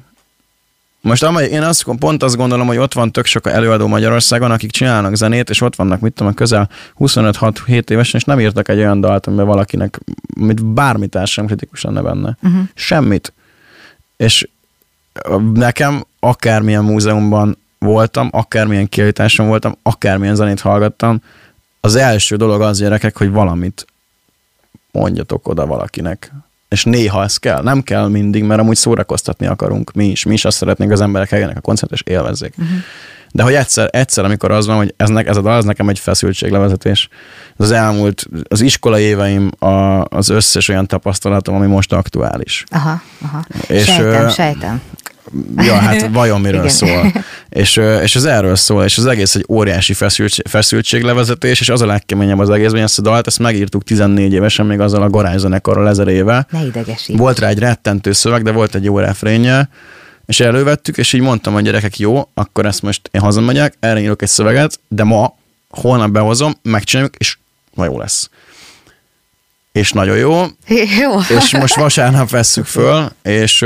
Most 1.03 1.23
amely, 1.23 1.49
én 1.49 1.63
azt, 1.63 1.85
pont 1.99 2.23
azt 2.23 2.37
gondolom, 2.37 2.67
hogy 2.67 2.77
ott 2.77 2.93
van 2.93 3.13
tök 3.13 3.27
sok 3.27 3.47
előadó 3.47 3.87
Magyarországon, 3.87 4.51
akik 4.51 4.71
csinálnak 4.71 5.15
zenét, 5.15 5.51
és 5.51 5.61
ott 5.61 5.77
vannak, 5.77 6.01
mit 6.01 6.13
tudom, 6.13 6.35
közel 6.35 6.69
25-6-7 6.99 7.91
évesen, 7.91 8.21
és 8.21 8.27
nem 8.27 8.41
írtak 8.41 8.69
egy 8.69 8.79
olyan 8.79 9.01
dalt, 9.01 9.27
amiben 9.27 9.47
valakinek, 9.47 10.01
amit 10.41 10.65
bármi 10.65 11.07
társam 11.07 11.47
kritikus 11.47 11.83
lenne 11.83 12.01
benne. 12.01 12.37
Uh-huh. 12.43 12.61
Semmit. 12.75 13.33
És 14.21 14.49
nekem 15.55 16.05
akármilyen 16.19 16.85
múzeumban 16.85 17.59
voltam, 17.79 18.29
akármilyen 18.33 18.89
kiállításon 18.89 19.47
voltam, 19.47 19.77
akármilyen 19.83 20.35
zenét 20.35 20.61
hallgattam, 20.61 21.23
az 21.81 21.95
első 21.95 22.37
dolog 22.37 22.61
az 22.61 22.79
gyerekek, 22.79 23.17
hogy 23.17 23.31
valamit 23.31 23.87
mondjatok 24.93 25.49
oda 25.49 25.67
valakinek. 25.67 26.33
És 26.69 26.85
néha 26.85 27.23
ez 27.23 27.37
kell. 27.37 27.63
Nem 27.63 27.83
kell 27.83 28.09
mindig, 28.09 28.45
mert 28.45 28.61
amúgy 28.61 28.77
szórakoztatni 28.77 29.47
akarunk 29.47 29.93
mi 29.93 30.07
is. 30.07 30.25
Mi 30.25 30.33
is 30.33 30.45
azt 30.45 30.57
szeretnénk, 30.57 30.93
az 30.93 31.01
emberek 31.01 31.33
eljenek 31.33 31.57
a 31.57 31.61
koncert 31.61 31.93
és 31.93 32.03
élvezzék. 32.03 32.55
Uh-huh. 32.59 32.77
De 33.33 33.43
hogy 33.43 33.55
egyszer, 33.55 33.89
egyszer, 33.93 34.25
amikor 34.25 34.51
az 34.51 34.67
van, 34.67 34.77
hogy 34.77 34.95
ez, 34.97 35.09
ne, 35.09 35.23
ez 35.23 35.37
a 35.37 35.41
dal, 35.41 35.57
ez 35.57 35.65
nekem 35.65 35.89
egy 35.89 35.99
feszültséglevezetés. 35.99 37.09
Ez 37.59 37.65
az 37.65 37.71
elmúlt, 37.71 38.27
az 38.49 38.61
iskolai 38.61 39.03
éveim, 39.03 39.51
a, 39.59 40.05
az 40.05 40.29
összes 40.29 40.69
olyan 40.69 40.87
tapasztalatom, 40.87 41.55
ami 41.55 41.67
most 41.67 41.93
aktuális. 41.93 42.65
Aha, 42.71 43.03
aha. 43.23 43.45
És, 43.67 43.85
sejtem, 43.85 44.27
ö, 44.27 44.31
sejtem. 44.31 44.81
Ja, 45.57 45.75
hát 45.75 46.09
vajon 46.13 46.41
miről 46.41 46.61
Igen. 46.61 46.75
szól. 46.75 47.13
És, 47.49 47.77
és 48.03 48.17
ez 48.17 48.25
erről 48.25 48.57
szól, 48.57 48.85
és 48.85 48.99
az 48.99 49.07
egész 49.07 49.35
egy 49.35 49.45
óriási 49.49 49.93
feszültség, 49.93 50.47
feszültséglevezetés, 50.49 51.61
és 51.61 51.69
az 51.69 51.81
a 51.81 51.87
legkeményebb 51.87 52.39
az 52.39 52.51
egészben, 52.51 52.75
hogy 52.75 52.89
ezt 52.89 52.99
a 52.99 53.03
dalt, 53.03 53.27
ezt 53.27 53.39
megírtuk 53.39 53.85
14 53.85 54.33
évesen, 54.33 54.67
még 54.67 54.81
azzal 54.81 55.03
a 55.03 55.11
garázszenekarral 55.11 55.89
ezer 55.89 56.09
éve. 56.09 56.47
Ne 56.51 56.65
idegesíts. 56.65 57.19
Volt 57.19 57.39
rá 57.39 57.49
egy 57.49 57.59
rettentő 57.59 58.13
szöveg, 58.13 58.43
de 58.43 58.53
volt 58.53 58.75
egy 58.75 58.85
jó 58.85 58.99
refrénje, 58.99 59.69
és 60.31 60.41
elővettük, 60.41 60.97
és 60.97 61.13
így 61.13 61.21
mondtam 61.21 61.55
a 61.55 61.61
gyerekek, 61.61 61.99
jó, 61.99 62.29
akkor 62.35 62.67
ezt 62.67 62.83
most 62.83 63.09
én 63.11 63.21
hazamegyek, 63.21 63.75
erre 63.81 64.01
írok 64.01 64.23
egy 64.23 64.29
szöveget, 64.29 64.81
de 64.89 65.05
ma, 65.05 65.37
holnap 65.71 66.11
behozom, 66.11 66.55
megcsináljuk, 66.63 67.17
és 67.17 67.39
ma 67.75 67.85
jó 67.85 67.99
lesz. 67.99 68.31
És 69.73 69.93
nagyon 69.93 70.17
jó, 70.17 70.43
Jó. 71.01 71.37
és 71.39 71.57
most 71.57 71.75
vasárnap 71.75 72.31
vesszük 72.31 72.65
föl, 72.65 73.13
és, 73.23 73.65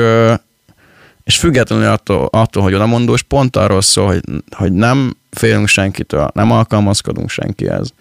és 1.24 1.36
függetlenül 1.38 1.86
attól, 1.86 2.28
attól, 2.32 2.62
hogy 2.62 2.74
odamondós, 2.74 3.22
pont 3.22 3.56
arról 3.56 3.82
szól, 3.82 4.06
hogy, 4.06 4.22
hogy 4.50 4.72
nem 4.72 5.16
félünk 5.30 5.68
senkitől, 5.68 6.30
nem 6.34 6.50
alkalmazkodunk 6.50 7.30
senkihez. 7.30 7.92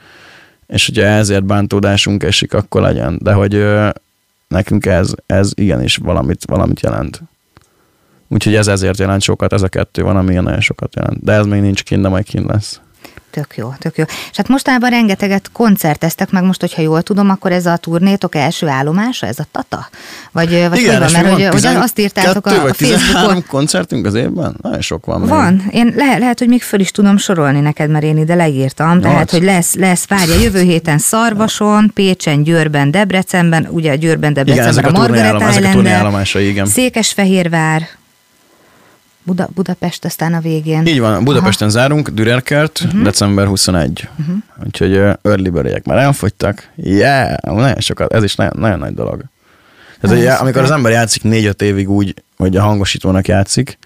És 0.67 0.85
hogyha 0.85 1.03
ezért 1.03 1.43
bántódásunk 1.43 2.23
esik, 2.23 2.53
akkor 2.53 2.81
legyen. 2.81 3.17
De 3.21 3.33
hogy 3.33 3.53
ö, 3.55 3.89
nekünk 4.47 4.85
ez, 4.85 5.13
ez 5.25 5.51
igenis 5.53 5.95
valamit, 5.95 6.45
valamit 6.45 6.81
jelent. 6.81 7.21
Úgyhogy 8.33 8.55
ez 8.55 8.67
ezért 8.67 8.99
jelent 8.99 9.21
sokat, 9.21 9.53
ez 9.53 9.61
a 9.61 9.67
kettő 9.67 10.03
van, 10.03 10.17
ami 10.17 10.33
nagyon 10.33 10.61
sokat 10.61 10.95
jelent. 10.95 11.23
De 11.23 11.31
ez 11.31 11.45
még 11.45 11.61
nincs 11.61 11.83
kint, 11.83 12.01
de 12.01 12.07
majd 12.07 12.23
kint 12.23 12.47
lesz. 12.47 12.79
Tök 13.33 13.55
jó, 13.55 13.73
tök 13.79 13.97
jó. 13.97 14.03
És 14.31 14.37
hát 14.37 14.47
mostanában 14.47 14.89
rengeteget 14.89 15.49
koncerteztek, 15.51 16.31
meg 16.31 16.43
most, 16.43 16.59
hogyha 16.59 16.81
jól 16.81 17.01
tudom, 17.01 17.29
akkor 17.29 17.51
ez 17.51 17.65
a 17.65 17.77
turnétok 17.77 18.35
első 18.35 18.67
állomása, 18.67 19.27
ez 19.27 19.39
a 19.39 19.45
Tata? 19.51 19.89
Vagy, 20.31 20.49
vagy 20.49 20.69
hogy 20.69 20.85
van? 20.85 21.11
Mert 21.11 21.29
hogy, 21.29 21.45
hogy 21.45 21.65
azt 21.65 21.99
írtátok 21.99 22.45
a, 22.45 22.49
a 22.49 22.53
Facebookon. 22.53 22.97
13 22.97 23.45
koncertünk 23.47 24.05
az 24.05 24.13
évben? 24.13 24.55
Nagyon 24.61 24.81
sok 24.81 25.05
van. 25.05 25.19
még. 25.19 25.29
Van. 25.29 25.63
Én 25.71 25.93
le, 25.95 26.17
lehet, 26.17 26.39
hogy 26.39 26.47
még 26.47 26.61
föl 26.61 26.79
is 26.79 26.91
tudom 26.91 27.17
sorolni 27.17 27.59
neked, 27.59 27.89
mert 27.89 28.03
én 28.03 28.17
ide 28.17 28.35
leírtam. 28.35 29.01
Tehát, 29.01 29.15
Nyolc. 29.15 29.31
hogy 29.31 29.43
lesz, 29.43 29.75
lesz, 29.75 30.07
várja, 30.07 30.39
jövő 30.41 30.61
héten 30.61 30.97
Szarvason, 30.97 31.91
Pécsen, 31.93 32.43
Győrben, 32.43 32.91
Debrecenben, 32.91 33.67
ugye 33.69 33.95
Győrben, 33.95 34.31
Igen, 34.31 34.45
Debrecenben 34.45 34.83
ezek 34.83 34.85
a, 34.85 34.95
a 34.95 35.07
Margaret 35.07 35.71
turnéállomásai, 35.71 36.47
igen. 36.47 36.65
Székesfehérvár, 36.65 37.87
Buda, 39.25 39.49
Budapest 39.53 40.05
aztán 40.05 40.33
a 40.33 40.39
végén. 40.39 40.85
Így 40.85 40.99
van, 40.99 41.23
Budapesten 41.23 41.67
Aha. 41.67 41.77
zárunk, 41.77 42.09
Dürerkert, 42.09 42.81
uh-huh. 42.85 43.01
december 43.01 43.47
21. 43.47 44.09
Uh-huh. 44.19 44.35
Úgyhogy 44.65 44.97
uh, 44.97 45.13
early 45.21 45.49
bird 45.49 45.85
már 45.85 45.97
elfogytak. 45.97 46.69
Yeah, 46.75 47.37
nagyon 47.41 47.79
sokat, 47.79 48.13
ez 48.13 48.23
is 48.23 48.35
nagyon, 48.35 48.53
nagyon 48.59 48.79
nagy 48.79 48.93
dolog. 48.93 49.23
Nagyon 50.01 50.17
hogy 50.17 50.27
amikor 50.27 50.61
az 50.61 50.71
ember 50.71 50.91
játszik 50.91 51.23
négy-öt 51.23 51.61
évig 51.61 51.89
úgy, 51.89 52.13
hogy 52.37 52.55
a 52.55 52.61
hangosítónak 52.61 53.27
játszik, 53.27 53.77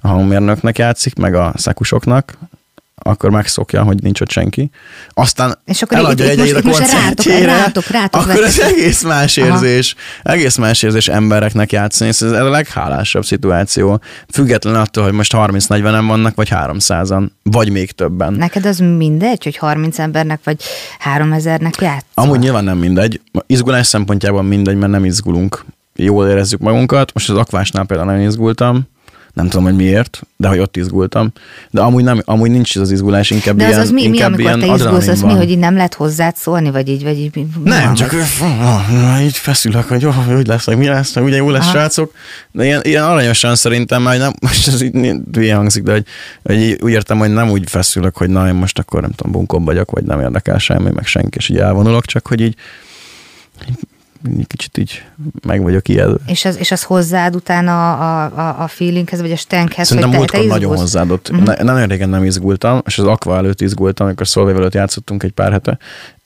a 0.00 0.08
hangmérnöknek 0.08 0.78
játszik, 0.78 1.14
meg 1.14 1.34
a 1.34 1.52
szekusoknak, 1.56 2.38
akkor 3.02 3.30
megszokja, 3.30 3.82
hogy 3.82 4.02
nincs 4.02 4.20
ott 4.20 4.30
senki. 4.30 4.70
Aztán 5.08 5.58
És 5.64 5.82
akkor 5.82 5.96
eladja 5.96 6.32
itt- 6.32 6.38
a 6.38 6.42
most- 6.42 6.78
rátok- 6.78 6.78
koncertjére, 6.78 7.46
rátok- 7.56 7.86
rátok 7.86 8.20
akkor 8.26 8.44
ez 8.44 8.58
egész 8.58 9.02
más 9.02 9.38
Aha. 9.38 9.46
érzés. 9.46 9.94
Egész 10.22 10.56
más 10.56 10.82
érzés 10.82 11.08
embereknek 11.08 11.72
játszani, 11.72 12.10
ez 12.10 12.22
a 12.22 12.48
leghálásabb 12.50 13.24
szituáció. 13.24 14.00
Függetlenül 14.32 14.80
attól, 14.80 15.04
hogy 15.04 15.12
most 15.12 15.32
30-40-en 15.36 16.04
vannak, 16.06 16.34
vagy 16.34 16.48
300-an, 16.50 17.28
vagy 17.42 17.70
még 17.70 17.90
többen. 17.90 18.32
Neked 18.32 18.66
az 18.66 18.78
mindegy, 18.78 19.44
hogy 19.44 19.56
30 19.56 19.98
embernek 19.98 20.40
vagy 20.44 20.62
3000-nek 21.14 21.80
játszol? 21.80 22.00
Amúgy 22.14 22.38
nyilván 22.38 22.64
nem 22.64 22.78
mindegy. 22.78 23.20
Izgulás 23.46 23.86
szempontjában 23.86 24.44
mindegy, 24.44 24.76
mert 24.76 24.92
nem 24.92 25.04
izgulunk. 25.04 25.64
Jól 25.96 26.28
érezzük 26.28 26.60
magunkat. 26.60 27.12
Most 27.14 27.30
az 27.30 27.36
akvásnál 27.36 27.84
például 27.84 28.10
nem 28.12 28.20
izgultam. 28.20 28.82
Nem 29.38 29.48
tudom, 29.48 29.64
hogy 29.64 29.76
miért, 29.76 30.20
de 30.36 30.48
hogy 30.48 30.58
ott 30.58 30.76
izgultam. 30.76 31.32
De 31.70 31.80
amúgy, 31.80 32.04
nem, 32.04 32.22
amúgy 32.24 32.50
nincs 32.50 32.76
ez 32.76 32.82
az 32.82 32.90
izgulás, 32.90 33.30
inkább 33.30 33.56
De 33.56 33.64
az, 33.64 33.68
ilyen, 33.70 33.80
az 33.80 33.90
mi, 33.90 34.00
mi 34.00 34.06
inkább 34.16 34.32
amikor 34.32 34.58
te 34.58 34.66
izgulsz, 34.74 35.06
az 35.06 35.22
mi, 35.22 35.32
hogy 35.32 35.50
így 35.50 35.58
nem 35.58 35.74
lehet 35.74 35.94
hozzád 35.94 36.36
szólni, 36.36 36.70
vagy 36.70 36.88
így, 36.88 37.02
vagy 37.02 37.18
így 37.18 37.34
mi- 37.34 37.46
Nem, 37.64 37.84
van, 37.84 37.94
csak 37.94 38.10
vagy- 38.10 38.20
ö, 38.92 39.22
így 39.22 39.36
feszülök, 39.36 39.88
hogy 39.88 40.02
jó, 40.02 40.10
hogy 40.10 40.46
lesz, 40.46 40.64
hogy 40.64 40.76
mi 40.76 40.86
lesz, 40.86 41.14
hogy 41.14 41.22
ugye 41.22 41.36
jó 41.36 41.50
lesz, 41.50 41.62
Aha. 41.62 41.70
srácok. 41.70 42.12
De 42.52 42.64
ilyen, 42.64 42.80
ilyen 42.84 43.04
aranyosan 43.04 43.56
szerintem, 43.56 44.02
már 44.02 44.18
nem, 44.18 44.32
most 44.40 44.68
ez 44.68 44.82
így 44.82 45.14
hülye 45.32 45.54
hangzik, 45.54 45.82
de 45.82 45.92
hogy, 45.92 46.04
hogy 46.42 46.78
úgy 46.80 46.92
értem, 46.92 47.18
hogy 47.18 47.32
nem 47.32 47.50
úgy 47.50 47.70
feszülök, 47.70 48.16
hogy 48.16 48.30
na, 48.30 48.48
én 48.48 48.54
most 48.54 48.78
akkor 48.78 49.00
nem 49.00 49.10
tudom, 49.10 49.32
bunkon 49.32 49.64
vagyok, 49.64 49.90
vagy 49.90 50.04
nem 50.04 50.20
érdekel 50.20 50.58
semmi, 50.58 50.90
meg 50.94 51.06
senki, 51.06 51.36
és 51.38 51.48
így 51.48 51.58
elvonulok, 51.58 52.04
csak 52.04 52.26
hogy 52.26 52.40
így 52.40 52.54
kicsit 54.46 54.78
így 54.78 55.04
meg 55.46 55.62
vagyok 55.62 55.88
ijedve. 55.88 56.18
És 56.26 56.44
az, 56.44 56.56
és 56.56 56.70
az 56.70 56.82
hozzád 56.82 57.34
utána 57.34 57.92
a, 57.92 58.24
a, 58.24 58.62
a 58.62 58.68
feelinghez, 58.68 59.20
vagy 59.20 59.32
a 59.32 59.36
stenkhez, 59.36 59.86
Szerintem 59.86 60.14
hogy 60.14 60.28
te, 60.30 60.38
te 60.38 60.44
nagyon 60.44 60.76
hozzáadott. 60.76 61.30
Uh-huh. 61.30 61.46
Ne, 61.46 61.62
nagyon 61.62 61.88
régen 61.88 62.08
nem 62.08 62.24
izgultam, 62.24 62.82
és 62.86 62.98
az 62.98 63.04
Aqua 63.04 63.36
előtt 63.36 63.60
izgultam, 63.60 64.06
amikor 64.06 64.28
Szolvével 64.28 64.60
előtt 64.60 64.74
játszottunk 64.74 65.22
egy 65.22 65.32
pár 65.32 65.52
hete, 65.52 65.78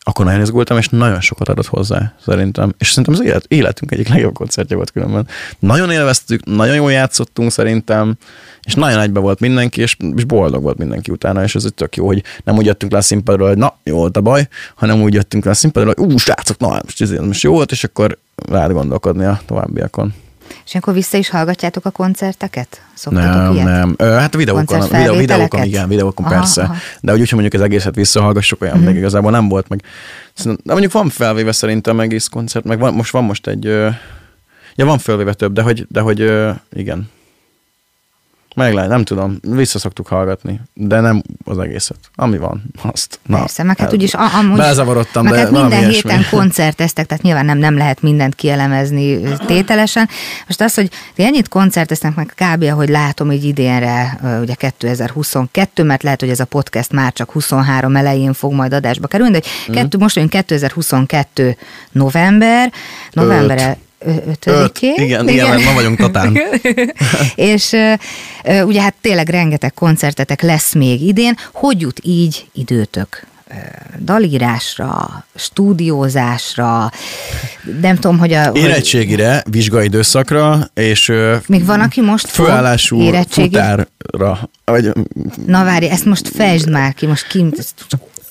akkor 0.05 0.25
nagyon 0.25 0.41
izgultam, 0.41 0.79
és 0.79 0.89
nagyon 0.89 1.21
sokat 1.21 1.49
adott 1.49 1.67
hozzá, 1.67 2.15
szerintem. 2.25 2.75
És 2.79 2.89
szerintem 2.89 3.15
az 3.15 3.23
élet, 3.23 3.45
életünk 3.49 3.93
egyik 3.93 4.09
legjobb 4.09 4.35
koncertje 4.35 4.77
volt 4.77 4.91
különben. 4.91 5.29
Nagyon 5.59 5.91
élveztük, 5.91 6.45
nagyon 6.45 6.75
jól 6.75 6.93
játszottunk 6.93 7.51
szerintem, 7.51 8.15
és 8.63 8.75
nagyon 8.75 9.01
egybe 9.01 9.21
volt 9.21 9.41
mindenki, 9.41 9.81
és, 9.81 9.97
és 10.17 10.25
boldog 10.25 10.63
volt 10.63 10.79
mindenki 10.79 11.11
utána, 11.11 11.43
és 11.43 11.55
ez 11.55 11.65
egy 11.65 11.75
tök 11.75 11.97
jó, 11.97 12.07
hogy 12.07 12.23
nem 12.45 12.57
úgy 12.57 12.67
jöttünk 12.67 12.93
le 12.93 12.99
a 12.99 13.03
színpadról, 13.03 13.49
hogy 13.49 13.59
na, 13.59 13.77
jó 13.83 13.97
volt 13.97 14.17
a 14.17 14.21
baj, 14.21 14.49
hanem 14.75 15.03
úgy 15.03 15.15
jöttünk 15.15 15.45
le 15.45 15.51
a 15.51 15.55
színpadról, 15.55 15.95
hogy 15.97 16.13
ú, 16.13 16.17
srácok, 16.17 16.59
na, 16.59 16.69
most, 16.69 17.01
ez 17.01 17.11
most 17.11 17.43
jó 17.43 17.53
volt, 17.53 17.71
és 17.71 17.85
akkor 17.85 18.19
rád 18.35 18.73
gondolkodni 18.73 19.25
a 19.25 19.41
továbbiakon. 19.47 20.15
És 20.67 20.75
akkor 20.75 20.95
vissza 20.95 21.17
is 21.17 21.29
hallgatjátok 21.29 21.85
a 21.85 21.91
koncerteket? 21.91 22.83
Szoktatok 22.95 23.31
Nem, 23.35 23.53
ilyet? 23.53 23.65
nem. 23.65 23.95
Ö, 23.97 24.05
hát 24.05 24.35
videókon, 24.37 24.81
videó, 24.91 25.15
videókon, 25.17 25.63
igen, 25.63 25.89
videókon 25.89 26.27
Aha, 26.27 26.35
persze. 26.35 26.63
aha. 26.63 26.75
De 27.01 27.11
hogy 27.11 27.29
mondjuk 27.33 27.55
az 27.55 27.61
egészet 27.61 27.95
visszahallgassuk, 27.95 28.63
olyan 28.63 28.77
Mhm. 28.77 28.87
még 28.87 28.97
igazából 28.97 29.31
nem 29.31 29.49
volt 29.49 29.69
meg. 29.69 29.83
Szerintem, 30.35 30.63
de 30.67 30.73
mondjuk 30.73 30.93
van 30.93 31.09
felvéve 31.09 31.53
szerintem 31.53 32.01
egész 32.01 32.27
koncert, 32.27 32.65
meg 32.65 32.79
van, 32.79 32.95
most 32.95 33.13
van 33.13 33.25
most 33.25 33.47
egy, 33.47 33.65
ja 34.75 34.85
van 34.85 34.99
felvéve 34.99 35.33
több, 35.35 35.53
de 35.53 35.63
hogy, 35.63 35.87
de 35.89 36.01
hogy 36.01 36.21
ö, 36.21 36.51
igen. 38.55 38.67
Meglát, 38.69 38.89
nem 38.89 39.05
tudom, 39.05 39.39
vissza 39.43 39.79
szoktuk 39.79 40.07
hallgatni, 40.07 40.61
de 40.75 41.01
nem 41.01 41.23
az 41.45 41.59
egészet. 41.59 41.99
Ami 42.15 42.39
van, 42.39 42.63
azt. 42.83 43.21
Na, 43.27 43.39
Persze, 43.39 43.63
meg 43.63 43.79
hát 43.79 43.89
el- 43.89 43.95
úgyis 43.95 44.15
amúgy... 44.15 44.57
Belezavarodtam, 44.57 45.25
meg 45.25 45.33
de 45.33 45.39
hát 45.39 45.51
minden 45.51 45.71
ilyesmi. 45.71 46.11
héten 46.11 46.27
koncerteztek, 46.39 47.07
tehát 47.07 47.23
nyilván 47.23 47.45
nem, 47.45 47.59
nem 47.59 47.77
lehet 47.77 48.03
mindent 48.03 48.35
kielemezni 48.35 49.21
tételesen. 49.47 50.09
Most 50.47 50.61
az, 50.61 50.75
hogy 50.75 50.91
ti 51.15 51.25
ennyit 51.25 51.49
koncerteztek 51.49 52.15
meg 52.15 52.35
kb. 52.37 52.63
ahogy 52.63 52.89
látom 52.89 53.33
így 53.33 53.45
idénre, 53.45 54.19
ugye 54.41 54.55
2022, 54.55 55.83
mert 55.83 56.03
lehet, 56.03 56.21
hogy 56.21 56.31
ez 56.31 56.41
a 56.41 56.45
podcast 56.45 56.93
már 56.93 57.13
csak 57.13 57.31
23 57.31 57.97
elején 57.97 58.33
fog 58.33 58.53
majd 58.53 58.73
adásba 58.73 59.07
kerülni, 59.07 59.33
de 59.33 59.41
hogy 59.67 59.75
kettő, 59.75 59.99
most 59.99 60.15
vagyunk 60.15 60.33
2022 60.33 61.57
november, 61.93 62.73
november 63.13 63.77
Öt, 64.07 64.45
5-én. 64.47 64.95
igen, 64.97 65.29
igen, 65.29 65.49
mert 65.49 65.65
ma 65.65 65.73
vagyunk 65.73 65.99
Tatán. 65.99 66.39
és 67.35 67.77
ugye 68.65 68.81
hát 68.81 68.95
tényleg 69.01 69.29
rengeteg 69.29 69.75
koncertetek 69.75 70.43
lesz 70.43 70.73
még 70.75 71.03
idén. 71.07 71.37
Hogy 71.53 71.81
jut 71.81 72.01
így 72.03 72.47
időtök? 72.53 73.27
Dalírásra, 73.99 75.25
stúdiózásra, 75.35 76.91
nem 77.81 77.95
tudom, 77.95 78.19
hogy 78.19 78.33
a... 78.33 78.47
hogy- 78.51 78.61
Érettségire, 78.61 79.43
vizsgai 79.51 79.85
időszakra, 79.85 80.71
és 80.75 81.13
Még 81.47 81.65
van, 81.65 81.81
aki 81.81 82.01
most 82.01 82.27
főállású 82.27 83.01
érettségit? 83.03 83.51
futárra. 83.53 84.49
Vagy, 84.65 84.93
Na 85.47 85.65
várj, 85.65 85.87
ezt 85.87 86.05
most 86.05 86.29
fejtsd 86.29 86.71
már 86.71 86.95
ki, 86.95 87.07
most 87.07 87.27
ki... 87.27 87.47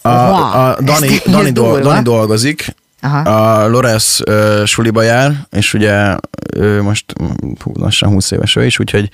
a, 0.01 0.09
a 0.09 0.77
Dani, 0.81 1.17
Dani, 1.25 1.51
dol. 1.51 1.79
Dani 1.79 2.01
dolgozik, 2.03 2.75
Aha. 3.01 3.19
a 3.61 3.67
Lores 3.67 4.21
uh, 4.29 4.65
suliba 4.65 5.01
jár, 5.01 5.47
és 5.51 5.73
ugye 5.73 6.15
ő 6.53 6.81
most 6.81 7.13
hú, 7.59 7.71
lassan 7.73 8.09
20 8.09 8.31
éves 8.31 8.55
ő 8.55 8.65
is, 8.65 8.79
úgyhogy 8.79 9.09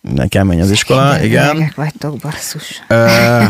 nekem 0.00 0.46
menj 0.46 0.60
az 0.60 0.70
iskola, 0.70 1.22
igen. 1.22 1.72
vagytok, 1.76 2.16
basszus. 2.16 2.82
Ö, 2.88 3.42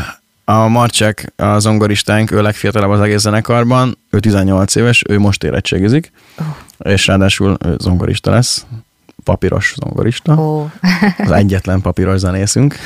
a 0.45 0.67
Marcsek, 0.69 1.33
a 1.37 1.59
zongoristánk, 1.59 2.31
ő 2.31 2.43
legfiatalabb 2.43 2.91
az 2.91 3.01
egész 3.01 3.21
zenekarban, 3.21 3.99
ő 4.11 4.21
18 4.21 4.75
éves, 4.75 5.03
ő 5.09 5.19
most 5.19 5.45
érettségizik, 5.45 6.13
Oh. 6.39 6.91
és 6.93 7.07
ráadásul 7.07 7.57
zongorista 7.79 8.31
lesz, 8.31 8.67
papíros 9.25 9.75
zongorista 9.77 10.35
Ó, 10.41 10.71
az 11.19 11.31
egyetlen 11.31 11.81
papíros 11.81 12.19
zenészünk, 12.19 12.77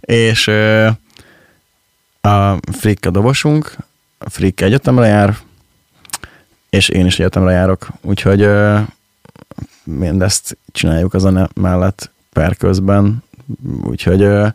és 0.00 0.46
ö, 0.46 0.88
a 2.20 2.56
Frick 2.72 3.06
a 3.06 3.10
dobosunk, 3.10 3.76
Frick 4.18 4.60
egyetemre 4.60 5.06
jár, 5.06 5.36
és 6.70 6.88
én 6.88 7.06
is 7.06 7.18
egyetemre 7.18 7.52
járok, 7.52 7.88
úgyhogy 8.02 8.40
ö, 8.42 8.78
mindezt 9.84 10.58
csináljuk 10.72 11.14
a 11.14 11.18
zene 11.18 11.48
mellett 11.54 12.10
per 12.32 12.56
közben, 12.56 13.22
úgyhogy 13.82 14.22
ö, 14.22 14.46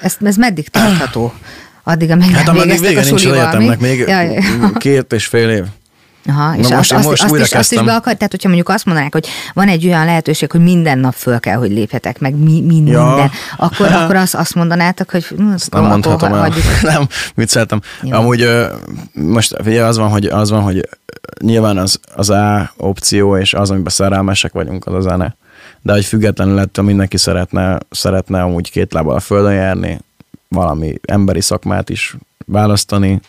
ez, 0.00 0.16
ez 0.20 0.36
meddig 0.36 0.68
tartható? 0.68 1.32
Addig, 1.82 2.10
amíg 2.10 2.30
hát 2.30 2.46
nem 2.46 2.54
ameddig 2.56 2.80
vége 2.80 3.00
a 3.00 3.04
nincs 3.04 3.24
az 3.24 3.32
egyetemnek, 3.32 3.80
még 3.80 3.98
Jaj. 3.98 4.38
két 4.78 5.12
és 5.12 5.26
fél 5.26 5.50
év. 5.50 5.64
Aha, 6.28 6.56
és 6.56 6.68
Na 6.68 6.76
azt, 6.78 6.92
most 6.92 6.92
azt, 6.92 7.08
most 7.08 7.22
azt, 7.22 7.52
is, 7.52 7.52
azt 7.52 7.72
is 7.72 7.80
be 7.80 7.94
akar, 7.94 8.14
tehát 8.14 8.30
hogyha 8.30 8.48
mondjuk 8.48 8.68
azt 8.68 8.84
mondanák, 8.84 9.12
hogy 9.12 9.26
van 9.54 9.68
egy 9.68 9.86
olyan 9.86 10.04
lehetőség, 10.04 10.50
hogy 10.50 10.60
minden 10.60 10.98
nap 10.98 11.14
föl 11.14 11.40
kell, 11.40 11.56
hogy 11.56 11.70
lépjetek, 11.70 12.18
meg 12.18 12.36
mi, 12.36 12.60
mi, 12.60 12.74
Ja. 12.90 13.06
minden, 13.06 13.30
akkor, 13.56 13.92
akkor 14.02 14.16
azt, 14.16 14.34
azt 14.34 14.54
mondanátok, 14.54 15.10
hogy 15.10 15.24
hm, 15.24 15.52
Ezt 15.52 15.70
nem 15.72 15.84
mondhatom 15.84 16.32
el. 16.32 16.40
hagyjuk. 16.40 16.64
Nem, 16.82 17.06
vicceltem. 17.34 17.80
Jó. 18.02 18.16
Amúgy 18.16 18.48
most 19.12 19.56
ugye 19.64 19.84
az 19.84 19.96
van, 19.96 20.08
hogy, 20.08 20.26
az 20.26 20.50
van, 20.50 20.62
hogy 20.62 20.88
nyilván 21.40 21.78
az, 21.78 22.00
az 22.14 22.30
A 22.30 22.72
opció, 22.76 23.36
és 23.36 23.54
az, 23.54 23.70
amiben 23.70 23.92
szerelmesek 23.92 24.52
vagyunk, 24.52 24.86
az 24.86 24.94
a 24.94 25.00
zene. 25.00 25.36
De 25.82 25.92
hogy 25.92 26.04
függetlenül 26.04 26.58
ettől 26.58 26.84
mindenki 26.84 27.16
szeretne, 27.16 27.78
szeretne 27.90 28.42
amúgy 28.42 28.70
két 28.70 28.92
lábbal 28.92 29.14
a 29.14 29.20
földön 29.20 29.52
járni, 29.52 30.00
valami 30.48 30.94
emberi 31.04 31.40
szakmát 31.40 31.90
is 31.90 32.16
választani, 32.46 33.20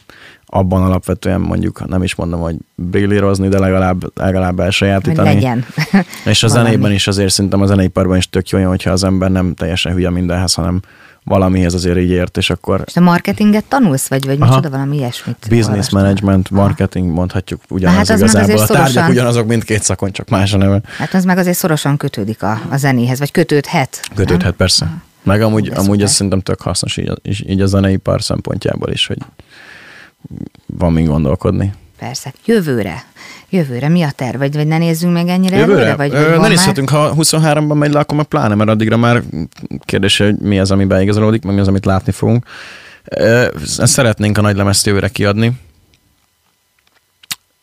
abban 0.50 0.84
alapvetően 0.84 1.41
mondjuk 1.41 1.88
nem 1.88 2.04
is 2.04 2.16
mondom, 2.16 2.39
hogy 2.39 2.56
brillírozni, 2.76 3.48
de 3.48 3.60
legalább, 3.60 4.12
legalább 4.16 4.56
Hogy 4.56 4.66
elsajátítani. 4.66 5.28
legyen. 5.34 5.66
És 6.26 6.43
a 6.43 6.48
Valami. 6.50 6.66
zenében 6.70 6.91
is 6.91 7.08
azért 7.08 7.34
szerintem 7.34 7.62
a 7.62 7.66
zeneiparban 7.66 8.18
is 8.18 8.30
tök 8.30 8.50
jó, 8.50 8.68
hogyha 8.68 8.91
az 8.91 9.04
ember 9.04 9.32
nem 9.32 9.54
teljesen 9.54 9.93
hülye 9.93 10.10
mindenhez, 10.10 10.54
hanem 10.54 10.80
valamihez 11.24 11.74
azért 11.74 11.98
így 11.98 12.10
ért, 12.10 12.38
és 12.38 12.50
akkor 12.50 12.82
És 12.86 12.95
a 12.95 13.02
marketinget 13.02 13.64
tanulsz, 13.66 14.08
vagy, 14.08 14.26
vagy 14.26 14.38
Aha. 14.41 14.50
micsoda 14.50 14.70
valami 14.70 14.95
ilyesmit? 14.98 15.45
business 15.50 15.89
management, 15.89 16.50
marketing, 16.52 17.12
mondhatjuk 17.14 17.62
ugyanaz 17.70 17.95
hát 17.95 18.10
az 18.10 18.20
igazából. 18.20 18.54
A 18.56 18.66
tárgyak 18.66 18.88
szorosan- 18.88 19.10
ugyanazok 19.10 19.48
mindkét 19.48 19.84
szakon, 19.84 20.12
csak 20.12 20.30
más 20.30 20.54
a 20.54 20.58
neve. 20.58 20.82
Hát 20.98 21.14
az 21.14 21.24
meg 21.26 21.38
azért 21.38 21.58
szorosan 21.58 21.98
kötődik 21.98 22.43
a, 22.43 22.62
a 22.70 22.78
zenéhez, 22.78 23.20
vagy 23.20 23.32
kötődhet. 23.32 24.00
Kötődhet 24.16 24.41
nem? 24.43 24.56
persze. 24.56 24.88
Meg 25.24 25.41
amúgy, 25.41 25.70
De 25.70 25.76
amúgy 25.76 26.02
ez 26.02 26.12
szerintem 26.12 26.39
tök 26.39 26.62
hasznos 26.62 26.98
így, 26.98 27.12
így, 27.24 27.50
így 27.50 27.62
a 27.62 27.66
zeneipar 27.66 28.22
szempontjából 28.24 28.89
is, 28.91 29.08
hogy 29.08 29.18
van 30.66 30.94
min 30.94 31.06
gondolkodni. 31.06 31.74
Persze. 32.00 32.34
Jövőre. 32.46 33.04
Jövőre 33.50 33.90
mi 33.90 34.02
a 34.02 34.12
terv? 34.12 34.38
Vagy, 34.38 34.54
vagy 34.56 34.68
ne 34.68 34.78
nézzünk 34.78 35.14
meg 35.14 35.28
ennyire 35.28 35.56
előre? 35.58 35.96
Vagy, 35.96 36.14
Ö, 36.14 36.38
ne 36.38 36.48
nézhetünk, 36.48 36.90
ha 36.90 37.14
23-ban 37.18 37.78
megy 37.78 37.92
le, 37.92 38.00
akkor 38.00 38.18
meg 38.18 38.26
pláne, 38.26 38.56
mert 38.56 38.70
addigra 38.70 38.98
már 38.98 39.24
kérdés, 39.86 40.18
hogy 40.18 40.38
mi 40.40 40.60
az, 40.60 40.72
ami 40.72 40.86
beigazolódik, 40.86 41.44
meg 41.44 41.54
mi 41.56 41.60
az, 41.62 41.68
amit 41.68 41.86
látni 41.86 42.12
fogunk. 42.12 42.46
Ö, 43.04 43.48
szeretnénk 43.66 44.38
a 44.38 44.42
nagy 44.42 44.56
lemezt 44.56 44.86
jövőre 44.86 45.08
kiadni. 45.08 45.52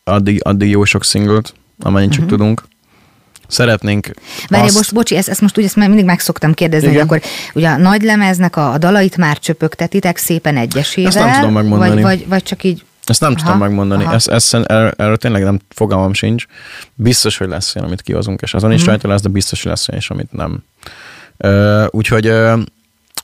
Addig, 0.04 0.40
addig 0.44 0.70
jó 0.70 0.84
sok 0.84 1.04
szinglet, 1.04 1.54
amennyit 1.80 2.10
csak 2.10 2.20
Mhm. 2.20 2.28
tudunk. 2.30 2.62
Szeretnénk 3.54 4.10
Várj, 4.48 4.64
azt- 4.66 4.76
most, 4.76 4.94
bocsi, 4.94 5.16
ezt, 5.16 5.28
ezt 5.28 5.40
most 5.40 5.58
úgy 5.58 5.64
ezt 5.64 5.76
már 5.76 5.88
mindig 5.88 6.04
meg 6.06 6.20
szoktam 6.20 6.54
kérdezni, 6.54 6.88
Igen. 6.90 7.02
akkor 7.02 7.20
ugye 7.54 7.68
a 7.68 7.76
nagy 7.76 8.02
lemeznek 8.02 8.56
a, 8.56 8.72
a 8.72 8.78
dalait 8.78 9.16
már 9.16 9.38
csöpögtetitek 9.38 10.16
szépen 10.16 10.56
egyesével? 10.56 11.08
Ezt 11.10 11.18
nem 11.18 11.32
tudom 11.34 11.52
megmondani. 11.52 11.90
Vagy, 11.90 12.02
vagy, 12.18 12.28
vagy 12.28 12.42
csak 12.42 12.64
így... 12.64 12.84
Ezt 13.06 13.20
nem 13.20 13.32
Aha, 13.36 13.44
tudom 13.44 13.58
megmondani. 13.58 14.04
aha. 14.04 14.14
Ezt, 14.14 14.28
ezt, 14.28 14.54
erről, 14.54 14.92
erről 14.96 15.16
tényleg 15.16 15.42
nem 15.42 15.58
fogalmam 15.68 16.12
sincs. 16.12 16.44
Biztos, 16.94 17.36
hogy 17.36 17.48
lesz 17.48 17.74
olyan, 17.76 17.88
amit 17.88 18.02
kihozunk, 18.02 18.40
és 18.40 18.54
azon 18.54 18.72
is 18.72 18.80
Mhm. 18.80 18.88
rajta 18.88 19.08
lesz, 19.08 19.20
de 19.22 19.28
biztos, 19.28 19.62
hogy 19.62 19.70
lesz 19.70 19.88
olyan 19.88 20.00
is, 20.00 20.10
amit 20.10 20.32
nem. 20.32 20.64
Ö, 21.36 21.84
úgyhogy 21.90 22.26
ö, 22.26 22.58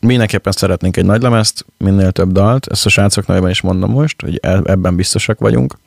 mindenképpen 0.00 0.52
szeretnénk 0.52 0.96
egy 0.96 1.04
nagy 1.04 1.22
lemezt, 1.22 1.64
minél 1.78 2.10
több 2.12 2.32
dalt. 2.32 2.66
Ezt 2.70 2.86
a 2.86 2.88
srácok 2.88 3.26
nevében 3.26 3.50
is 3.50 3.60
mondom 3.60 3.90
most, 3.90 4.20
hogy 4.22 4.38
e- 4.42 4.60
ebben 4.64 4.96
biztosak 4.96 5.38
vagyunk. 5.38 5.78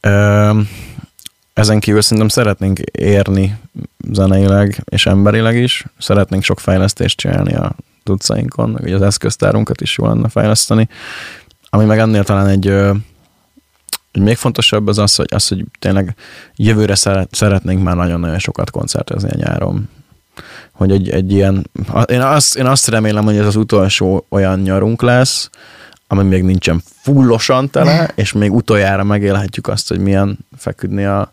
Ö, 0.00 0.50
ezen 1.60 1.80
kívül 1.80 2.02
szerintem 2.02 2.28
szeretnénk 2.28 2.78
érni 2.78 3.58
zeneileg 4.12 4.82
és 4.84 5.06
emberileg 5.06 5.56
is. 5.56 5.84
Szeretnénk 5.98 6.42
sok 6.42 6.60
fejlesztést 6.60 7.18
csinálni 7.18 7.54
a 7.54 7.76
tudcainkon, 8.02 8.70
meg 8.70 8.82
ugye 8.82 8.94
az 8.94 9.02
eszköztárunkat 9.02 9.80
is 9.80 9.98
jól 9.98 10.08
lenne 10.08 10.28
fejleszteni. 10.28 10.88
Ami 11.70 11.84
meg 11.84 11.98
ennél 11.98 12.24
talán 12.24 12.46
egy, 12.46 12.66
ö, 12.66 12.92
egy 14.12 14.22
még 14.22 14.36
fontosabb 14.36 14.86
az 14.86 14.98
az, 14.98 15.14
hogy, 15.14 15.26
az, 15.34 15.48
hogy 15.48 15.64
tényleg 15.78 16.14
jövőre 16.56 16.94
szeret, 16.94 17.34
szeretnénk 17.34 17.82
már 17.82 17.96
nagyon-nagyon 17.96 18.38
sokat 18.38 18.70
koncertezni 18.70 19.30
a 19.30 19.36
nyáron. 19.36 19.88
hogy 20.72 20.90
egy, 20.90 21.08
egy 21.08 21.32
ilyen, 21.32 21.70
én 22.06 22.20
azt, 22.20 22.56
én 22.56 22.66
azt 22.66 22.88
remélem, 22.88 23.24
hogy 23.24 23.36
ez 23.36 23.46
az 23.46 23.56
utolsó 23.56 24.26
olyan 24.28 24.58
nyarunk 24.60 25.02
lesz, 25.02 25.50
ami 26.12 26.22
még 26.22 26.42
nincsen 26.42 26.82
fullosan 27.02 27.70
tele, 27.70 28.10
és 28.14 28.32
még 28.32 28.52
utoljára 28.52 29.04
megélhetjük 29.04 29.68
azt, 29.68 29.88
hogy 29.88 29.98
milyen 29.98 30.38
feküdni 30.56 31.04
a 31.04 31.32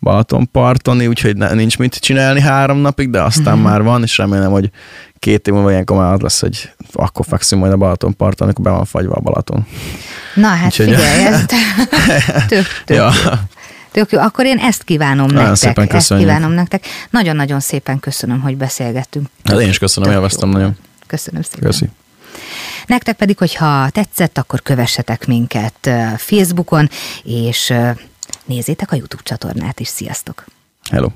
Balatonparton, 0.00 1.06
úgyhogy 1.06 1.36
nincs 1.36 1.78
mit 1.78 1.94
csinálni 1.94 2.40
három 2.40 2.78
napig, 2.78 3.10
de 3.10 3.22
aztán 3.22 3.54
mm-hmm. 3.54 3.64
már 3.64 3.82
van, 3.82 4.02
és 4.02 4.16
remélem, 4.16 4.50
hogy 4.50 4.70
két 5.18 5.46
év 5.46 5.54
múlva 5.54 5.70
ilyenkor 5.70 5.96
már 5.96 6.12
az 6.12 6.20
lesz, 6.20 6.40
hogy 6.40 6.70
akkor 6.92 7.24
fekszünk 7.28 7.60
majd 7.60 7.72
a 7.72 7.76
Balatonparton, 7.76 8.46
amikor 8.46 8.64
be 8.64 8.70
van 8.70 8.84
fagyva 8.84 9.14
a 9.14 9.20
Balaton. 9.20 9.66
Na 10.34 10.48
hát 10.48 10.66
Úgyhogy... 10.66 10.86
figyelj, 10.86 11.24
ez 11.26 11.44
tök, 12.48 12.66
tök, 12.84 12.96
ja. 12.96 13.10
Tök 13.92 14.12
jó. 14.12 14.20
Akkor 14.20 14.44
én 14.44 14.58
ezt 14.58 14.82
kívánom 14.82 15.26
Nagyon 15.26 15.42
nektek. 15.42 15.56
Szépen 15.56 15.88
köszönjük. 15.88 16.28
Ezt 16.28 16.36
kívánom 16.36 16.56
nektek. 16.56 16.86
Nagyon-nagyon 17.10 17.60
szépen 17.60 18.00
köszönöm, 18.00 18.40
hogy 18.40 18.56
beszélgettünk. 18.56 19.26
Hát 19.44 19.60
én 19.60 19.68
is 19.68 19.78
köszönöm, 19.78 20.12
élveztem 20.12 20.48
nagyon. 20.48 20.76
Köszönöm 21.06 21.42
szépen. 21.42 21.70
Köszi. 21.70 21.88
Nektek 22.86 23.16
pedig, 23.16 23.38
hogyha 23.38 23.90
tetszett, 23.90 24.38
akkor 24.38 24.62
kövessetek 24.62 25.26
minket 25.26 25.90
Facebookon, 26.16 26.88
és 27.24 27.74
nézzétek 28.44 28.92
a 28.92 28.96
YouTube 28.96 29.22
csatornát 29.22 29.80
is. 29.80 29.88
Sziasztok! 29.88 30.44
Hello! 30.90 31.08